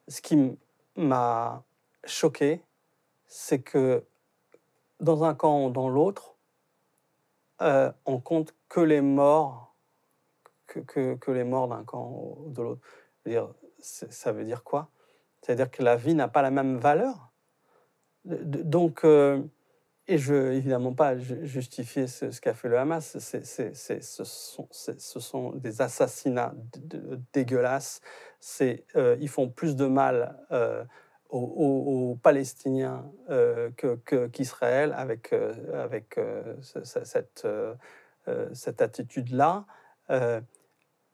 ce 0.07 0.21
qui 0.21 0.57
m'a 0.95 1.63
choqué, 2.03 2.61
c'est 3.27 3.59
que 3.59 4.03
dans 4.99 5.23
un 5.23 5.33
camp 5.33 5.65
ou 5.65 5.69
dans 5.69 5.89
l'autre, 5.89 6.35
euh, 7.61 7.91
on 8.05 8.19
compte 8.19 8.55
que 8.67 8.79
les 8.79 9.01
morts, 9.01 9.75
que, 10.67 10.79
que- 11.15 11.31
les 11.31 11.43
morts 11.43 11.67
d'un 11.67 11.83
camp 11.83 12.09
ou 12.11 12.51
de 12.51 12.61
l'autre. 12.61 12.81
Ça 13.79 14.31
veut 14.31 14.45
dire 14.45 14.63
quoi? 14.63 14.89
C'est-à-dire 15.41 15.71
que 15.71 15.83
la 15.83 15.95
vie 15.95 16.13
n'a 16.15 16.27
pas 16.27 16.41
la 16.41 16.51
même 16.51 16.77
valeur? 16.77 17.31
Donc, 18.25 19.03
euh, 19.03 19.41
et 20.07 20.17
je 20.17 20.33
veux 20.33 20.53
évidemment 20.53 20.93
pas 20.93 21.17
ju- 21.17 21.45
justifier 21.45 22.07
ce, 22.07 22.25
qu'a 22.39 22.53
fait 22.53 22.67
le 22.67 22.77
Hamas. 22.77 23.17
Ce, 23.19 24.23
sont, 24.23 24.67
ce 24.71 25.19
sont 25.19 25.51
des 25.51 25.81
assassinats 25.81 26.53
dégueulasses. 27.33 28.01
Euh, 28.61 29.17
ils 29.19 29.29
font 29.29 29.49
plus 29.49 29.75
de 29.75 29.85
mal 29.85 30.37
euh, 30.51 30.83
aux, 31.29 32.17
Palestiniens 32.21 33.05
euh, 33.29 33.69
que- 33.77 33.95
que- 34.05 34.27
qu'Israël 34.27 34.93
avec, 34.95 35.31
euh, 35.33 35.83
avec 35.83 36.17
euh, 36.17 36.55
ce- 36.61 36.83
ce- 36.83 37.03
cette, 37.03 37.47
cette 38.53 38.81
attitude-là. 38.81 39.65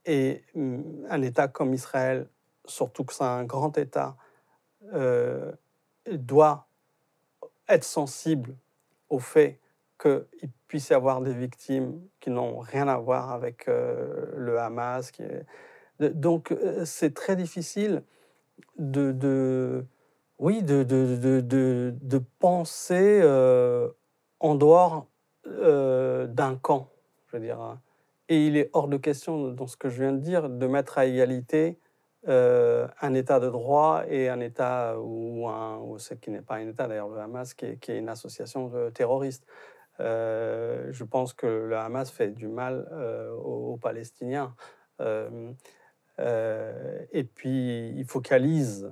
Et 0.06 0.44
mm, 0.54 1.06
un 1.10 1.22
État 1.22 1.48
comme 1.48 1.74
Israël, 1.74 2.28
surtout 2.66 3.04
que 3.06 3.14
c'est 3.14 3.24
un 3.24 3.44
grand 3.46 3.78
État, 3.78 4.16
doit 6.12 6.68
être 7.68 7.84
sensible 7.84 8.56
au 9.10 9.20
fait 9.20 9.60
qu'il 9.98 10.52
puisse 10.68 10.90
y 10.90 10.94
avoir 10.94 11.22
des 11.22 11.34
victimes 11.34 12.02
qui 12.20 12.30
n'ont 12.30 12.60
rien 12.60 12.88
à 12.88 12.98
voir 12.98 13.32
avec 13.32 13.66
le 13.68 14.58
Hamas. 14.60 15.12
Donc 16.00 16.54
c'est 16.84 17.14
très 17.14 17.36
difficile 17.36 18.04
de 18.78 19.86
oui, 20.40 20.64
de, 20.64 20.84
de, 20.84 21.42
de, 21.42 21.94
de 22.02 22.22
penser 22.40 23.22
euh, 23.24 23.90
en 24.40 24.56
dehors 24.56 25.08
d'un 25.46 26.56
camp, 26.56 26.90
je 27.28 27.38
veux 27.38 27.44
dire. 27.44 27.62
Hein. 27.62 27.80
Et 28.30 28.48
il 28.48 28.58
est 28.58 28.72
hors 28.74 28.88
de 28.88 28.98
question, 28.98 29.50
dans 29.50 29.68
ce 29.68 29.78
que 29.78 29.90
je 29.90 30.02
viens 30.02 30.12
de 30.12 30.20
dire, 30.20 30.50
de 30.50 30.68
mettre 30.68 30.98
à 30.98 31.06
égalité 31.06 31.78
euh, 32.28 32.88
un 33.02 33.14
État 33.14 33.40
de 33.40 33.50
droit 33.50 34.04
et 34.08 34.30
un 34.30 34.40
État 34.40 34.96
ou, 35.00 35.48
un, 35.48 35.78
ou 35.78 36.00
ce 36.00 36.16
qui 36.16 36.32
n'est 36.32 36.42
pas 36.42 36.56
un 36.56 36.68
État, 36.68 36.88
d'ailleurs 36.88 37.10
le 37.10 37.20
Hamas, 37.20 37.54
qui 37.54 37.66
est, 37.66 37.88
une 37.90 38.10
association 38.10 38.72
terroriste. 38.94 39.46
Euh, 40.00 40.88
je 40.92 41.04
pense 41.04 41.34
que 41.34 41.46
le 41.46 41.78
Hamas 41.78 42.10
fait 42.10 42.30
du 42.30 42.48
mal 42.48 42.88
euh, 42.92 43.32
aux, 43.32 43.78
Palestiniens. 43.78 44.56
et 45.00 47.24
puis, 47.24 47.90
il 47.96 48.06
focalise 48.06 48.92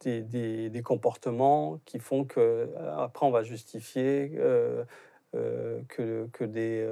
des, 0.00 0.22
des, 0.22 0.70
des, 0.70 0.82
comportements 0.82 1.80
qui 1.84 1.98
font 1.98 2.24
que 2.24 2.68
après 2.96 3.26
on 3.26 3.30
va 3.30 3.42
justifier 3.42 4.32
que, 5.32 6.28
que 6.32 6.44
des 6.44 6.86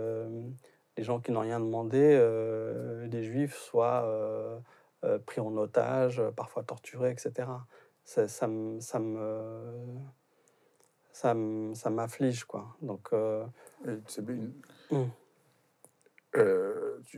les 0.96 1.04
gens 1.04 1.20
qui 1.20 1.30
n'ont 1.30 1.40
rien 1.40 1.60
demandé, 1.60 2.00
euh, 2.00 3.06
des 3.08 3.22
juifs, 3.22 3.56
soient 3.56 4.04
euh, 4.06 4.58
euh, 5.04 5.18
pris 5.18 5.40
en 5.40 5.56
otage, 5.56 6.22
parfois 6.36 6.62
torturés, 6.62 7.10
etc. 7.10 7.48
Ça, 8.04 8.28
ça, 8.28 8.46
me, 8.46 8.80
ça 8.80 8.98
ça 11.74 11.90
m'afflige 11.90 12.44
quoi. 12.44 12.76
Donc 12.80 13.12
mmh. 13.12 15.04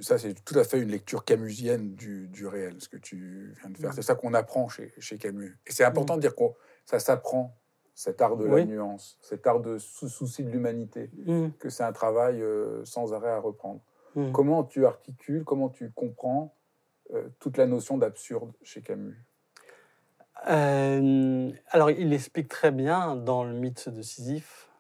Ça 0.01 0.19
c'est 0.19 0.35
tout 0.45 0.59
à 0.59 0.65
fait 0.65 0.81
une 0.81 0.91
lecture 0.91 1.25
camusienne 1.25 1.95
du, 1.95 2.29
du, 2.29 2.47
réel, 2.47 2.77
ce 2.79 2.89
que 2.89 2.97
tu 2.97 3.55
viens 3.61 3.71
de 3.71 3.77
faire. 3.77 3.91
Mmh. 3.91 3.95
C'est 3.95 4.03
ça 4.03 4.15
qu'on 4.15 4.35
apprend 4.35 4.69
chez, 4.69 4.93
chez, 4.99 5.19
Camus. 5.19 5.59
Et 5.67 5.73
c'est 5.73 5.85
important 5.85 6.15
mmh. 6.15 6.19
de 6.19 6.21
dire 6.23 6.37
que 6.37 6.45
ça 6.85 6.99
s'apprend 6.99 7.59
cet 7.99 8.23
art 8.23 8.37
de 8.37 8.45
la 8.45 8.65
nuance, 8.65 9.19
cet 9.21 9.45
art 9.49 9.59
de 9.59 9.77
souci 9.79 10.45
de 10.45 10.51
l'humanité, 10.51 11.11
mm. 11.17 11.49
que 11.59 11.69
c'est 11.69 11.83
un 11.83 11.91
travail 11.91 12.41
euh, 12.41 12.85
sans 12.85 13.13
arrêt 13.13 13.33
à 13.33 13.41
reprendre. 13.41 13.81
Mm. 14.15 14.31
Comment 14.31 14.63
tu 14.63 14.87
articules, 14.87 15.43
comment 15.43 15.69
tu 15.69 15.91
comprends 15.91 16.55
euh, 17.13 17.29
toute 17.41 17.57
la 17.57 17.67
notion 17.67 17.99
d'absurde 17.99 18.53
chez 18.63 18.83
Camus? 18.83 19.21
Euh, 20.49 21.51
Alors, 21.71 21.91
il 21.91 22.13
explique 22.13 22.47
très 22.47 22.71
bien 22.71 23.17
dans 23.17 23.43
le 23.43 23.53
mythe 23.53 23.89
de 23.89 24.01
Sisyphe. 24.01 24.71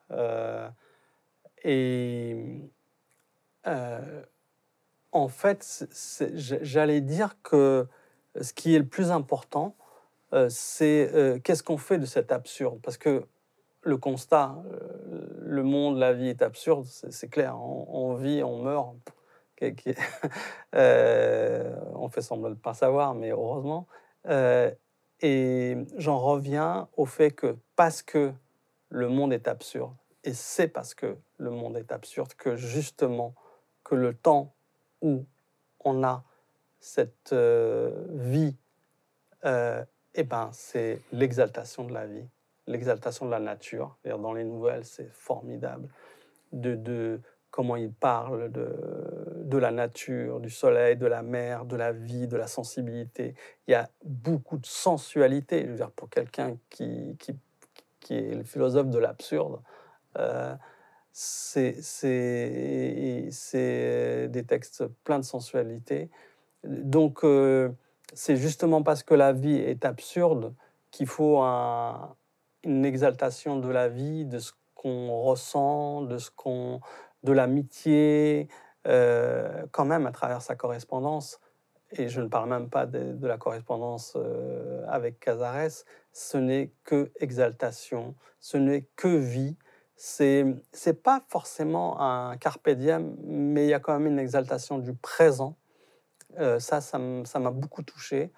et 1.65 2.71
en 5.13 5.29
fait, 5.29 5.87
j'allais 6.35 7.01
dire 7.01 7.37
que 7.43 7.87
ce 8.41 8.53
qui 8.53 8.75
est 8.75 8.79
le 8.79 8.87
plus 8.87 9.11
important, 9.11 9.75
euh, 10.35 10.49
c'est 10.51 11.11
euh, 11.15 11.39
qu'est-ce 11.39 11.63
qu'on 11.63 11.79
fait 11.79 11.99
de 11.99 12.07
cet 12.07 12.33
absurde? 12.33 12.79
Parce 12.83 12.99
que 12.99 13.27
le 13.83 13.97
constat, 13.97 14.63
euh, 14.67 15.27
le 15.41 15.63
monde, 15.63 15.99
la 15.99 16.13
vie 16.13 16.29
est 16.29 16.43
absurde, 16.43 16.85
c'est 16.87 17.29
clair. 17.29 17.59
On, 17.59 18.15
vit, 18.15 18.43
on 18.43 18.63
meurt. 18.63 18.97
on 20.73 22.09
fait 22.11 22.23
semblant 22.23 22.51
de 22.51 22.55
ne 22.55 22.61
pas 22.61 22.75
savoir, 22.75 23.15
mais 23.15 23.31
heureusement. 23.31 23.89
et 25.21 25.77
j'en 25.97 26.19
reviens 26.19 26.89
au 26.97 27.07
fait 27.07 27.33
que 27.33 27.57
parce 27.75 28.03
que 28.03 28.33
le 28.91 29.09
monde 29.09 29.33
est 29.33 29.49
absurde, 29.49 29.95
et 30.23 30.33
c'est 30.33 30.69
parce 30.69 30.95
que 30.95 31.17
le 31.39 31.51
monde 31.51 31.77
est 31.77 31.91
absurde 31.91 32.35
que 32.35 32.55
justement, 32.55 33.35
que 33.83 33.97
le 33.97 34.15
temps 34.15 34.55
où 35.03 35.25
on 35.85 36.03
a 36.03 36.25
cette 36.81 37.35
vie 37.35 38.57
eh 40.15 40.25
ben, 40.25 40.51
c'est 40.53 41.01
l'exaltation 41.13 41.85
de 41.85 41.95
la 41.95 42.07
vie, 42.07 42.27
l'exaltation 42.67 43.27
de 43.27 43.31
la 43.31 43.39
nature. 43.39 43.97
Dans 44.05 44.33
les 44.33 44.45
nouvelles, 44.45 44.85
c'est 44.85 45.11
formidable 45.13 45.89
de, 46.53 47.21
comment 47.51 47.77
il 47.77 47.93
parle 47.93 48.51
de, 48.51 49.59
la 49.59 49.71
nature, 49.71 50.41
du 50.41 50.51
soleil, 50.51 50.97
de 50.97 51.07
la 51.07 51.23
mer, 51.23 51.65
de 51.67 51.77
la 51.77 51.93
vie, 51.93 52.27
de 52.27 52.37
la 52.37 52.47
sensibilité. 52.47 53.35
Il 53.67 53.73
y 53.73 53.75
a 53.75 53.89
beaucoup 54.05 54.59
de 54.59 54.67
sensualité. 54.67 55.69
Pour 55.95 56.11
quelqu'un 56.11 56.57
qui, 56.69 57.17
est 58.11 58.35
le 58.35 58.45
philosophe 58.45 58.89
de 58.89 58.99
l'absurde, 58.99 59.61
euh, 60.19 60.55
c'est 61.13 61.73
des 64.31 64.45
textes 64.47 64.87
pleins 65.05 65.19
de 65.19 65.25
sensualité. 65.25 66.11
Donc, 66.65 67.25
euh, 67.25 67.71
c'est 68.15 68.37
justement 68.37 68.83
parce 68.83 69.03
que 69.03 69.15
la 69.15 69.33
vie 69.33 69.57
est 69.57 69.85
absurde 69.85 70.55
qu'il 70.91 71.07
faut 71.07 71.39
une 71.41 72.85
exaltation 72.85 73.59
de 73.59 73.69
la 73.69 73.89
vie, 73.89 74.25
de 74.25 74.39
ce 74.39 74.53
qu'on 74.75 75.21
ressent, 75.23 76.03
de 76.03 76.19
ce 76.19 76.31
qu'on, 76.31 76.81
de 77.25 77.33
l'amitié, 77.33 78.49
euh, 78.87 79.67
quand 79.73 79.85
même 79.85 80.07
à 80.07 80.13
travers 80.13 80.43
sa 80.43 80.55
correspondance. 80.55 81.41
Et 81.93 82.09
je 82.09 82.21
ne 82.21 82.29
parle 82.29 82.51
même 82.51 82.69
pas 82.69 82.87
de, 82.87 83.27
la 83.27 83.39
correspondance 83.39 84.13
euh, 84.17 84.85
avec 84.89 85.21
Casares. 85.21 85.85
Ce 86.13 86.37
n'est 86.37 86.73
que 86.85 87.11
exaltation, 87.19 88.15
ce 88.41 88.57
n'est 88.57 88.83
que 88.97 89.09
vie. 89.09 89.57
C'est 90.01 90.47
c'est 90.73 91.03
pas 91.03 91.21
forcément 91.29 92.01
un 92.01 92.37
carpe 92.37 92.71
diem, 92.71 93.17
mais 93.25 93.67
il 93.67 93.71
y 93.71 93.75
a 93.75 93.81
quand 93.81 93.99
même 93.99 94.07
une 94.07 94.19
exaltation 94.19 94.79
du 94.79 94.95
présent 94.95 95.57
euh, 96.39 96.59
ça, 96.59 96.81
ça 96.81 96.99
m'a 96.99 97.51
beaucoup 97.51 97.83
touché. 97.83 98.31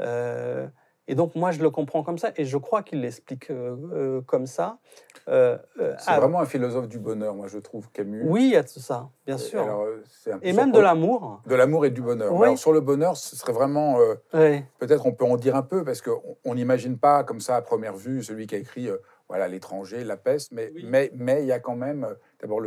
Euh, 0.00 0.66
et 1.08 1.14
donc, 1.14 1.34
moi, 1.34 1.50
je 1.50 1.60
le 1.60 1.70
comprends 1.70 2.04
comme 2.04 2.18
ça, 2.18 2.30
et 2.36 2.44
je 2.44 2.56
crois 2.56 2.82
qu'il 2.82 3.00
l'explique 3.00 3.50
euh, 3.50 4.20
comme 4.22 4.46
ça. 4.46 4.78
c'est 5.26 6.16
vraiment 6.16 6.40
un 6.40 6.46
philosophe 6.46 6.88
du 6.88 6.98
bonheur, 6.98 7.34
moi, 7.34 7.48
je 7.48 7.58
trouve, 7.58 7.90
Camus. 7.90 8.22
Oui, 8.24 8.44
il 8.44 8.50
y 8.50 8.56
a 8.56 8.62
tout 8.62 8.78
ça, 8.78 9.08
bien 9.26 9.36
sûr. 9.36 9.66
et 10.42 10.52
même 10.52 10.70
de 10.70 10.78
l'amour. 10.78 11.42
De 11.46 11.54
l'amour 11.54 11.86
et 11.86 11.90
du 11.90 12.02
bonheur. 12.02 12.40
Alors, 12.40 12.58
sur 12.58 12.72
le 12.72 12.80
bonheur, 12.80 13.16
ce 13.16 13.34
serait 13.36 13.52
vraiment. 13.52 13.98
Peut-être 14.30 15.06
on 15.06 15.12
peut 15.12 15.24
en 15.24 15.36
dire 15.36 15.56
un 15.56 15.62
peu, 15.62 15.84
parce 15.84 16.02
qu'on 16.02 16.54
n'imagine 16.54 16.98
pas, 16.98 17.24
comme 17.24 17.40
ça, 17.40 17.56
à 17.56 17.62
première 17.62 17.96
vue, 17.96 18.22
celui 18.22 18.46
qui 18.46 18.54
a 18.54 18.58
écrit 18.58 18.88
voilà, 19.32 19.48
L'étranger, 19.48 20.04
La 20.04 20.18
peste, 20.18 20.52
mais 20.52 20.70
mais 20.84 21.10
mais 21.14 21.42
il 21.42 21.46
y 21.46 21.52
a 21.52 21.58
quand 21.58 21.74
même, 21.74 22.06
d'abord, 22.38 22.60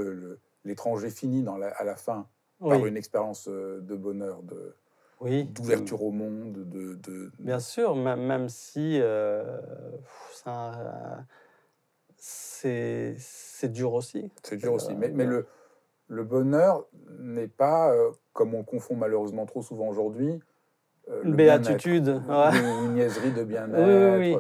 l'étranger 0.63 1.05
le, 1.05 1.11
fini 1.11 1.43
dans 1.43 1.61
à 1.61 1.83
la 1.83 1.95
fin 1.95 2.27
par 2.59 2.83
une 2.87 2.97
expérience 2.97 3.47
euh, 3.47 3.81
de 3.81 3.95
bonheur, 3.95 4.41
de 4.41 4.75
oui. 5.21 5.43
d'ouverture 5.43 6.01
au 6.01 6.09
monde. 6.09 6.67
De, 6.67 6.95
de, 6.95 7.31
Bien 7.37 7.59
sûr, 7.59 7.95
même 7.95 8.49
si 8.49 8.99
euh, 8.99 9.59
c'est, 12.17 13.13
c'est 13.19 13.71
dur 13.71 13.93
aussi. 13.93 14.31
C'est 14.41 14.57
dur 14.57 14.73
aussi. 14.73 14.95
Mais, 14.95 15.09
mais 15.09 15.25
le, 15.25 15.45
le 16.07 16.23
bonheur 16.23 16.87
n'est 17.19 17.47
pas, 17.47 17.93
euh, 17.93 18.09
comme 18.33 18.55
on 18.55 18.63
confond 18.63 18.95
malheureusement 18.95 19.45
trop 19.45 19.61
souvent 19.61 19.87
aujourd'hui, 19.87 20.39
une 21.23 21.35
béatitude. 21.35 22.23
Une, 22.27 22.95
niaiserie 22.95 23.33
de 23.33 23.43
bien-être. 23.43 24.17
Oui, 24.17 24.35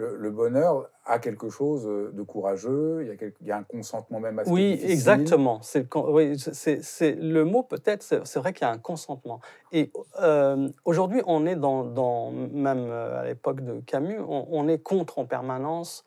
le, 0.00 0.30
bonheur 0.30 0.88
a 1.04 1.18
quelque 1.18 1.50
chose 1.50 1.84
de 1.84 2.22
courageux, 2.22 3.06
il 3.06 3.46
y 3.46 3.50
a, 3.50 3.56
un 3.56 3.62
consentement 3.62 4.20
même 4.20 4.38
assez 4.38 4.50
Oui, 4.50 4.80
exactement. 4.82 5.60
C'est, 5.62 5.86
oui, 5.94 6.38
c'est, 6.38 7.12
le 7.16 7.44
mot 7.44 7.62
peut-être, 7.62 8.02
c'est, 8.02 8.36
vrai 8.38 8.52
qu'il 8.52 8.66
y 8.66 8.70
a 8.70 8.72
un 8.72 8.78
consentement. 8.78 9.40
Et 9.72 9.92
euh, 10.20 10.68
aujourd'hui, 10.84 11.22
on 11.26 11.46
est 11.46 11.56
dans, 11.56 12.30
même 12.30 12.86
euh, 12.90 13.20
à 13.20 13.24
l'époque 13.24 13.60
de 13.62 13.80
Camus, 13.80 14.20
on, 14.20 14.68
est 14.68 14.78
contre 14.78 15.18
en 15.18 15.26
permanence, 15.26 16.04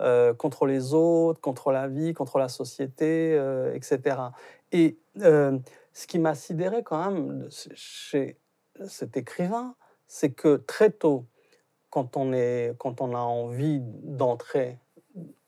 euh, 0.00 0.34
contre 0.34 0.66
les 0.66 0.94
autres, 0.94 1.40
contre 1.40 1.72
la 1.72 1.88
vie, 1.88 2.14
contre 2.14 2.38
la 2.38 2.48
société, 2.48 3.34
etc. 3.74 4.16
Et 4.72 4.98
ce 5.16 6.06
qui 6.06 6.18
m'a 6.18 6.34
sidéré 6.34 6.82
quand 6.82 7.10
même 7.10 7.48
chez 7.50 8.38
cet 8.86 9.16
écrivain, 9.16 9.74
c'est 10.06 10.30
que 10.30 10.56
très 10.56 10.90
tôt, 10.90 11.26
quand 11.96 12.18
on, 12.18 12.34
est, 12.34 12.74
quand 12.78 13.00
on 13.00 13.14
a 13.14 13.20
envie 13.20 13.80
d'entrer 13.80 14.76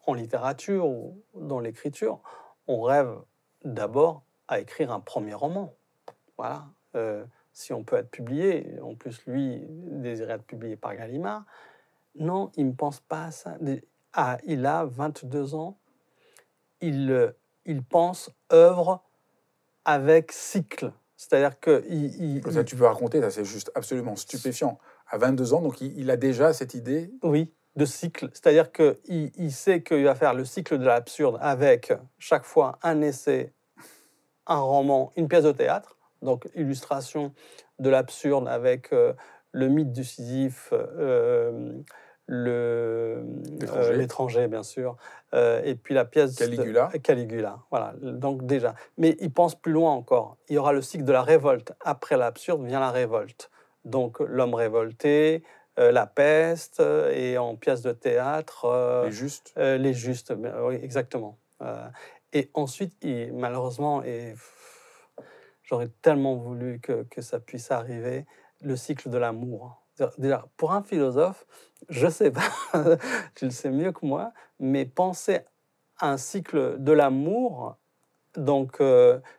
en 0.07 0.15
littérature 0.15 0.87
ou 0.89 1.23
dans 1.35 1.61
l'écriture, 1.61 2.23
on 2.67 2.81
rêve 2.81 3.15
d'abord 3.67 4.23
à 4.49 4.59
écrire 4.59 4.91
un 4.91 5.01
premier 5.01 5.35
roman. 5.35 5.75
Voilà. 6.39 6.65
Euh, 6.95 7.23
si 7.53 7.75
on 7.75 7.85
peut 7.85 7.97
être 7.97 8.11
publié, 8.11 8.81
en 8.81 8.95
plus 8.95 9.27
lui 9.27 9.63
désirait 9.69 10.37
être 10.37 10.47
publié 10.47 10.75
par 10.77 10.97
Gallimard. 10.97 11.45
Non, 12.15 12.51
il 12.57 12.69
ne 12.69 12.73
pense 12.73 13.01
pas 13.01 13.25
à 13.25 13.31
ça. 13.31 13.59
Ah, 14.15 14.39
il 14.47 14.65
a 14.65 14.87
22 14.87 15.55
ans, 15.55 15.77
il, 16.81 17.35
il 17.67 17.83
pense 17.85 18.31
œuvre 18.51 19.03
avec 19.85 20.33
cycle. 20.33 20.95
C'est-à-dire 21.19 21.61
que 21.61 21.85
il, 21.91 22.39
il- 22.39 22.53
Ça, 22.53 22.65
tu 22.65 22.75
peux 22.75 22.87
raconter, 22.87 23.21
ça 23.21 23.31
c'est 23.31 23.45
juste 23.45 23.71
absolument 23.75 24.17
stupéfiant. 24.17 24.79
À 25.11 25.19
22 25.19 25.55
ans, 25.55 25.61
donc 25.61 25.81
il, 25.81 25.99
il 25.99 26.11
a 26.11 26.17
déjà 26.17 26.53
cette 26.53 26.75
idée. 26.75 27.11
Oui, 27.23 27.53
de 27.77 27.85
cycle. 27.85 28.29
C'est-à-dire 28.33 28.73
qu'il 28.73 28.97
il 29.37 29.53
sait 29.53 29.83
qu'il 29.83 30.05
va 30.05 30.15
faire 30.15 30.35
le 30.35 30.45
cycle 30.45 30.79
de 30.79 30.85
l'absurde 30.85 31.39
avec 31.41 31.93
chaque 32.19 32.45
fois 32.45 32.79
un 32.83 33.01
essai, 33.01 33.53
un 34.47 34.59
roman, 34.61 35.13
une 35.17 35.29
pièce 35.29 35.45
de 35.45 35.53
théâtre. 35.53 35.97
Donc, 36.23 36.49
illustration 36.55 37.33
de 37.79 37.89
l'absurde 37.91 38.49
avec 38.49 38.93
euh, 38.93 39.13
le 39.53 39.69
mythe 39.69 39.93
du 39.93 40.03
Sisyphe, 40.05 40.71
euh, 40.73 41.73
le- 42.27 43.25
L'étranger. 43.61 43.89
euh, 43.91 43.97
l'étranger, 43.97 44.49
bien 44.49 44.63
sûr, 44.63 44.97
et 45.33 45.75
puis 45.77 45.95
la 45.95 46.05
pièce 46.05 46.35
de- 46.35 46.45
Caligula. 46.45 46.91
Caligula, 47.03 47.59
voilà. 47.71 47.95
Donc 48.03 48.45
déjà, 48.45 48.75
mais 48.99 49.17
il 49.21 49.33
pense 49.33 49.55
plus 49.55 49.73
loin 49.73 49.93
encore. 49.93 50.37
Il 50.49 50.57
y 50.57 50.59
aura 50.59 50.73
le 50.73 50.83
cycle 50.83 51.05
de 51.05 51.13
la 51.13 51.23
révolte. 51.23 51.73
Après 51.81 52.17
l'absurde 52.19 52.65
vient 52.67 52.81
la 52.81 52.91
révolte. 52.91 53.51
Donc 53.85 54.20
l'homme 54.20 54.55
révolté, 54.55 55.43
euh, 55.79 55.93
la 55.93 56.07
peste, 56.07 56.81
euh, 56.81 57.12
et 57.12 57.39
en 57.39 57.55
pièce 57.55 57.83
de 57.83 57.93
théâtre, 57.93 58.64
euh, 58.64 59.07
Et 59.07 59.12
juste. 59.12 59.55
euh, 59.59 59.76
les 59.79 59.95
justes. 59.95 60.35
Oui, 60.62 60.74
exactement. 60.83 61.39
Et 62.33 62.51
ensuite, 62.55 62.95
il, 63.03 63.33
malheureusement, 63.33 64.03
et 64.05 64.35
j'aurais 65.62 65.89
tellement 66.03 66.35
voulu 66.35 66.81
que, 66.81 67.05
que 67.05 67.22
ça 67.22 67.41
puisse 67.41 67.70
arriver, 67.70 68.26
le 68.61 68.76
cycle 68.76 69.09
de 69.09 69.18
l'amour. 69.18 69.83
Déjà, 70.18 70.47
pour 70.57 70.72
un 70.72 70.83
philosophe, 70.83 71.47
je 71.89 72.09
sais 72.09 72.31
pas, 72.31 72.43
tu 73.35 73.45
le 73.47 73.51
sais 73.51 73.70
mieux 73.70 73.93
que 73.93 74.05
moi, 74.05 74.33
mais 74.61 74.85
penser 74.85 75.41
à 75.99 76.11
un 76.11 76.16
cycle 76.16 76.76
de 76.79 76.93
l'amour, 76.93 77.76
donc 78.37 78.81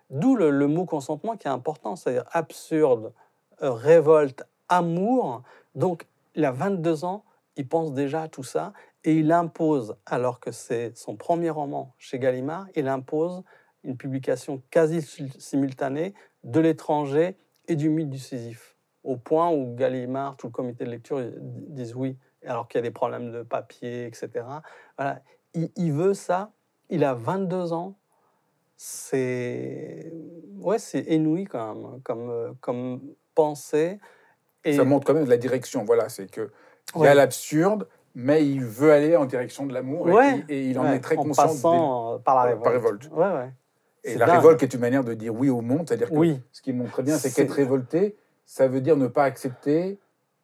d'où 0.09 0.35
le, 0.35 0.49
le 0.49 0.67
mot 0.67 0.85
consentement 0.85 1.37
qui 1.37 1.47
est 1.47 1.51
important, 1.51 1.95
c'est-à-dire 1.95 2.25
absurde, 2.31 3.13
révolte, 3.61 4.43
amour. 4.67 5.43
Donc, 5.75 6.07
il 6.35 6.45
a 6.45 6.51
22 6.51 7.05
ans, 7.05 7.23
il 7.57 7.67
pense 7.67 7.93
déjà 7.93 8.23
à 8.23 8.27
tout 8.27 8.43
ça 8.43 8.73
et 9.03 9.15
il 9.15 9.31
impose, 9.31 9.95
alors 10.05 10.39
que 10.39 10.51
c'est 10.51 10.97
son 10.97 11.15
premier 11.15 11.49
roman 11.49 11.93
chez 11.97 12.19
Gallimard, 12.19 12.67
il 12.75 12.87
impose 12.87 13.43
une 13.83 13.95
publication 13.95 14.61
quasi 14.71 15.01
sim- 15.01 15.29
simultanée 15.37 16.13
de 16.43 16.59
l'étranger 16.59 17.37
et 17.67 17.75
du 17.75 17.89
mythe 17.89 18.09
du 18.09 18.19
Sisyphe, 18.19 18.75
au 19.03 19.15
point 19.15 19.49
où 19.51 19.75
Gallimard, 19.75 20.35
tout 20.37 20.47
le 20.47 20.51
comité 20.51 20.83
de 20.83 20.89
lecture 20.89 21.21
disent 21.39 21.95
oui, 21.95 22.17
alors 22.45 22.67
qu'il 22.67 22.79
y 22.79 22.79
a 22.79 22.83
des 22.83 22.91
problèmes 22.91 23.31
de 23.31 23.43
papier, 23.43 24.05
etc. 24.05 24.45
Voilà. 24.97 25.21
Il, 25.53 25.93
veut 25.93 26.13
ça, 26.13 26.51
il 26.89 27.03
a 27.03 27.13
22 27.13 27.73
ans, 27.73 27.97
c'est 28.75 30.13
ouais, 30.57 30.79
c'est 30.79 31.01
inouï 31.01 31.45
quand 31.45 31.75
même, 31.75 32.01
comme, 32.01 32.55
comme 32.61 33.15
pensée. 33.43 33.99
Et 34.65 34.73
Ça 34.75 34.83
montre 34.83 35.05
quand 35.07 35.13
même 35.13 35.25
de 35.25 35.29
la 35.29 35.37
direction. 35.37 35.83
Voilà, 35.85 36.09
c'est 36.09 36.29
que 36.29 36.51
il 36.95 37.03
y 37.03 37.07
a 37.07 37.13
l'absurde, 37.13 37.87
mais 38.15 38.45
il 38.45 38.63
veut 38.65 38.91
aller 38.91 39.15
en 39.15 39.25
direction 39.25 39.65
de 39.65 39.73
l'amour 39.73 40.09
et- 40.09 40.13
Ouais. 40.13 40.43
et, 40.49 40.57
et 40.57 40.69
il 40.69 40.79
en 40.79 40.83
Ouais, 40.83 40.95
est 40.97 40.99
très 40.99 41.15
en 41.17 41.23
conscient. 41.23 41.43
passant 41.43 42.15
euh, 42.15 42.17
par 42.17 42.45
la 42.45 42.55
par 42.55 42.71
révolte. 42.73 43.03
révolte. 43.03 43.09
Ouais, 43.13 43.39
ouais. 43.41 43.51
Et 44.03 44.15
la 44.15 44.25
dingue. 44.25 44.35
révolte 44.37 44.63
est 44.63 44.73
une 44.73 44.79
manière 44.79 45.03
de 45.03 45.13
dire 45.13 45.33
oui 45.33 45.49
au 45.49 45.61
monde, 45.61 45.87
c'est-à-dire 45.87 46.09
que 46.09 46.15
Oui. 46.15 46.41
ce 46.51 46.61
qui 46.61 46.73
montre 46.73 46.91
très 46.91 47.03
bien, 47.03 47.17
c'est 47.17 47.31
qu'être 47.33 47.51
révolté, 47.53 48.15
ça 48.45 48.67
veut 48.67 48.81
dire 48.81 48.97
ne 48.97 49.07
pas 49.07 49.23
accepter 49.23 49.99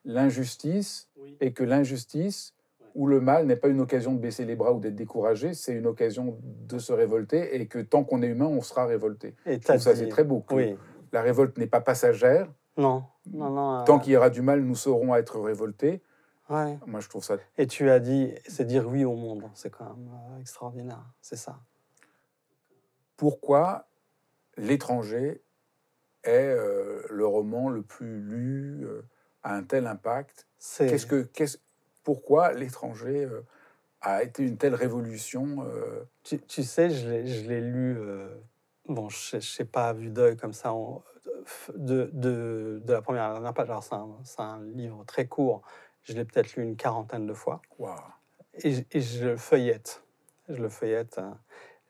l'injustice 0.06 1.10
et 1.42 1.52
que 1.52 1.64
l'injustice 1.64 2.54
ou 2.94 3.08
le 3.08 3.20
mal 3.20 3.46
n'est 3.48 3.56
pas 3.58 3.68
une 3.68 3.82
occasion 3.82 4.14
de 4.14 4.20
baisser 4.20 4.46
les 4.46 4.56
bras 4.56 4.72
ou 4.72 4.80
d'être 4.80 4.96
découragé, 4.96 5.54
c'est 5.54 5.74
une 5.74 5.88
occasion 5.88 6.38
de 6.44 6.78
se 6.80 6.94
révolter 6.94 7.56
et 7.60 7.66
que 7.68 7.80
tant 7.80 8.04
qu'on 8.06 8.22
est 8.22 8.28
humain, 8.28 8.46
on 8.46 8.62
sera 8.62 8.86
révolté. 8.86 9.34
Et 9.46 9.60
ça 9.62 9.76
dit- 9.76 9.84
c'est 9.84 10.08
très 10.08 10.24
beau. 10.24 10.46
Oui. 10.52 10.78
La 11.12 11.22
révolte 11.22 11.58
n'est 11.58 11.68
pas 11.68 11.82
passagère. 11.82 12.48
Non. 12.78 13.06
Non, 13.28 13.50
non. 13.50 13.84
Tant 13.86 13.98
euh, 13.98 14.00
qu'il 14.00 14.14
y 14.14 14.18
aura 14.18 14.30
du 14.30 14.42
mal, 14.42 14.62
nous 14.62 14.76
saurons 14.76 15.16
être 15.16 15.40
révoltés. 15.40 16.02
ouais. 16.50 16.78
Moi, 16.86 17.00
je 17.00 17.10
trouve 17.10 17.24
ça 17.24 17.38
Et 17.58 17.68
tu 17.68 17.90
as 17.90 18.00
dit, 18.00 18.34
c'est 18.48 18.66
dire 18.66 18.88
oui 18.88 19.06
au 19.06 19.16
monde. 19.16 19.50
C'est 19.54 19.70
quand 19.72 19.86
même 19.96 20.10
euh, 20.14 20.40
extraordinaire. 20.42 21.04
C'est 21.22 21.38
ça. 21.38 21.60
pourquoi 23.18 23.88
l'étranger 24.58 25.42
est 26.24 26.30
euh, 26.32 27.02
le 27.10 27.26
roman 27.26 27.70
le 27.70 27.82
plus 27.82 28.20
lu, 28.20 28.86
euh, 28.86 29.02
a 29.44 29.56
un 29.56 29.64
tel 29.64 29.88
impact? 29.88 30.48
C'est. 30.58 30.88
Qu'est-ce 30.88 31.06
que, 31.06 31.24
qu'est-ce- 31.24 31.60
pourquoi 32.04 32.54
l'étranger 32.54 33.26
euh, 33.26 33.42
a 34.02 34.24
été 34.24 34.44
une 34.44 34.58
telle 34.58 34.76
révolution 34.76 35.66
Tu, 36.24 36.40
tu 36.42 36.64
sais, 36.64 36.90
je 36.90 37.10
l'ai, 37.10 37.62
lu. 37.62 37.98
bon, 38.88 39.10
je 39.10 39.38
ne 39.38 39.42
sais 39.42 39.66
pas 39.66 39.90
à 39.90 39.94
vue 39.94 40.10
d'œil 40.12 40.38
comme 40.38 40.54
ça 40.54 40.74
en- 40.74 41.04
de, 41.76 42.10
de, 42.14 42.82
de 42.84 42.94
la 42.94 43.02
première 43.02 43.24
à 43.24 43.28
la 43.28 43.34
dernière 43.36 43.54
page. 43.54 43.70
Alors, 43.70 43.84
c'est 44.24 44.42
un, 44.42 44.62
livre 44.64 45.04
très 45.06 45.28
court. 45.28 45.62
Je 46.04 46.14
l'ai 46.14 46.26
peut-être 46.26 46.56
lu 46.56 46.64
une 46.64 46.76
quarantaine 46.76 47.26
de 47.26 47.34
fois. 47.34 47.62
et, 48.56 48.72
je- 48.72 48.84
et 48.92 49.02
je 49.02 49.26
le 49.26 49.38
feuillette. 49.38 50.04
Je 50.50 50.62
le 50.62 50.70
feuillette. 50.70 51.18
hein. 51.18 51.38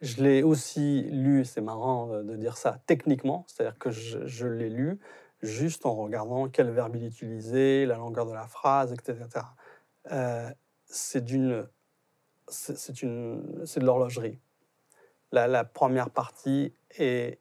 Je 0.02 0.22
l'ai 0.22 0.44
aussi 0.44 1.04
lu, 1.04 1.46
c'est 1.46 1.62
marrant 1.62 2.08
de, 2.08 2.36
dire 2.36 2.58
ça, 2.58 2.80
techniquement, 2.86 3.46
c'est-à-dire 3.48 3.78
que 3.78 3.92
je, 3.92 4.26
je 4.26 4.46
l'ai 4.46 4.70
lu 4.70 5.00
juste 5.42 5.86
en 5.86 5.96
regardant 5.96 6.50
quel 6.50 6.70
verbe 6.72 6.96
il 6.96 7.06
utilisait, 7.06 7.86
la 7.86 7.96
longueur 7.96 8.26
de 8.26 8.34
la 8.34 8.48
phrase, 8.48 8.94
etc. 8.94 9.18
Euh, 10.12 10.50
c'est 10.86 11.24
d'une, 11.24 11.68
c'est 12.48 12.78
c'est 12.78 13.02
une, 13.02 13.64
c'est 13.66 13.80
de 13.80 13.86
l'horlogerie. 13.86 14.40
La, 15.32 15.64
première 15.66 16.10
partie 16.10 16.74
est, 16.98 17.40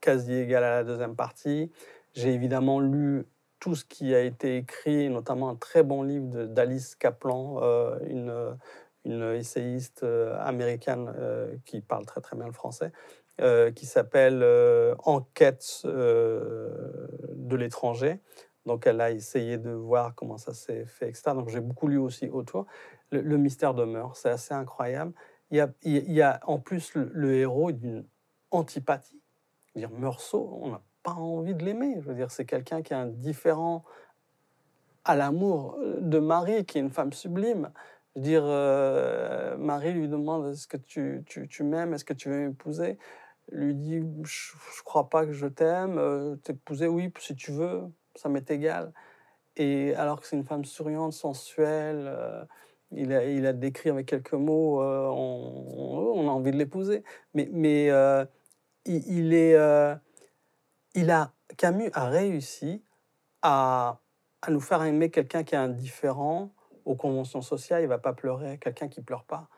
quasi 0.00 0.34
égale 0.34 0.64
à 0.64 0.70
la 0.70 0.84
deuxième 0.84 1.14
partie. 1.14 1.70
J'ai 2.14 2.32
évidemment 2.32 2.80
lu 2.80 3.26
tout 3.60 3.74
ce 3.74 3.84
qui 3.84 4.14
a 4.14 4.20
été 4.20 4.56
écrit, 4.56 5.08
notamment 5.08 5.48
un 5.50 5.54
très 5.54 5.82
bon 5.82 6.02
livre 6.02 6.44
d'Alice 6.46 6.94
Kaplan, 6.94 7.58
euh, 7.62 7.98
une, 9.04 9.22
essayiste 9.34 10.02
euh, 10.02 10.36
américaine 10.40 11.12
euh, 11.16 11.54
qui 11.64 11.80
parle 11.80 12.06
très 12.06 12.20
très 12.20 12.36
bien 12.36 12.46
le 12.46 12.52
français, 12.52 12.92
qui 13.74 13.86
s'appelle 13.86 14.42
Enquête 15.04 15.82
de 15.84 17.56
l'étranger. 17.56 18.20
Donc 18.64 18.86
elle 18.86 19.00
a 19.00 19.10
essayé 19.10 19.58
de 19.58 19.70
voir 19.70 20.14
comment 20.14 20.38
ça 20.38 20.54
s'est 20.54 20.86
fait, 20.86 21.08
etc. 21.10 21.32
Donc 21.34 21.50
j'ai 21.50 21.60
beaucoup 21.60 21.86
lu 21.86 21.98
aussi 21.98 22.28
autour. 22.28 22.66
Le, 23.10 23.20
le 23.20 23.36
mystère 23.36 23.74
demeure, 23.74 24.16
c'est 24.16 24.30
assez 24.30 24.54
incroyable. 24.54 25.12
Il 25.50 25.68
y 25.86 26.22
a, 26.22 26.40
en 26.44 26.58
plus 26.58 26.94
le, 26.94 27.34
héros 27.34 27.72
d'une 27.72 28.04
antipathie. 28.50 29.20
Dire, 29.74 29.90
Meursault, 29.90 30.58
on 30.62 30.70
n'a 30.70 30.82
pas 31.02 31.12
envie 31.12 31.54
de 31.54 31.64
l'aimer. 31.64 31.96
Je 32.00 32.08
veux 32.08 32.14
dire, 32.14 32.30
c'est 32.30 32.46
quelqu'un 32.46 32.82
qui 32.82 32.92
est 32.92 32.96
indifférent 32.96 33.84
à 35.04 35.14
l'amour 35.14 35.78
de 36.00 36.18
Marie, 36.18 36.64
qui 36.64 36.78
est 36.78 36.80
une 36.80 36.90
femme 36.90 37.12
sublime. 37.12 37.70
Je 38.16 38.22
dire, 38.22 38.42
euh, 38.44 39.56
Marie 39.58 39.92
lui 39.92 40.08
demande 40.08 40.50
Est-ce 40.52 40.66
que 40.66 40.78
tu, 40.78 41.22
tu, 41.26 41.46
tu 41.48 41.62
m'aimes? 41.62 41.94
Est-ce 41.94 42.04
que 42.04 42.14
tu 42.14 42.28
veux 42.28 42.48
m'épouser? 42.48 42.98
Lui 43.52 43.74
dit 43.74 44.00
Je 44.00 44.52
ne 44.54 44.84
crois 44.84 45.08
pas 45.08 45.26
que 45.26 45.32
je 45.32 45.46
t'aime. 45.46 45.98
Euh, 45.98 46.36
T'épouser, 46.36 46.88
oui, 46.88 47.12
si 47.20 47.36
tu 47.36 47.52
veux, 47.52 47.82
ça 48.16 48.28
m'est 48.28 48.50
égal. 48.50 48.92
Et 49.56 49.94
alors 49.94 50.20
que 50.20 50.26
c'est 50.26 50.36
une 50.36 50.44
femme 50.44 50.64
souriante, 50.64 51.12
sensuelle, 51.12 52.06
euh, 52.08 52.44
il, 52.92 53.12
a, 53.12 53.24
il 53.24 53.46
a 53.46 53.52
décrit 53.52 53.90
avec 53.90 54.06
quelques 54.06 54.32
mots 54.32 54.82
euh, 54.82 55.08
on, 55.08 56.28
a 56.28 56.30
envie 56.30 56.50
de 56.50 56.56
l'épouser. 56.56 57.02
Mais, 57.34 57.48
mais 57.52 57.90
euh, 57.90 58.24
il, 58.84 59.34
est. 59.34 59.54
euh, 59.54 59.94
il 60.94 61.10
a, 61.10 61.32
Camus 61.56 61.90
a 61.94 62.08
réussi 62.08 62.82
à, 63.42 64.00
à 64.42 64.50
nous 64.50 64.60
faire 64.60 64.82
aimer 64.82 65.10
quelqu'un 65.10 65.44
qui 65.44 65.54
est 65.54 65.58
indifférent 65.58 66.52
aux 66.84 66.96
conventions 66.96 67.42
sociales. 67.42 67.82
Il 67.82 67.88
va 67.88 67.98
pas 67.98 68.12
pleurer, 68.12 68.58
quelqu'un 68.58 68.88
qui 68.88 69.02
pleure 69.02 69.24
pas 69.24 69.48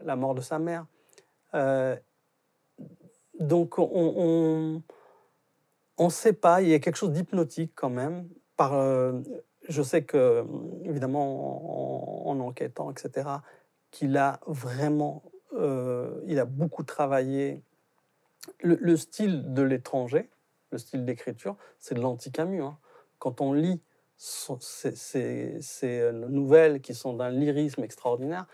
la 0.00 0.16
mort 0.16 0.34
de 0.34 0.40
sa 0.40 0.58
mère. 0.58 0.86
Donc 3.40 3.78
on 3.78 4.82
on 5.96 6.04
ne 6.06 6.10
sait 6.10 6.32
pas. 6.32 6.62
Il 6.62 6.68
y 6.68 6.74
a 6.74 6.78
quelque 6.78 6.96
chose 6.96 7.12
d'hypnotique 7.12 7.72
quand 7.74 7.90
même. 7.90 8.28
Je 9.68 9.82
sais 9.82 10.04
que 10.04 10.44
évidemment 10.84 12.26
en, 12.26 12.30
en 12.30 12.40
enquêtant, 12.40 12.90
etc., 12.90 13.28
qu'il 13.90 14.16
a 14.16 14.40
vraiment, 14.46 15.22
euh, 15.54 16.20
il 16.26 16.38
a 16.38 16.44
beaucoup 16.44 16.82
travaillé 16.82 17.62
le, 18.60 18.76
le 18.80 18.96
style 18.96 19.54
de 19.54 19.62
l'étranger, 19.62 20.30
le 20.70 20.78
style 20.78 21.04
d'écriture, 21.04 21.56
c'est 21.78 21.94
de 21.94 22.00
l'anti-Camus. 22.00 22.62
hein. 22.62 22.78
Quand 23.18 23.40
on 23.40 23.52
lit 23.52 23.80
ces, 24.16 25.60
ces 25.60 26.12
nouvelles 26.12 26.80
qui 26.80 26.94
sont 26.94 27.14
d'un 27.14 27.30
lyrisme 27.30 27.82
extraordinaire, 27.84 28.46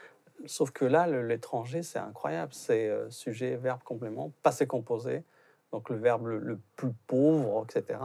sauf 0.47 0.71
que 0.71 0.85
là, 0.85 1.07
l'étranger, 1.07 1.83
c'est 1.83 1.99
incroyable. 1.99 2.53
C'est 2.55 2.89
euh, 2.89 3.11
sujet, 3.11 3.57
verbe, 3.57 3.83
complément, 3.83 4.33
passé 4.43 4.67
composé, 4.67 5.25
donc 5.73 5.91
le 5.91 5.97
verbe 5.97 6.27
le, 6.27 6.61
plus 6.77 6.93
pauvre, 7.07 7.65
etc. 7.69 8.01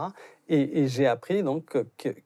Et, 0.48 0.86
j'ai 0.86 1.06
appris 1.06 1.42
donc 1.42 1.76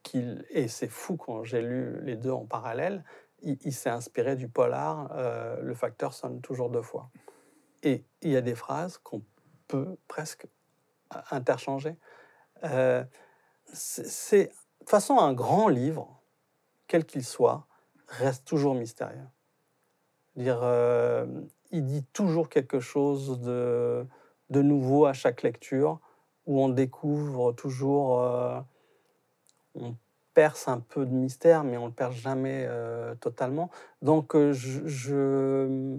qu'il, 0.02 0.44
et 0.50 0.68
c'est 0.68 0.88
fou 0.88 1.16
quand 1.16 1.44
j'ai 1.44 1.62
lu 1.62 2.00
les 2.02 2.16
deux 2.16 2.30
en 2.30 2.44
parallèle, 2.44 3.04
il, 3.42 3.58
il 3.64 3.72
s'est 3.72 3.90
inspiré 3.90 4.36
du 4.36 4.48
polar, 4.48 5.10
euh, 5.12 5.60
le 5.62 5.74
facteur 5.74 6.12
sonne 6.12 6.40
toujours 6.40 6.68
deux 6.68 6.82
fois. 6.82 7.10
Et 7.82 8.04
il 8.20 8.30
y 8.30 8.36
a 8.36 8.42
des 8.42 8.54
phrases 8.54 8.98
qu'on 8.98 9.22
peut 9.68 9.96
presque 10.08 10.46
interchanger. 11.30 11.96
Euh, 12.64 13.04
c'est, 13.72 14.44
de 14.44 14.52
toute 14.80 14.90
façon, 14.90 15.18
un 15.18 15.32
grand 15.32 15.68
livre, 15.68 16.22
quel 16.86 17.04
qu'il 17.04 17.24
soit, 17.24 17.66
reste 18.08 18.46
toujours 18.46 18.74
mystérieux. 18.74 19.28
Dire, 20.36 20.60
euh, 20.62 21.26
il 21.70 21.86
dit 21.86 22.04
toujours 22.12 22.48
quelque 22.48 22.80
chose 22.80 23.40
de, 23.40 24.06
de, 24.50 24.62
nouveau 24.62 25.06
à 25.06 25.12
chaque 25.12 25.42
lecture, 25.42 26.00
où 26.46 26.60
on 26.60 26.68
découvre 26.68 27.52
toujours, 27.52 28.20
euh, 28.20 28.60
on 29.74 29.94
perce 30.34 30.68
un 30.68 30.80
peu 30.80 31.06
de 31.06 31.12
mystère, 31.12 31.64
mais 31.64 31.76
on 31.76 31.86
le 31.86 31.92
perce 31.92 32.16
jamais 32.16 32.66
euh, 32.68 33.14
totalement. 33.16 33.70
Donc, 34.02 34.36
je, 34.36 34.86
je, 34.86 35.98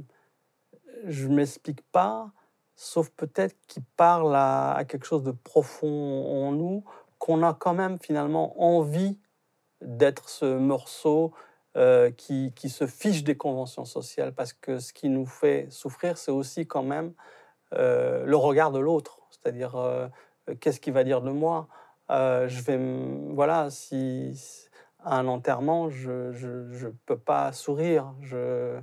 je 1.05 1.27
m'explique 1.27 1.81
pas, 1.91 2.31
sauf 2.75 3.09
peut-être 3.09 3.55
qu'il 3.67 3.83
parle 3.95 4.35
à, 4.35 4.83
quelque 4.87 5.05
chose 5.05 5.23
de 5.23 5.31
profond 5.31 6.47
en 6.47 6.51
nous, 6.51 6.83
qu'on 7.19 7.43
a 7.43 7.53
quand 7.53 7.73
même 7.73 7.99
finalement 7.99 8.59
envie 8.61 9.19
d'être 9.81 10.29
ce 10.29 10.57
morceau 10.57 11.33
euh, 11.77 12.11
qui, 12.11 12.51
qui, 12.55 12.69
se 12.69 12.87
fiche 12.87 13.23
des 13.23 13.37
conventions 13.37 13.85
sociales, 13.85 14.33
parce 14.33 14.53
que 14.53 14.79
ce 14.79 14.91
qui 14.93 15.09
nous 15.09 15.25
fait 15.25 15.67
souffrir, 15.69 16.17
c'est 16.17 16.31
aussi 16.31 16.67
quand 16.67 16.83
même 16.83 17.07
euh, 17.07 17.40
le 17.71 18.35
regard 18.35 18.71
de 18.71 18.79
l'autre, 18.79 19.21
c'est-à-dire 19.31 19.75
euh, 19.75 20.07
qu'est-ce 20.59 20.79
qu'il 20.79 20.93
va 20.93 21.03
dire 21.03 21.21
de 21.21 21.31
moi? 21.31 21.67
Euh, 22.09 22.47
je 22.47 22.61
vais, 22.61 22.79
voilà, 23.33 23.69
si 23.69 24.69
un 25.03 25.27
enterrement, 25.27 25.89
je 25.89 26.31
ne 26.31 26.89
peux 27.05 27.17
pas 27.17 27.51
sourire, 27.53 28.13
je, 28.21 28.79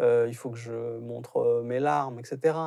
euh, 0.00 0.26
il 0.28 0.34
faut 0.34 0.50
que 0.50 0.58
je 0.58 0.98
montre 0.98 1.62
mes 1.64 1.80
larmes, 1.80 2.18
etc. 2.18 2.58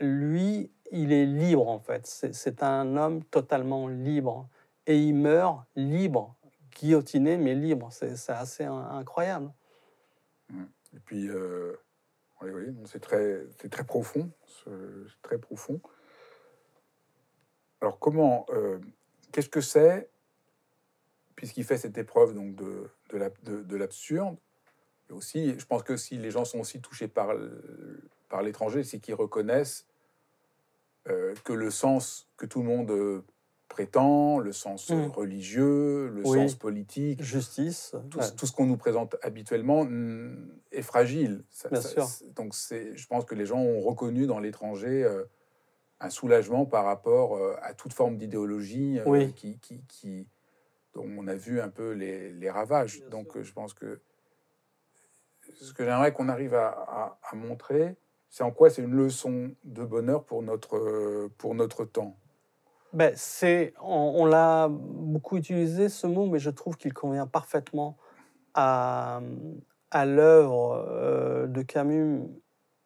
Lui, 0.00 0.70
il 0.92 1.12
est 1.12 1.26
libre 1.26 1.68
en 1.68 1.78
fait. 1.78 2.06
C'est 2.06 2.62
un 2.62 2.96
homme 2.96 3.24
totalement 3.24 3.88
libre. 3.88 4.48
Et 4.88 4.98
il 4.98 5.14
meurt 5.14 5.64
libre 5.74 6.36
guillotiné, 6.78 7.38
mais 7.38 7.54
libre. 7.54 7.88
C'est 7.90 8.30
assez 8.30 8.64
incroyable. 8.64 9.50
Et 10.94 11.00
puis, 11.04 11.28
euh, 11.28 11.74
c'est 12.86 13.00
très, 13.00 13.84
profond. 13.84 14.30
Très 15.22 15.38
profond. 15.38 15.80
Alors, 17.80 17.98
comment, 17.98 18.46
euh, 18.50 18.78
qu'est-ce 19.32 19.48
que 19.48 19.60
c'est, 19.60 20.10
puisqu'il 21.34 21.64
fait 21.64 21.76
cette 21.76 21.98
épreuve 21.98 22.34
donc 22.34 22.54
de, 22.54 22.90
de 23.12 23.76
l'absurde, 23.76 24.36
aussi, 25.10 25.58
je 25.58 25.66
pense 25.66 25.82
que 25.82 25.96
si 25.96 26.16
les 26.16 26.30
gens 26.30 26.44
sont 26.44 26.60
aussi 26.60 26.80
touchés 26.80 27.08
par, 27.08 27.32
l'étranger, 28.42 28.82
c'est 28.82 28.98
qu'ils 28.98 29.14
reconnaissent 29.14 29.86
euh, 31.08 31.34
que 31.44 31.52
le 31.52 31.70
sens 31.70 32.28
que 32.36 32.46
tout 32.46 32.60
le 32.62 32.66
monde 32.66 33.24
prétend, 33.76 34.38
le 34.38 34.52
sens 34.52 34.88
mmh. 34.88 35.06
religieux, 35.08 36.08
le 36.08 36.22
oui. 36.24 36.38
sens 36.38 36.54
politique, 36.54 37.22
justice, 37.22 37.94
tout, 38.10 38.18
ouais. 38.18 38.24
tout 38.34 38.46
ce 38.46 38.52
qu'on 38.52 38.64
nous 38.64 38.78
présente 38.78 39.16
habituellement 39.20 39.84
mm, 39.84 40.48
est 40.72 40.80
fragile. 40.80 41.44
Ça, 41.50 41.68
Bien 41.68 41.82
ça, 41.82 41.88
sûr. 41.90 42.08
Donc 42.34 42.54
je 42.54 43.06
pense 43.06 43.26
que 43.26 43.34
les 43.34 43.44
gens 43.44 43.58
ont 43.58 43.80
reconnu 43.80 44.26
dans 44.26 44.38
l'étranger 44.38 45.04
euh, 45.04 45.24
un 46.00 46.08
soulagement 46.08 46.64
par 46.64 46.86
rapport 46.86 47.36
euh, 47.36 47.54
à 47.60 47.74
toute 47.74 47.92
forme 47.92 48.16
d'idéologie 48.16 48.98
euh, 49.00 49.04
oui. 49.04 49.34
qui, 49.34 49.58
qui, 49.58 49.84
qui, 49.88 50.26
dont 50.94 51.06
on 51.18 51.28
a 51.28 51.34
vu 51.34 51.60
un 51.60 51.68
peu 51.68 51.90
les, 51.90 52.32
les 52.32 52.50
ravages. 52.50 53.00
Bien 53.00 53.10
donc 53.10 53.38
je 53.38 53.52
pense 53.52 53.74
que 53.74 54.00
ce 55.60 55.74
que 55.74 55.84
j'aimerais 55.84 56.14
qu'on 56.14 56.30
arrive 56.30 56.54
à, 56.54 56.68
à, 56.68 57.18
à 57.30 57.36
montrer, 57.36 57.94
c'est 58.30 58.42
en 58.42 58.52
quoi 58.52 58.70
c'est 58.70 58.80
une 58.80 58.94
leçon 58.94 59.54
de 59.64 59.84
bonheur 59.84 60.24
pour 60.24 60.42
notre, 60.42 61.28
pour 61.36 61.54
notre 61.54 61.84
temps. 61.84 62.16
Ben, 62.92 63.14
on, 63.82 64.24
l'a 64.26 64.68
beaucoup 64.70 65.36
utilisé 65.36 65.88
ce 65.88 66.06
mot, 66.06 66.26
mais 66.26 66.38
je 66.38 66.50
trouve 66.50 66.76
qu'il 66.76 66.94
convient 66.94 67.26
parfaitement 67.26 67.98
à, 68.54 69.20
l'œuvre 70.04 70.86
euh, 70.88 71.46
de 71.46 71.62
Camus 71.62 72.22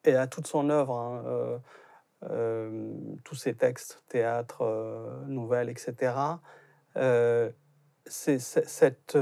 et 0.03 0.15
à 0.15 0.27
toute 0.27 0.47
son 0.47 0.69
œuvre, 0.69 0.97
hein, 0.97 1.23
euh, 1.25 1.57
euh, 2.29 2.93
tous 3.23 3.35
ses 3.35 3.53
textes, 3.53 4.03
théâtre, 4.09 5.23
nouvelles, 5.27 5.69
etc. 5.69 6.13
C'est 8.05 8.39
cette, 8.39 9.17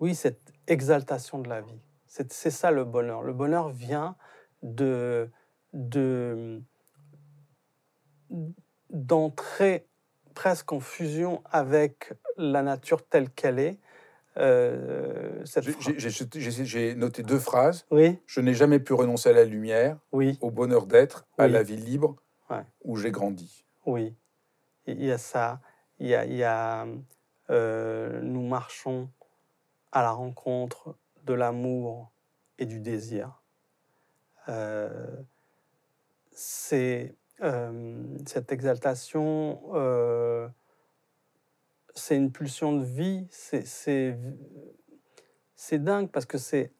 oui, 0.00 0.14
cette 0.14 0.52
exaltation 0.66 1.38
de 1.38 1.48
la 1.48 1.60
vie. 1.60 1.80
C'est 2.06 2.50
ça 2.50 2.70
le 2.70 2.84
bonheur. 2.84 3.22
Le 3.22 3.32
bonheur 3.32 3.70
vient 3.70 4.16
de 4.62 5.30
d'entrer 8.90 9.86
presque 10.34 10.72
en 10.72 10.80
fusion 10.80 11.42
avec 11.50 12.12
la 12.36 12.62
nature 12.62 13.06
telle 13.06 13.30
qu'elle 13.30 13.58
est. 13.58 13.78
Euh, 14.36 15.44
J'ai 16.34 16.94
noté 16.94 17.22
deux 17.22 17.38
phrases. 17.38 17.86
Oui. 17.90 18.18
Je 18.26 18.40
n'ai 18.40 18.54
jamais 18.54 18.78
pu 18.78 18.92
renoncer 18.92 19.30
à 19.30 19.32
la 19.32 19.44
lumière, 19.44 19.98
oui. 20.12 20.38
au 20.40 20.50
bonheur 20.50 20.86
d'être, 20.86 21.26
oui. 21.38 21.44
à 21.44 21.48
la 21.48 21.62
vie 21.62 21.76
libre 21.76 22.16
ouais. 22.48 22.64
où 22.84 22.96
j'ai 22.96 23.10
grandi. 23.10 23.64
Oui, 23.86 24.14
il 24.86 25.04
y 25.04 25.10
a 25.10 25.18
ça. 25.18 25.60
Il 25.98 26.06
y 26.06 26.14
a, 26.14 26.24
il 26.24 26.36
y 26.36 26.44
a 26.44 26.86
euh, 27.50 28.20
nous 28.22 28.46
marchons 28.46 29.10
à 29.92 30.02
la 30.02 30.12
rencontre 30.12 30.96
de 31.24 31.34
l'amour 31.34 32.12
et 32.58 32.66
du 32.66 32.80
désir. 32.80 33.42
Euh, 34.48 35.16
C'est 36.32 37.16
euh, 37.42 38.02
cette 38.26 38.52
exaltation, 38.52 39.62
euh, 39.74 40.48
c'est 41.94 42.16
une 42.16 42.32
pulsion 42.32 42.76
de 42.76 42.84
vie, 42.84 43.26
c'est 43.30 44.18
dingue 45.72 46.10
parce 46.10 46.26
que 46.26 46.38
c'est 46.38 46.72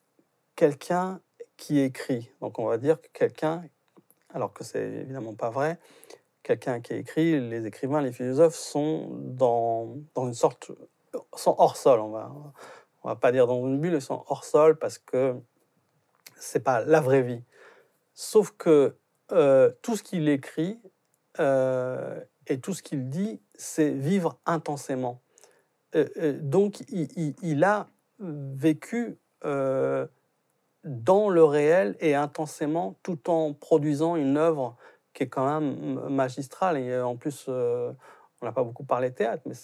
quelqu'un 0.56 1.20
qui 1.56 1.80
écrit. 1.80 2.30
Donc 2.40 2.58
on 2.58 2.66
va 2.66 2.78
dire 2.78 3.00
que 3.00 3.08
quelqu'un, 3.12 3.64
alors 4.34 4.52
que 4.52 4.64
c'est 4.64 4.84
évidemment 4.84 5.34
pas 5.34 5.50
vrai, 5.50 5.78
quelqu'un 6.42 6.80
qui 6.80 6.94
écrit, 6.94 7.40
les 7.40 7.66
écrivains, 7.66 8.00
les 8.00 8.12
philosophes 8.12 8.54
sont 8.54 9.08
dans, 9.12 9.96
dans 10.14 10.26
une 10.26 10.34
sorte, 10.34 10.72
sont 11.34 11.54
hors 11.58 11.76
sol, 11.76 12.00
on 12.00 12.10
va, 12.10 12.32
on 13.02 13.08
va 13.08 13.16
pas 13.16 13.32
dire 13.32 13.46
dans 13.46 13.66
une 13.66 13.80
bulle, 13.80 13.94
ils 13.94 14.02
sont 14.02 14.24
hors 14.26 14.44
sol 14.44 14.78
parce 14.78 14.98
que 14.98 15.36
c'est 16.36 16.60
pas 16.64 16.84
la 16.84 17.00
vraie 17.00 17.22
vie. 17.22 17.42
Sauf 18.14 18.50
que 18.52 18.96
euh, 19.32 19.70
tout 19.82 19.96
ce 19.96 20.02
qu'il 20.02 20.28
écrit 20.28 20.80
euh, 21.38 22.20
et 22.46 22.60
tout 22.60 22.74
ce 22.74 22.82
qu'il 22.82 23.08
dit, 23.08 23.40
c'est 23.54 23.90
vivre 23.90 24.38
intensément. 24.46 25.22
Euh, 25.94 26.38
donc, 26.40 26.80
il, 26.88 27.64
a 27.64 27.88
vécu 28.18 29.18
dans 30.84 31.28
le 31.28 31.44
réel 31.44 31.96
et 32.00 32.14
intensément, 32.14 32.96
tout 33.02 33.30
en 33.30 33.52
produisant 33.52 34.16
une 34.16 34.36
œuvre 34.36 34.76
qui 35.14 35.24
est 35.24 35.28
quand 35.28 35.60
même 35.60 36.08
magistrale. 36.08 36.78
Et 36.78 37.00
en 37.00 37.16
plus, 37.16 37.48
on 37.48 37.94
n'a 38.42 38.52
pas 38.52 38.64
beaucoup 38.64 38.84
parlé 38.84 39.12
théâtre, 39.12 39.42
mais 39.46 39.54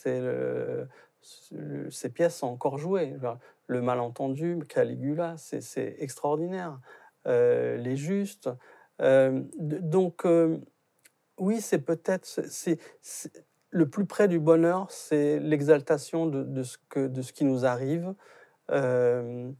ces 1.91 2.09
pièces 2.11 2.37
sont 2.39 2.49
encore 2.49 2.79
jouées. 2.79 3.15
Le 3.67 3.83
malentendu, 3.83 4.59
Caligula, 4.69 5.37
c'est 5.37 5.97
extraordinaire. 5.99 6.79
Les 7.27 7.97
justes. 7.97 8.49
Euh, 9.01 9.43
donc, 9.59 10.25
euh, 10.25 10.59
oui, 11.39 11.61
c'est 11.61 11.79
peut-être 11.79 12.41
le 13.71 13.89
plus 13.89 14.07
près 14.07 14.29
du 14.29 14.39
bonheur, 14.39 14.91
c'est 14.91 15.39
l'exaltation 15.39 16.27
de, 16.27 16.63
ce 16.63 16.79
que, 16.89 17.07
de 17.07 17.23
ce 17.23 17.33
qui 17.33 17.45
nous 17.45 17.67
arrive. 17.67 18.15
Euh, 18.71 19.51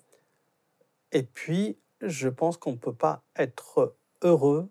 et 1.13 1.23
puis, 1.23 1.79
je 2.01 2.29
pense 2.29 2.57
qu'on 2.57 2.73
ne 2.73 2.77
peut 2.77 2.95
pas 2.95 3.23
être 3.37 3.97
heureux, 4.23 4.69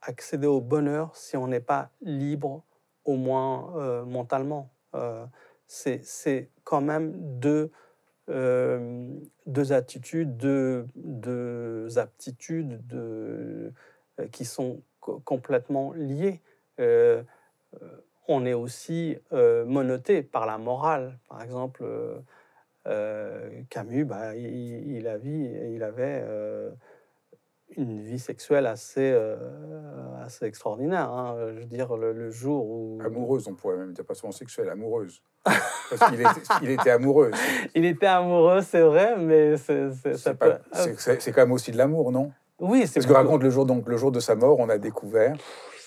accéder 0.00 0.46
au 0.46 0.60
bonheur, 0.60 1.14
si 1.14 1.36
on 1.36 1.46
n'est 1.46 1.60
pas 1.60 1.90
libre, 2.00 2.64
au 3.04 3.16
moins 3.16 4.04
mentalement. 4.04 4.70
c'est 5.66 6.50
quand 6.64 6.80
même 6.80 7.12
deux 7.38 7.70
euh, 8.32 9.06
deux 9.46 9.72
attitudes, 9.72 10.36
deux, 10.36 10.86
deux 10.96 11.98
aptitudes 11.98 12.86
de, 12.86 13.72
euh, 14.20 14.28
qui 14.28 14.44
sont 14.44 14.82
co 15.00 15.20
complètement 15.20 15.92
liées. 15.92 16.40
Euh, 16.80 17.22
on 18.28 18.46
est 18.46 18.54
aussi 18.54 19.16
euh, 19.32 19.64
monoté 19.64 20.22
par 20.22 20.46
la 20.46 20.58
morale. 20.58 21.18
Par 21.28 21.42
exemple, 21.42 21.84
Camus, 23.70 24.04
bah, 24.04 24.34
il, 24.34 24.96
il, 24.96 25.06
a 25.06 25.16
vu, 25.18 25.74
il 25.74 25.82
avait 25.82 26.24
une 27.76 28.02
vie 28.02 28.18
sexuelle 28.18 28.66
assez, 28.66 29.12
euh, 29.12 29.36
assez 30.22 30.44
extraordinaire. 30.44 31.10
Hein. 31.10 31.36
Je 31.54 31.60
veux 31.60 31.66
dire, 31.66 31.96
le, 31.96 32.12
le, 32.12 32.30
jour 32.30 32.66
où... 32.66 32.98
Amoureuse, 33.04 33.48
on 33.48 33.54
pourrait 33.54 33.76
même 33.76 33.92
dire, 33.92 34.04
pas 34.04 34.14
seulement 34.14 34.32
sexuelle, 34.32 34.68
amoureuse. 34.68 35.22
Parce 35.96 36.10
qu'il 36.10 36.20
était, 36.20 36.40
il 36.62 36.70
était 36.70 36.90
amoureux. 36.90 37.30
Il 37.74 37.84
était 37.84 38.06
amoureux, 38.06 38.60
c'est 38.62 38.82
vrai, 38.82 39.16
mais 39.18 39.56
c'est 39.56 40.38
peut... 40.38 40.54
quand 40.76 41.36
même 41.36 41.52
aussi 41.52 41.70
de 41.70 41.76
l'amour, 41.76 42.12
non? 42.12 42.32
Oui, 42.58 42.86
c'est 42.86 42.94
Parce 42.94 43.06
que 43.06 43.12
raconte 43.12 43.42
le 43.42 43.50
jour, 43.50 43.66
donc, 43.66 43.88
le 43.88 43.96
jour 43.96 44.12
de 44.12 44.20
sa 44.20 44.34
mort, 44.34 44.58
on 44.58 44.68
a 44.68 44.78
découvert 44.78 45.36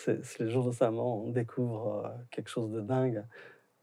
c'est 0.05 0.23
c'est 0.23 0.43
le 0.43 0.49
jour 0.49 0.65
de 0.65 0.71
sa 0.71 0.91
mort, 0.91 1.23
on 1.25 1.29
découvre 1.29 2.05
euh, 2.05 2.09
quelque 2.29 2.49
chose 2.49 2.71
de 2.71 2.81
dingue, 2.81 3.23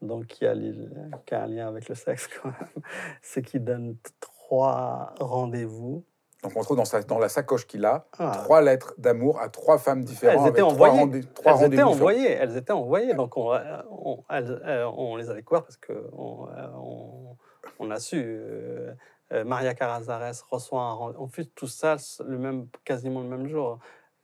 donc 0.01 0.27
qui 0.27 0.45
a, 0.45 0.53
li- 0.53 0.89
qui 1.25 1.35
a 1.35 1.43
un 1.43 1.47
lien 1.47 1.67
avec 1.67 1.89
le 1.89 1.95
sexe 1.95 2.27
quand 2.27 2.49
même. 2.49 2.83
C'est 3.21 3.41
qu'il 3.41 3.63
donne 3.63 3.97
trois 4.19 5.13
rendez-vous. 5.19 6.05
Donc 6.43 6.51
on 6.57 6.61
trouve 6.61 6.77
dans, 6.77 6.85
sa, 6.85 7.01
dans 7.01 7.19
la 7.19 7.29
sacoche 7.29 7.65
qu'il 7.65 7.85
a 7.85 8.05
Ah, 8.19 8.31
trois 8.43 8.61
lettres 8.61 8.93
d'amour 8.97 9.39
à 9.39 9.47
trois 9.49 9.77
femmes 9.77 10.03
différentes. 10.03 10.41
Elles 10.45 10.51
étaient 10.51 10.61
envoyées. 10.61 11.21
trois 11.33 11.53
elles 11.61 11.67
étaient 11.73 11.83
envoyées, 11.83 12.31
elles 12.31 12.57
étaient 12.57 12.73
envoyées, 12.73 13.13
donc 13.13 13.37
on, 13.37 13.53
euh, 13.53 13.81
on, 13.89 14.23
elles- 14.29 14.61
euh, 14.65 14.85
on 14.95 15.15
les 15.15 15.29
a 15.29 15.33
découvertes 15.33 15.65
parce 15.65 15.77
que 15.77 15.93
on, 16.11 16.47
euh, 16.49 16.67
on- 17.79 17.91
a 17.91 17.99
su. 17.99 18.21
euh, 18.25 18.93
Maria 19.45 19.73
Cazares 19.73 20.33
reçoit 20.51 20.81
un 20.81 20.93
rendez 20.93 21.17
En 21.17 21.27
fait, 21.27 21.45
tout 21.55 21.67
ça, 21.67 21.95
le 22.25 22.37
même, 22.37 22.67
quasiment 22.85 23.21
le 23.21 23.27
même 23.29 23.47
jour. 23.47 23.79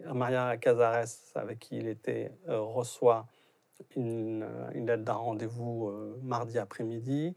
Maria 0.06 0.56
Cazares, 0.58 1.06
avec 1.36 1.60
qui 1.60 1.78
il 1.78 1.88
était, 1.88 2.32
euh, 2.48 2.60
reçoit 2.62 3.26
une, 3.96 4.46
une 4.74 4.88
lettre 4.88 5.04
d'un 5.04 5.14
rendez-vous 5.14 5.88
euh, 5.90 6.20
mardi 6.22 6.58
après-midi. 6.60 7.36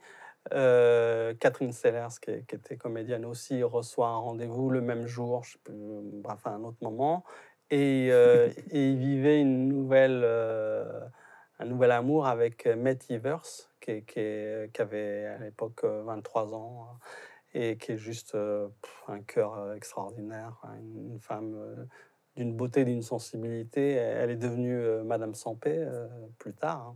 Euh, 0.52 1.34
Catherine 1.34 1.72
Sellers, 1.72 2.18
qui, 2.20 2.30
était 2.30 2.76
comédienne 2.76 3.24
aussi, 3.24 3.62
reçoit 3.62 4.08
un 4.08 4.16
rendez-vous 4.16 4.70
le 4.70 4.80
même 4.80 5.06
jour, 5.06 5.44
je 5.44 5.52
sais 5.52 5.58
plus, 5.62 5.74
bref, 5.76 6.40
à 6.44 6.50
un 6.50 6.64
autre 6.64 6.78
moment. 6.82 7.24
Et, 7.70 8.08
euh, 8.10 8.48
et 8.70 8.90
il 8.90 8.98
vivait 8.98 9.40
une 9.40 9.68
nouvelle, 9.68 10.22
euh, 10.24 11.00
un 11.58 11.64
nouvel 11.64 11.92
amour 11.92 12.26
avec 12.26 12.66
Matt 12.66 13.10
Evers, 13.10 13.68
qui, 13.80 14.02
qui, 14.04 14.20
est- 14.20 14.72
qui 14.72 14.82
avait 14.82 15.26
à 15.26 15.38
l'époque 15.38 15.84
euh, 15.84 16.02
23 16.02 16.54
ans 16.54 16.98
et 17.54 17.76
qui 17.76 17.92
est 17.92 17.98
juste 17.98 18.32
pff, 18.32 19.04
un 19.08 19.20
cœur 19.20 19.74
extraordinaire, 19.74 20.58
hein, 20.62 20.74
une, 20.80 21.20
femme 21.20 21.86
d'une 22.34 22.54
beauté, 22.56 22.84
d'une 22.84 23.02
sensibilité. 23.02 23.92
Elle 23.92 24.30
est 24.30 24.36
devenue 24.36 25.04
Madame 25.04 25.34
Sampé 25.34 25.86
plus 26.38 26.54
tard. 26.54 26.94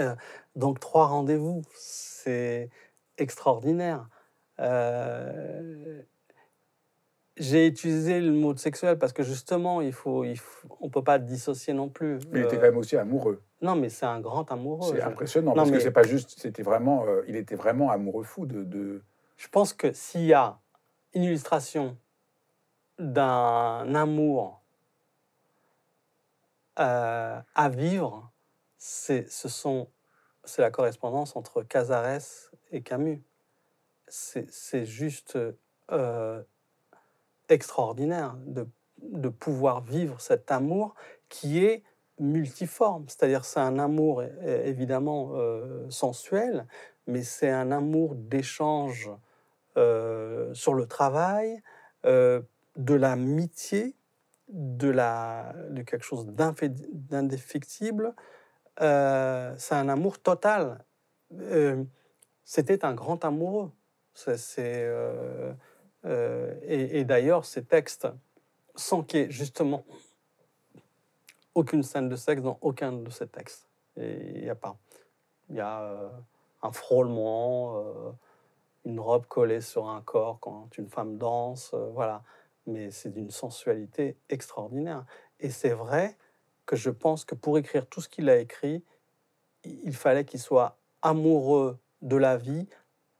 Euh, 0.00 0.14
donc 0.56 0.80
trois 0.80 1.06
rendez-vous, 1.06 1.62
c'est 1.74 2.70
extraordinaire. 3.18 4.08
Euh, 4.58 6.02
j'ai 7.38 7.66
utilisé 7.66 8.20
le 8.20 8.32
mot 8.32 8.52
de 8.52 8.58
sexuel 8.58 8.98
parce 8.98 9.12
que 9.12 9.22
justement, 9.22 9.80
il 9.80 9.92
faut, 9.92 10.22
il 10.24 10.38
faut- 10.38 10.68
on 10.80 10.90
peut 10.90 11.02
pas 11.02 11.18
dissocier 11.18 11.72
non 11.72 11.88
plus. 11.88 12.18
Mais 12.30 12.40
il 12.40 12.44
était 12.44 12.56
quand 12.56 12.62
même 12.62 12.76
aussi 12.76 12.96
amoureux. 12.96 13.42
Non, 13.62 13.74
mais 13.74 13.88
c'est 13.88 14.06
un 14.06 14.20
grand 14.20 14.50
amoureux. 14.52 14.92
C'est 14.94 15.02
impressionnant 15.02 15.50
Non, 15.52 15.56
parce 15.56 15.70
mais- 15.70 15.76
que 15.78 15.82
c'est 15.82 15.90
pas 15.92 16.02
juste, 16.02 16.38
c'était 16.38 16.62
vraiment, 16.62 17.06
euh, 17.06 17.22
il 17.28 17.36
était 17.36 17.54
vraiment 17.54 17.90
amoureux 17.90 18.24
fou 18.24 18.44
de. 18.46 18.64
de... 18.64 19.02
Je 19.38 19.48
pense 19.48 19.72
que 19.72 19.92
s'il 19.92 20.24
y 20.24 20.34
a 20.34 20.58
une 21.14 21.22
illustration 21.24 21.96
d'un 22.98 23.94
amour 23.94 24.60
euh, 26.78 27.40
à 27.54 27.68
vivre, 27.68 28.31
c'est 28.84 29.28
la 30.58 30.70
correspondance 30.72 31.36
entre 31.36 31.62
Casares 31.62 32.50
et 32.72 32.82
Camus. 32.82 33.22
C'est 34.08 34.84
juste 34.84 35.38
euh, 35.92 36.42
extraordinaire 37.48 38.34
de, 38.44 38.66
pouvoir 39.28 39.82
vivre 39.82 40.20
cet 40.20 40.50
amour 40.50 40.96
qui 41.28 41.64
est 41.64 41.84
multiforme. 42.18 43.04
C'est-à-dire 43.08 43.44
c'est 43.44 43.60
un 43.60 43.78
amour 43.78 44.24
évidemment 44.42 45.30
euh, 45.34 45.88
sensuel, 45.88 46.66
mais 47.06 47.22
c'est 47.22 47.50
un 47.50 47.70
amour 47.70 48.16
d'échange 48.16 49.10
euh, 49.76 50.52
sur 50.54 50.74
le 50.74 50.86
travail, 50.86 51.62
de 52.04 52.94
l'amitié, 52.94 53.94
de, 54.48 54.92
quelque 55.82 56.04
chose 56.04 56.26
d'indéfectible. 56.26 58.14
Euh, 58.80 59.54
c'est 59.58 59.74
un 59.74 59.88
amour 59.88 60.18
total. 60.18 60.84
Euh, 61.32 61.84
C'était 62.44 62.84
un 62.84 62.94
grand 62.94 63.24
amoureux. 63.24 63.70
Euh, 64.58 65.54
et 66.62 67.00
et 67.00 67.04
d'ailleurs, 67.04 67.44
ces 67.44 67.64
textes, 67.64 68.08
sans 68.74 69.02
qu'il 69.02 69.20
y 69.20 69.22
ait 69.24 69.30
justement 69.30 69.84
aucune 71.54 71.82
scène 71.82 72.08
de 72.08 72.16
sexe 72.16 72.42
dans 72.42 72.58
aucun 72.60 72.92
de 72.92 73.10
ces 73.10 73.26
textes. 73.26 73.68
Il 73.96 74.42
n'y 74.42 74.50
a 74.50 74.54
pas. 74.54 74.76
Il 75.50 75.56
y 75.56 75.60
a 75.60 76.10
un 76.62 76.72
frôlement, 76.72 78.16
une 78.84 79.00
robe 79.00 79.26
collée 79.26 79.60
sur 79.60 79.88
un 79.88 80.00
corps 80.00 80.38
quand 80.40 80.76
une 80.78 80.88
femme 80.88 81.18
danse, 81.18 81.74
voilà. 81.92 82.22
Mais 82.66 82.90
c'est 82.90 83.10
d'une 83.10 83.30
sensualité 83.30 84.16
extraordinaire. 84.28 85.04
Et 85.40 85.50
c'est 85.50 85.74
vrai 85.74 86.16
que 86.66 86.76
je 86.76 86.90
pense 86.90 87.24
que 87.24 87.34
pour 87.34 87.58
écrire 87.58 87.86
tout 87.86 88.00
ce 88.00 88.08
qu'il 88.08 88.28
a 88.30 88.36
écrit, 88.38 88.84
il 89.64 89.94
fallait 89.94 90.24
qu'il 90.24 90.40
soit 90.40 90.78
amoureux 91.02 91.78
de 92.00 92.16
la 92.16 92.36
vie, 92.36 92.68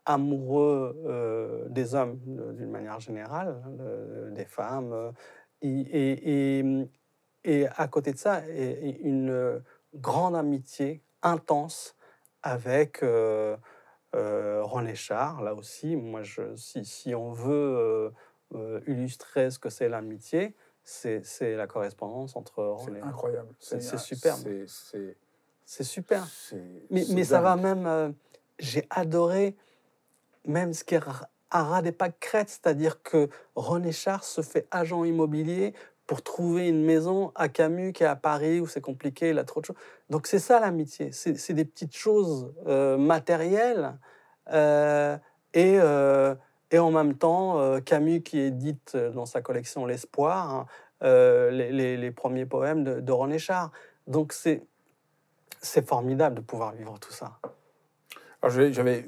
amoureux 0.05 1.01
euh, 1.07 1.69
des 1.69 1.95
hommes 1.95 2.19
d'une 2.57 2.71
manière 2.71 3.01
générale, 3.01 3.63
hein, 3.65 3.71
de- 3.71 4.31
des 4.31 4.45
femmes. 4.45 4.93
euh, 4.93 5.13
et, 7.45 7.67
à 7.77 7.89
côté 7.89 8.13
de 8.13 8.19
ça, 8.19 8.43
une 8.49 9.63
grande 9.95 10.37
amitié 10.37 11.03
intense 11.23 11.97
avec 12.43 13.03
euh, 13.03 13.57
René 14.13 14.95
Char, 14.97 15.43
là 15.43 15.55
aussi. 15.55 15.95
Moi, 15.97 16.23
si, 16.57 17.15
on 17.15 17.33
veut 17.33 18.13
illustrer 18.87 19.51
ce 19.51 19.59
que 19.59 19.71
c'est 19.71 19.89
l'amitié, 19.89 20.57
c'est 20.85 21.57
la 21.57 21.67
correspondance 21.67 22.37
entre 22.37 22.77
C'est 22.81 22.91
René. 22.91 23.01
incroyable. 23.01 23.49
C'est- 23.59 23.81
superbe. 23.99 24.41
C'est, 25.65 25.85
super. 25.85 26.27
Mais, 26.91 27.25
ça 27.25 27.41
va 27.41 27.57
même. 27.57 27.87
euh, 27.87 28.11
J'ai 28.59 28.87
adoré 28.91 29.57
même 30.45 30.73
ce 30.73 30.85
qui 30.85 30.95
est 30.97 30.99
ra- 30.99 31.29
à 31.51 31.63
ras 31.65 31.83
des 31.83 31.93
pâquerettes, 31.93 32.49
c'est-à-dire 32.51 33.03
que 33.03 33.29
René 33.55 33.93
Char 33.93 34.25
se 34.25 34.41
fait 34.41 34.67
agent 34.71 35.05
immobilier 35.05 35.73
pour 36.07 36.23
trouver 36.23 36.69
une 36.69 36.85
maison 36.85 37.31
à 37.35 37.49
Camus 37.49 37.93
qui 37.93 38.03
est 38.03 38.07
à 38.07 38.17
Paris 38.17 38.61
où 38.61 38.67
c'est 38.67 38.81
compliqué, 38.81 39.31
il 39.31 39.39
a 39.39 39.45
trop 39.45 39.61
de 39.61 39.67
choses. 39.67 39.77
Donc 40.11 40.27
c'est 40.27 40.39
ça 40.41 40.61
l'amitié, 40.61 41.13
c'est 41.13 41.53
des 41.55 41.65
petites 41.65 41.95
choses 41.97 42.53
euh, 42.67 42.97
matérielles 42.99 43.99
euh, 44.53 45.17
et, 45.55 45.79
et 46.73 46.79
en 46.79 46.91
même 46.91 47.15
temps 47.15 47.61
euh, 47.61 47.81
Camus 47.81 48.23
qui 48.23 48.41
édite 48.41 48.97
dans 48.97 49.27
sa 49.27 49.43
collection 49.43 49.87
L'Espoir 49.87 50.51
hein, 50.51 50.67
euh, 51.03 51.51
les, 51.51 52.11
premiers 52.11 52.47
poèmes 52.47 52.83
de, 52.83 53.13
René 53.13 53.39
Char. 53.39 53.71
Donc 54.07 54.33
c'est 54.33 54.67
formidable 55.87 56.37
de 56.37 56.41
pouvoir 56.41 56.73
vivre 56.73 56.99
tout 56.99 57.13
ça. 57.13 57.39
J'avais- 58.49 59.07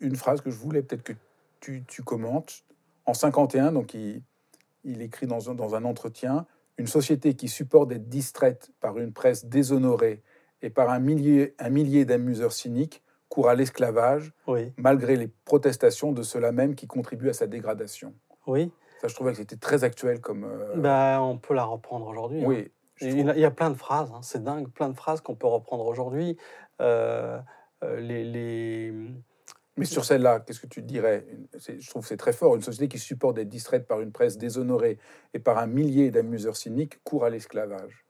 une 0.00 0.16
phrase 0.16 0.40
que 0.40 0.50
je 0.50 0.56
voulais 0.56 0.82
peut-être 0.82 1.02
que 1.02 1.12
tu, 1.60 1.84
tu 1.86 2.02
commentes. 2.02 2.64
En 3.06 3.14
51, 3.14 3.72
donc 3.72 3.92
il, 3.94 4.22
il 4.84 5.02
écrit 5.02 5.26
dans 5.26 5.50
un, 5.50 5.54
dans 5.54 5.74
un 5.74 5.84
entretien 5.84 6.46
Une 6.78 6.86
société 6.86 7.34
qui 7.34 7.48
supporte 7.48 7.88
d'être 7.88 8.08
distraite 8.08 8.72
par 8.80 8.98
une 8.98 9.12
presse 9.12 9.46
déshonorée 9.46 10.22
et 10.62 10.70
par 10.70 10.90
un 10.90 10.98
millier, 10.98 11.54
un 11.58 11.70
millier 11.70 12.04
d'amuseurs 12.04 12.52
cyniques 12.52 13.02
court 13.34 13.48
à 13.48 13.54
l'esclavage, 13.56 14.32
Oui, 14.46 14.72
malgré 14.76 15.16
les 15.16 15.26
protestations 15.44 16.12
de 16.12 16.22
ceux-là 16.22 16.52
même 16.52 16.76
qui 16.76 16.86
contribuent 16.86 17.30
à 17.30 17.32
sa 17.32 17.46
dégradation. 17.48 18.14
oui. 18.46 18.70
Ça, 19.00 19.08
je 19.08 19.14
trouvais 19.16 19.32
que 19.32 19.38
c'était 19.38 19.56
très 19.56 19.82
actuel 19.84 20.20
comme. 20.20 20.44
euh, 20.44 20.76
Ben, 20.76 21.20
on 21.20 21.36
peut 21.36 21.52
la 21.52 21.64
reprendre 21.64 22.06
aujourd'hui. 22.06 22.42
hein. 22.42 22.46
oui, 22.46 22.70
Il 23.02 23.08
y, 23.08 23.10
trouve- 23.18 23.28
a, 23.30 23.34
il 23.34 23.40
y 23.40 23.44
a 23.44 23.50
plein 23.50 23.68
de 23.70 23.74
phrases, 23.76 24.10
hein, 24.14 24.20
c'est 24.22 24.42
dingue, 24.42 24.68
plein 24.68 24.88
de 24.88 24.94
phrases 24.94 25.20
qu'on 25.20 25.34
peut 25.34 25.48
reprendre 25.48 25.84
aujourd'hui. 25.84 26.38
Euh, 26.80 27.38
euh, 27.82 28.00
les, 28.00 28.24
les- 28.24 28.94
Mais 29.76 29.84
sur 29.84 30.04
celle-là, 30.06 30.40
qu'est-ce 30.40 30.60
que 30.60 30.68
tu 30.68 30.80
dirais? 30.80 31.26
Je 31.68 31.90
trouve 31.90 32.02
que 32.02 32.08
c'est 32.08 32.16
très 32.16 32.32
fort. 32.32 32.54
Une 32.54 32.62
société 32.62 32.88
qui 32.88 32.98
supporte 33.00 33.34
d'être 33.36 33.48
distraite 33.48 33.86
par 33.86 34.00
une 34.00 34.12
presse 34.12 34.38
déshonorée 34.38 34.98
et 35.34 35.38
par 35.40 35.58
un 35.58 35.66
millier 35.66 36.10
d'amuseurs 36.12 36.56
cyniques 36.56 37.02
court 37.02 37.24
à 37.26 37.30
l'esclavage. 37.30 38.06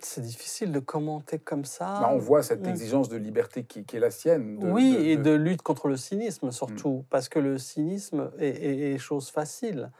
C'est 0.00 0.22
difficile 0.22 0.72
de 0.72 0.78
commenter 0.78 1.38
comme 1.38 1.64
ça. 1.66 1.84
Bah, 2.00 2.10
on 2.12 2.18
voit 2.18 2.42
cette 2.42 2.66
mm. 2.66 2.70
exigence 2.70 3.08
de 3.10 3.16
liberté 3.16 3.64
qui, 3.64 3.84
qui 3.84 3.96
est 3.96 4.00
la 4.00 4.10
sienne. 4.10 4.58
de- 4.58 4.66
oui, 4.66 4.96
de- 4.96 5.02
et 5.02 5.16
de- 5.16 5.20
Mm. 5.20 5.24
de 5.24 5.30
lutte 5.32 5.62
contre 5.62 5.88
le 5.88 5.96
cynisme 5.96 6.50
surtout, 6.50 7.04
parce 7.10 7.28
que 7.28 7.38
le 7.38 7.58
cynisme 7.58 8.30
est, 8.38 8.48
est- 8.48 8.94
est 8.94 8.98
chose 8.98 9.28
facile. 9.30 9.90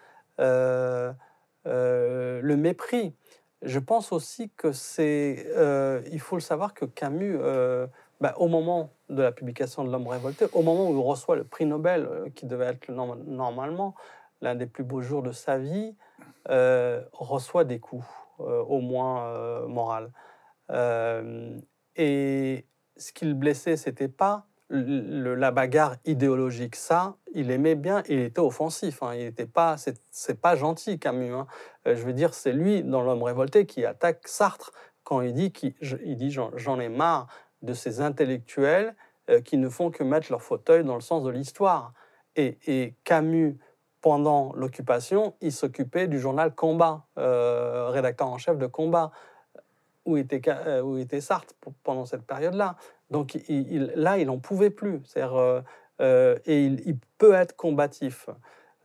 Euh, 0.40 1.12
euh, 1.66 2.40
le 2.42 2.56
mépris. 2.56 3.14
Je 3.60 3.78
pense 3.78 4.10
aussi 4.12 4.50
que 4.56 4.72
c'est. 4.72 5.46
euh, 5.56 6.00
il 6.10 6.18
faut 6.20 6.34
le 6.36 6.40
savoir 6.42 6.74
que 6.74 6.84
Camus, 6.84 7.38
bah, 8.20 8.34
au 8.38 8.48
moment 8.48 8.90
de 9.10 9.22
la 9.22 9.30
publication 9.30 9.84
de 9.84 9.92
L'homme 9.92 10.06
révolté, 10.08 10.46
au 10.52 10.62
moment 10.62 10.88
où 10.90 10.94
il 10.98 11.00
reçoit 11.06 11.36
le 11.36 11.44
prix 11.44 11.66
Nobel, 11.66 12.08
qui 12.34 12.46
devait 12.46 12.64
être 12.66 12.88
le 12.88 12.94
norm- 12.94 13.22
normalement 13.26 13.94
l'un 14.40 14.54
des 14.56 14.66
plus 14.66 14.82
beaux 14.84 15.02
jours 15.02 15.22
de 15.22 15.30
sa 15.32 15.58
vie, 15.58 15.94
reçoit 17.12 17.64
des 17.64 17.78
coups, 17.78 18.04
au 18.42 18.80
moins 18.80 19.26
euh, 19.28 19.66
moral. 19.66 20.12
Euh, 20.70 21.58
et 21.96 22.66
ce 22.96 23.12
qui 23.12 23.24
le 23.24 23.34
blessait, 23.34 23.76
c'était 23.76 24.08
pas 24.08 24.46
le- 24.68 25.34
la 25.34 25.50
bagarre 25.50 25.96
idéologique, 26.06 26.76
ça, 26.76 27.16
il 27.34 27.50
aimait 27.50 27.74
bien, 27.74 28.02
il 28.08 28.20
était 28.20 28.40
offensif. 28.40 29.02
hein, 29.02 29.14
il 29.14 29.26
était 29.26 29.46
pas, 29.46 29.76
c'est 29.76 30.40
pas 30.40 30.56
gentil 30.56 30.98
Camus. 30.98 31.34
hein. 31.34 31.46
Euh, 31.86 31.94
je 31.94 32.02
veux 32.02 32.14
dire, 32.14 32.32
c'est 32.32 32.52
lui 32.52 32.82
dans 32.82 33.02
L'homme 33.02 33.22
révolté 33.22 33.66
qui 33.66 33.84
attaque 33.84 34.26
Sartre 34.26 34.72
quand 35.04 35.20
il 35.20 35.34
dit 35.34 35.52
qu'il 35.52 35.74
j'en 36.56 36.80
ai 36.80 36.88
marre 36.88 37.26
de 37.60 37.74
ces 37.74 38.00
intellectuels 38.00 38.96
euh, 39.28 39.40
qui 39.40 39.58
ne 39.58 39.68
font 39.68 39.90
que 39.90 40.02
mettre 40.04 40.28
leur 40.30 40.42
fauteuil 40.42 40.84
dans 40.84 40.94
le 40.94 41.00
sens 41.00 41.22
de 41.24 41.30
l'histoire. 41.30 41.92
Et, 42.36 42.58
et 42.66 42.94
Camus, 43.04 43.58
pendant 44.02 44.52
l'occupation, 44.54 45.34
il 45.40 45.52
s'occupait 45.52 46.08
du 46.08 46.18
journal 46.20 46.54
Combat, 46.54 47.06
euh, 47.18 47.88
rédacteur 47.88 48.26
en 48.28 48.36
chef 48.36 48.58
de 48.58 48.66
Combat, 48.66 49.10
où 50.04 50.16
était, 50.16 50.42
euh, 50.48 50.82
où 50.82 50.98
était 50.98 51.20
Sartre 51.20 51.54
pendant 51.84 52.04
cette 52.04 52.22
période-là. 52.26 52.76
Donc 53.10 53.34
il- 53.34 53.72
il- 53.72 53.92
là, 53.94 54.18
il 54.18 54.26
n'en 54.26 54.38
pouvait 54.38 54.70
plus. 54.70 55.00
Euh, 55.16 55.62
euh, 56.00 56.36
et 56.46 56.64
il, 56.66 56.80
il 56.86 56.98
peut 57.18 57.32
être 57.34 57.54
combatif. 57.56 58.28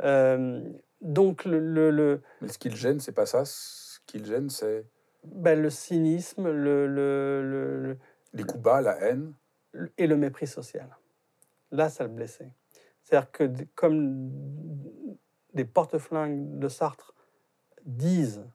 Euh, 0.03 0.61
donc 1.01 1.45
le, 1.45 1.59
le- 1.59 1.89
le- 1.91 2.21
Mais 2.41 2.47
ce 2.47 2.59
qui 2.59 2.69
le 2.69 2.75
gêne, 2.75 2.99
c'est 2.99 3.11
pas 3.11 3.25
ça. 3.25 3.43
Ce 3.45 3.99
qui 4.05 4.19
le 4.19 4.25
gêne, 4.25 4.49
c'est 4.49 4.85
ben, 5.23 5.59
le 5.59 5.69
cynisme 5.71 6.47
le, 6.49 6.85
le- 6.87 7.41
le- 7.41 7.81
le- 7.83 7.97
les 8.33 8.43
coups 8.43 8.61
bas, 8.61 8.81
la 8.81 8.97
haine. 9.01 9.33
et 9.97 10.07
le 10.07 10.15
mépris 10.15 10.47
social. 10.47 10.87
Là, 11.71 11.89
ça 11.89 12.03
le 12.03 12.09
blessait. 12.09 12.51
C'est-à-dire 13.07 13.31
que 13.31 13.49
comme 13.73 14.29
des 15.53 15.63
porte-flingues 15.63 16.59
de 16.59 16.67
Sartre 16.67 17.15
disent, 17.85 18.45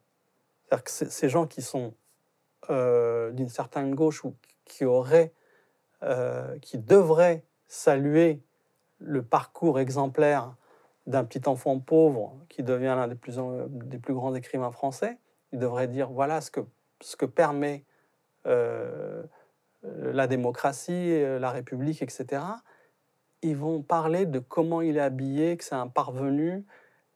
ces 0.84 1.30
gens 1.30 1.46
qui 1.46 1.62
sont 1.62 1.94
euh, 2.68 3.30
d'une 3.30 3.48
certaine 3.48 3.94
gauche 3.94 4.24
ou 4.24 4.36
qui 4.66 4.84
auraient, 4.84 5.32
euh, 6.03 6.59
qui 6.59 6.76
devraient 6.76 7.46
saluer 7.66 8.42
le 8.98 9.22
parcours 9.22 9.80
exemplaire 9.80 10.55
d'un 11.07 11.24
petit 11.24 11.48
enfant 11.48 11.78
pauvre 11.78 12.36
qui 12.50 12.62
devient 12.62 12.94
l'un 12.94 13.09
des 13.09 13.14
plus, 13.14 13.38
des 13.70 13.98
plus 13.98 14.12
grands 14.12 14.34
écrivains 14.34 14.70
français, 14.70 15.18
ils 15.53 15.61
devraient 15.61 15.88
dire 15.88 16.11
voilà 16.11 16.42
ce 16.42 16.50
que, 16.50 17.24
permet 17.24 17.86
euh, 18.44 19.22
la 19.82 20.26
démocratie, 20.26 21.22
la 21.40 21.50
République, 21.50 22.03
etc., 22.03 22.42
ils 23.43 23.57
vont 23.57 23.82
parler 23.82 24.26
de 24.26 24.38
comment 24.38 24.80
il 24.80 24.97
est 24.97 25.01
habillé, 25.01 25.57
que 25.57 25.64
c'est 25.64 25.74
un 25.74 25.88
parvenu 25.88 26.64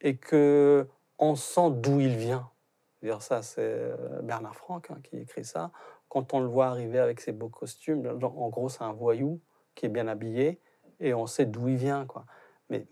et 0.00 0.16
que 0.16 0.86
on 1.18 1.34
sent 1.34 1.70
d'où 1.70 2.00
il 2.00 2.16
vient. 2.16 2.50
C'est 3.20 3.58
euh, 3.58 4.22
Bernard 4.22 4.56
Franck 4.56 4.90
hein, 4.90 4.98
qui 5.02 5.16
écrit 5.16 5.44
ça. 5.44 5.70
Quand 6.08 6.34
on 6.34 6.40
le 6.40 6.46
voit 6.46 6.66
arriver 6.66 6.98
avec 6.98 7.20
ses 7.20 7.32
beaux 7.32 7.48
costumes, 7.48 8.06
en 8.22 8.48
gros, 8.48 8.68
c'est 8.68 8.82
un 8.82 8.92
voyou 8.92 9.40
qui 9.74 9.86
est 9.86 9.88
bien 9.88 10.08
habillé 10.08 10.60
et 11.00 11.14
on 11.14 11.26
sait 11.26 11.46
d'où 11.46 11.68
il 11.68 11.76
vient. 11.76 12.06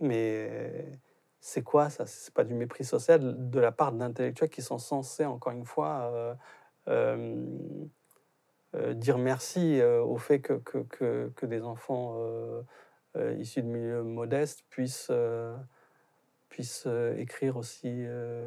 Mais, 0.01 0.99
c'est 1.41 1.63
quoi 1.63 1.91
ça? 1.91 2.07
C'est 2.07 2.33
pas 2.33 2.45
du 2.45 2.55
mépris 2.55 2.85
social 2.85 3.51
de 3.51 3.61
la 3.61 3.73
part 3.73 3.93
d'intellectuels 3.93 4.51
qui 4.51 4.63
sont 4.63 4.79
censés, 4.79 5.27
encore 5.27 5.53
une 5.53 5.67
fois, 5.67 6.11
euh, 6.13 6.35
euh, 8.75 8.95
dire 8.95 9.19
merci 9.19 9.81
au 9.83 10.17
fait 10.17 10.41
que, 10.41 11.45
des 11.45 11.63
enfants 11.63 12.19
issus 13.39 13.63
de 13.63 13.69
milieux 13.69 14.03
modestes 14.03 14.65
puissent, 14.71 15.09
euh, 15.11 15.57
puissent 16.49 16.85
euh, 16.87 17.17
écrire 17.17 17.57
aussi 17.57 17.89
euh, 17.91 18.45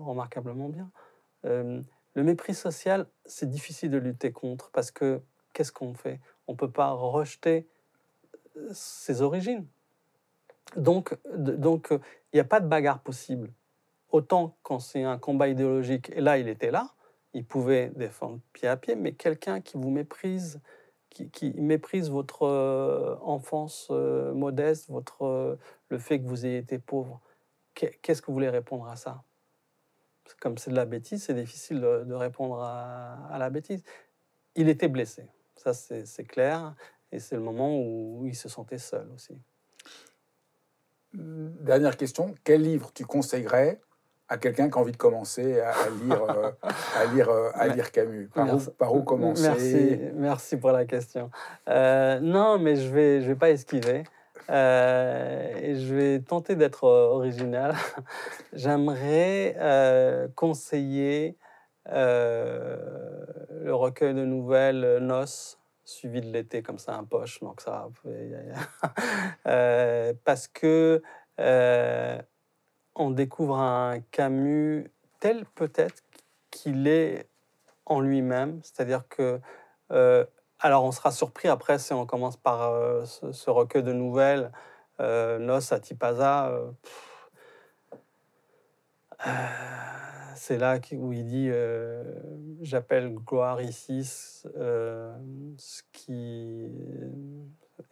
remarquablement 0.00 0.68
bien. 0.68 0.90
Euh, 1.44 1.80
le 2.14 2.22
mépris 2.22 2.54
social, 2.54 3.06
c'est 3.24 3.48
difficile 3.48 3.90
de 3.90 3.98
lutter 3.98 4.32
contre 4.32 4.70
parce 4.70 4.90
que 4.90 5.20
qu'est-ce 5.52 5.72
qu'on 5.72 5.94
fait? 5.94 6.20
On 6.46 6.52
ne 6.52 6.56
peut 6.56 6.70
pas 6.70 6.90
rejeter 6.90 7.68
euh, 8.56 8.68
ses 8.72 9.22
origines. 9.22 9.66
Donc, 10.76 11.16
donc, 11.34 11.92
euh, 11.92 11.98
il 12.32 12.36
n'y 12.36 12.40
a 12.40 12.44
pas 12.44 12.60
de 12.60 12.66
bagarre 12.66 13.00
possible. 13.00 13.52
Autant 14.10 14.56
quand 14.62 14.78
c'est 14.78 15.02
un 15.02 15.18
combat 15.18 15.48
idéologique, 15.48 16.10
et 16.10 16.20
là, 16.20 16.38
il 16.38 16.48
était 16.48 16.70
là, 16.70 16.90
il 17.34 17.44
pouvait 17.44 17.92
défendre 17.96 18.40
pied 18.52 18.66
à 18.66 18.76
pied, 18.76 18.94
mais 18.96 19.12
quelqu'un 19.12 19.60
qui 19.60 19.76
vous 19.76 19.90
méprise, 19.90 20.60
qui, 21.16 21.30
qui 21.30 21.60
méprise 21.60 22.10
votre 22.10 22.42
euh, 22.42 23.16
enfance 23.22 23.88
euh, 23.90 24.34
modeste, 24.34 24.90
votre, 24.90 25.24
euh, 25.24 25.56
le 25.88 25.98
fait 25.98 26.20
que 26.20 26.26
vous 26.26 26.44
ayez 26.44 26.58
été 26.58 26.78
pauvre, 26.78 27.20
qu'est- 27.74 27.98
qu'est-ce 28.02 28.20
que 28.20 28.26
vous 28.26 28.34
voulez 28.34 28.50
répondre 28.50 28.86
à 28.86 28.96
ça? 28.96 29.22
Comme 30.40 30.58
c'est 30.58 30.70
de 30.70 30.76
la 30.76 30.84
bêtise, 30.84 31.22
c'est 31.22 31.34
difficile 31.34 31.80
de, 31.80 32.14
répondre 32.14 32.60
à, 32.60 33.28
à 33.30 33.38
la 33.38 33.48
bêtise. 33.48 33.82
Il 34.56 34.68
était 34.68 34.88
blessé, 34.88 35.26
ça 35.54 35.72
c'est 35.72 36.24
clair, 36.24 36.74
et 37.12 37.18
c'est 37.18 37.36
le 37.36 37.42
moment 37.42 37.78
où 37.78 38.26
il 38.26 38.34
se 38.34 38.48
sentait 38.48 38.78
seul 38.78 39.08
aussi. 39.12 39.38
Dernière 41.14 41.96
question, 41.96 42.34
quel 42.44 42.62
livre 42.62 42.92
tu 42.92 43.06
conseillerais 43.06 43.80
à 44.28 44.38
quelqu'un 44.38 44.68
qui 44.68 44.78
a 44.78 44.80
envie 44.80 44.92
de 44.92 44.96
commencer 44.96 45.60
à, 45.60 45.70
à 45.70 45.90
lire, 46.02 46.22
euh, 46.22 46.50
à 46.96 47.04
lire, 47.14 47.30
euh, 47.30 47.50
à 47.54 47.68
lire 47.74 47.92
Camus 47.92 48.28
par 48.28 48.54
où, 48.54 48.58
par 48.78 48.94
où 48.94 49.02
commencer? 49.02 49.48
Merci, 49.48 49.98
merci 50.14 50.56
pour 50.56 50.72
la 50.72 50.84
question. 50.84 51.30
Euh, 51.68 52.18
non, 52.20 52.58
mais 52.58 52.76
je 52.76 52.88
vais, 52.88 53.20
je 53.20 53.28
vais 53.28 53.36
pas 53.36 53.50
esquiver. 53.50 54.04
Euh, 54.48 55.56
et 55.60 55.74
je 55.74 55.94
vais 55.94 56.20
tenter 56.20 56.54
d'être 56.54 56.84
euh, 56.84 57.08
original. 57.08 57.74
J'aimerais 58.52 59.56
euh, 59.58 60.28
conseiller 60.36 61.36
euh, 61.90 62.76
le 63.50 63.74
recueil 63.74 64.14
de 64.14 64.24
nouvelles 64.24 64.84
euh, 64.84 65.00
Noces, 65.00 65.58
suivi 65.84 66.20
de 66.20 66.26
l'été, 66.32 66.62
comme 66.62 66.78
ça, 66.78 66.94
un 66.94 67.04
poche. 67.04 67.40
Donc 67.40 67.60
ça, 67.60 67.88
euh, 69.46 70.12
parce 70.24 70.46
que 70.48 71.02
euh, 71.40 72.18
on 72.96 73.10
découvre 73.10 73.58
un 73.58 74.00
Camus 74.10 74.90
tel 75.20 75.44
peut-être 75.54 76.02
qu'il 76.50 76.88
est 76.88 77.28
en 77.84 78.00
lui-même, 78.00 78.60
c'est-à-dire 78.62 79.06
que 79.08 79.40
euh, 79.92 80.24
alors 80.58 80.84
on 80.84 80.92
sera 80.92 81.12
surpris 81.12 81.48
après 81.48 81.78
si 81.78 81.92
on 81.92 82.06
commence 82.06 82.36
par 82.36 82.72
euh, 82.72 83.04
ce, 83.04 83.50
recueil 83.50 83.82
de 83.82 83.92
nouvelles, 83.92 84.50
euh, 85.00 85.38
Nos 85.38 85.72
à 85.72 85.80
Tipaza. 85.80 86.48
euh, 86.48 86.70
c'est 90.34 90.58
là 90.58 90.78
où 90.92 91.12
il 91.12 91.24
dit 91.26 91.50
J'appelle 92.60 93.14
gloire 93.14 93.60
ici 93.62 94.04
ce 94.04 95.82
qui 95.92 96.70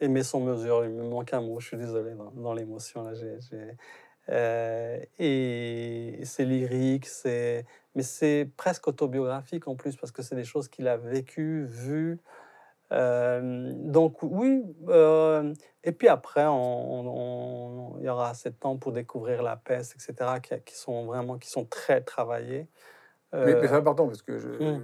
aimer 0.01 0.23
sans 0.23 0.41
mesure. 0.41 0.85
Il 0.85 0.91
me 0.91 1.09
manque 1.09 1.33
un 1.33 1.41
mot, 1.41 1.61
je 1.61 1.69
suis 1.69 1.77
désolé 1.77 2.15
dans, 2.15 2.31
dans 2.31 2.53
l'émotion 2.53 3.03
là. 3.03 3.15
j'ai- 3.15 3.39
euh, 4.31 4.99
et 5.19 6.21
c'est 6.25 6.45
lyrique, 6.45 7.07
c'est 7.07 7.67
mais 7.95 8.03
c'est 8.03 8.51
presque 8.57 8.89
autobiographique 8.89 9.69
en 9.69 9.77
plus 9.77 9.97
parce 9.97 10.13
que 10.13 10.23
c'est 10.23 10.37
des 10.37 10.45
choses 10.45 10.69
qu'il 10.69 10.89
a 10.89 10.97
vécues, 10.97 11.65
vues. 11.67 12.19
Euh, 12.93 13.73
donc 13.77 14.23
oui, 14.23 14.63
euh, 14.89 15.53
et 15.85 15.93
puis 15.93 16.09
après, 16.09 16.45
on, 16.47 17.97
il 17.99 18.05
y 18.05 18.09
aura 18.09 18.31
assez 18.31 18.51
de 18.51 18.55
temps 18.57 18.77
pour 18.77 18.93
découvrir 18.93 19.43
la 19.43 19.57
peste, 19.57 19.95
etc., 19.97 20.41
qui, 20.41 20.55
qui 20.65 20.77
sont 20.77 21.07
vraiment 21.07 21.39
qui 21.39 21.51
sont 21.51 21.65
très 21.65 22.03
travaillés. 22.03 22.69
Mais, 23.43 23.57
mais 23.61 23.67
Euh, 23.67 23.69
c'est 23.69 23.75
important 23.75 24.07
parce 24.07 24.23
que, 24.23 24.39
je- 24.39 24.49
Mm. 24.65 24.81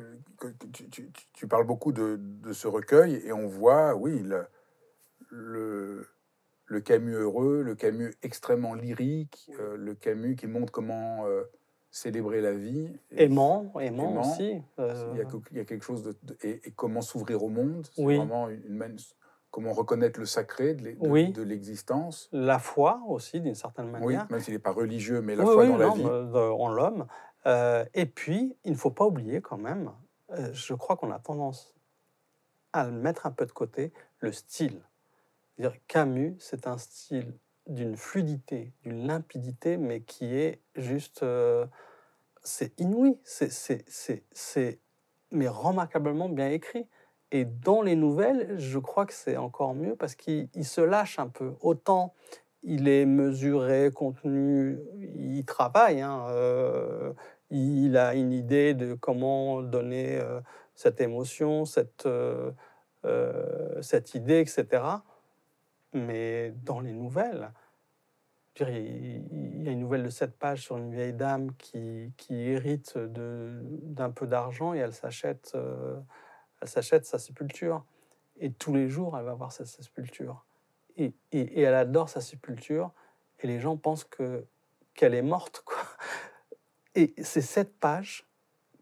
tu, 0.70 0.70
tu- 0.90 0.90
tu- 0.90 1.12
tu 1.32 1.48
parles 1.48 1.66
beaucoup 1.66 1.92
de, 1.92 2.16
de 2.18 2.52
ce 2.52 2.66
recueil 2.68 3.14
et 3.24 3.32
on 3.32 3.46
voit, 3.46 3.94
oui, 3.94 4.20
le, 4.22 4.46
le, 5.30 6.06
le 6.70 6.80
Camus 6.80 7.14
heureux, 7.16 7.62
le 7.62 7.74
Camus 7.74 8.14
extrêmement 8.22 8.74
lyrique, 8.74 9.50
euh, 9.58 9.76
le 9.76 9.94
Camus 9.94 10.36
qui 10.36 10.46
montre 10.46 10.70
comment 10.70 11.26
euh, 11.26 11.42
célébrer 11.90 12.40
la 12.40 12.52
vie. 12.52 12.88
Aimant, 13.10 13.72
aimant, 13.80 14.10
Aimant. 14.12 14.20
aussi. 14.20 14.62
euh, 14.78 15.10
Il 15.12 15.18
y, 15.18 15.20
a, 15.22 15.26
il 15.50 15.56
y 15.56 15.60
a 15.60 15.64
quelque 15.64 15.84
chose 15.84 16.04
de, 16.04 16.16
de- 16.22 16.36
et, 16.42 16.68
et 16.68 16.70
comment 16.70 17.02
s'ouvrir 17.02 17.42
au 17.42 17.48
monde. 17.48 17.88
C'est 17.92 18.04
Oui. 18.04 18.16
vraiment 18.16 18.48
une, 18.48 18.62
une 18.64 18.96
comment 19.50 19.72
reconnaître 19.72 20.20
le 20.20 20.26
sacré 20.26 20.74
de, 20.74 20.84
l'e- 20.84 20.94
de- 20.94 21.08
Oui. 21.08 21.32
de 21.32 21.42
l'existence. 21.42 22.28
la 22.30 22.60
foi 22.60 23.02
aussi, 23.08 23.40
d'une 23.40 23.56
certaine 23.56 23.90
manière. 23.90 24.06
Oui, 24.06 24.16
même 24.30 24.40
s'il 24.40 24.54
n'est 24.54 24.60
pas 24.60 24.70
religieux, 24.70 25.20
mais 25.22 25.34
la 25.34 25.42
Oui, 25.44 25.52
foi 25.54 25.66
dans 25.66 25.76
la 25.76 25.88
vie. 25.90 26.04
en 26.04 26.68
l'homme. 26.68 27.06
Euh, 27.46 27.84
et 27.94 28.06
puis, 28.06 28.56
il 28.64 28.70
ne 28.70 28.76
faut 28.76 28.92
pas 28.92 29.06
oublier 29.06 29.40
quand 29.40 29.58
même, 29.58 29.90
euh, 30.30 30.50
je 30.52 30.74
crois 30.74 30.96
qu'on 30.96 31.10
a 31.10 31.18
tendance 31.18 31.74
à 32.72 32.84
le 32.84 32.92
mettre 32.92 33.26
un 33.26 33.32
peu 33.32 33.44
de 33.44 33.50
côté, 33.50 33.92
le 34.20 34.30
style. 34.30 34.80
Dire 35.60 35.74
Camus, 35.88 36.36
c'est 36.38 36.66
un 36.66 36.78
style 36.78 37.34
d'une 37.66 37.94
fluidité, 37.94 38.72
d'une 38.82 39.06
limpidité, 39.06 39.76
mais 39.76 40.00
qui 40.00 40.34
est 40.34 40.62
juste, 40.74 41.22
euh, 41.22 41.66
c'est 42.42 42.80
inouï, 42.80 43.18
c'est, 43.24 44.80
mais 45.30 45.48
remarquablement 45.48 46.30
bien 46.30 46.48
écrit. 46.48 46.86
Et 47.30 47.44
dans 47.44 47.82
les 47.82 47.94
nouvelles, 47.94 48.58
je 48.58 48.78
crois 48.78 49.04
que 49.04 49.12
c'est 49.12 49.36
encore 49.36 49.74
mieux 49.74 49.96
parce 49.96 50.14
qu'il 50.14 50.48
il 50.54 50.64
se 50.64 50.80
lâche 50.80 51.18
un 51.18 51.28
peu. 51.28 51.52
Autant 51.60 52.14
il 52.62 52.88
est 52.88 53.04
mesuré, 53.04 53.90
contenu, 53.94 54.78
il 55.14 55.44
travaille, 55.44 56.00
hein, 56.00 56.24
euh, 56.30 57.12
il 57.50 57.98
a 57.98 58.14
une 58.14 58.32
idée 58.32 58.72
de 58.72 58.94
comment 58.94 59.60
donner 59.60 60.16
euh, 60.18 60.40
cette 60.74 61.02
émotion, 61.02 61.66
cette, 61.66 62.08
cette 63.82 64.14
idée, 64.14 64.40
etc. 64.40 65.02
mais 65.92 66.52
dans 66.62 66.80
les 66.80 66.92
nouvelles, 66.92 67.52
il 68.60 69.62
y 69.62 69.68
a 69.68 69.72
une 69.72 69.80
nouvelle 69.80 70.02
de 70.02 70.10
7 70.10 70.36
pages 70.38 70.62
sur 70.62 70.76
une 70.76 70.92
vieille 70.92 71.14
dame 71.14 71.54
qui, 71.56 72.12
qui 72.16 72.34
hérite 72.34 72.98
d'un 72.98 74.10
peu 74.10 74.26
d'argent 74.26 74.74
et 74.74 74.78
elle 74.78 74.92
s'achète 74.92 75.52
euh, 75.54 75.98
sa 76.64 77.18
sépulture. 77.18 77.84
Et 78.38 78.52
tous 78.52 78.74
les 78.74 78.88
jours, 78.88 79.16
elle 79.16 79.24
va 79.24 79.34
voir 79.34 79.52
cette 79.52 79.66
sépulture. 79.66 80.44
Et, 80.96 81.14
et, 81.32 81.40
et 81.40 81.60
elle 81.62 81.74
adore 81.74 82.08
sa 82.08 82.20
sépulture. 82.20 82.90
Et 83.40 83.46
les 83.46 83.60
gens 83.60 83.76
pensent 83.76 84.04
que 84.04 84.44
qu'elle 84.94 85.14
est 85.14 85.22
morte. 85.22 85.62
Quoi. 85.64 85.78
Et 86.94 87.14
c'est 87.22 87.40
cette 87.40 87.78
page 87.78 88.26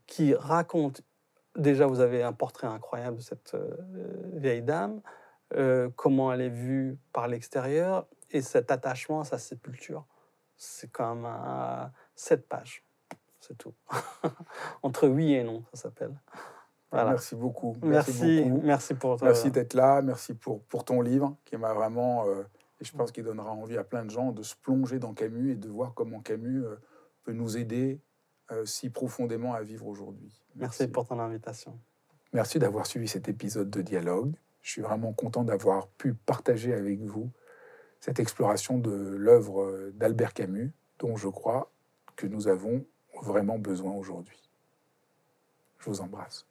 qui 0.07 0.35
raconte. 0.35 1.03
Déjà, 1.57 1.87
vous 1.87 2.01
avez 2.01 2.23
un 2.23 2.33
portrait 2.33 2.67
incroyable 2.67 3.19
de 3.19 3.23
cette 3.23 3.55
euh, 3.55 3.77
vieille 4.35 4.63
dame, 4.63 5.01
euh, 5.55 5.89
comment 5.97 6.33
elle 6.33 6.41
est 6.41 6.49
vue 6.49 6.99
par 7.13 7.29
l'extérieur 7.29 8.07
et 8.31 8.43
cet 8.43 8.71
attachement 8.71 9.21
à 9.21 9.25
sa 9.25 9.39
sépulture. 9.39 10.05
C'est 10.57 11.01
un, 11.01 11.91
sept 12.15 12.49
pages. 12.49 12.85
C'est 13.41 13.57
tout. 13.57 13.75
Entre 14.83 15.09
oui 15.09 15.33
et 15.35 15.45
non, 15.45 15.65
ça 15.73 15.83
s'appelle. 15.83 16.15
Voilà. 16.91 17.11
Merci 17.11 17.37
beaucoup. 17.37 17.77
Merci, 17.83 18.43
beaucoup. 18.43 18.63
merci 18.63 18.95
pour. 18.95 19.23
Merci 19.23 19.51
d'être 19.51 19.75
là. 19.75 20.03
Merci 20.03 20.35
pour, 20.35 20.63
pour 20.65 20.85
ton 20.85 21.01
livre 21.01 21.37
qui 21.45 21.57
m'a 21.57 21.75
vraiment, 21.75 22.27
euh, 22.27 22.43
et 22.81 22.85
je 22.85 22.93
pense 22.93 23.13
qu'il 23.13 23.25
donnera 23.25 23.53
envie 23.53 23.77
à 23.77 23.85
plein 23.85 24.05
de 24.05 24.11
gens 24.11 24.33
de 24.33 24.43
se 24.43 24.57
plonger 24.57 24.99
dans 24.99 25.13
Camus 25.13 25.53
et 25.53 25.57
de 25.57 25.69
voir 25.69 25.95
comment 25.95 26.21
Camus 26.21 26.65
euh, 26.65 26.77
peut 27.25 27.33
nous 27.33 27.57
aider 27.57 28.01
euh, 28.51 28.65
si 28.65 28.89
profondément 28.89 29.55
à 29.55 29.63
vivre 29.63 29.87
aujourd'hui. 29.87 30.43
Merci 30.55 30.89
pour 30.89 31.07
ton 31.07 31.19
invitation. 31.19 31.79
Merci 32.33 32.59
d'avoir 32.59 32.87
suivi 32.87 33.09
cet 33.09 33.29
épisode 33.29 33.71
de 33.71 33.83
Dialogue. 33.83 34.35
Je 34.63 34.71
suis 34.71 34.83
vraiment 34.83 35.13
content 35.13 35.45
d'avoir 35.45 35.89
pu 35.89 36.15
partager 36.15 36.75
avec 36.75 37.01
vous 37.01 37.31
cette 38.01 38.21
exploration 38.21 38.79
de 38.79 38.91
l'œuvre 38.91 39.91
d'Albert 39.95 40.35
Camus, 40.35 40.73
dont 40.99 41.17
je 41.17 41.29
crois 41.29 41.71
que 42.17 42.27
nous 42.27 42.49
avons 42.49 42.85
vraiment 43.23 43.59
besoin 43.59 43.93
aujourd'hui. 43.93 44.51
Je 45.79 45.91
vous 45.91 46.01
embrasse. 46.01 46.48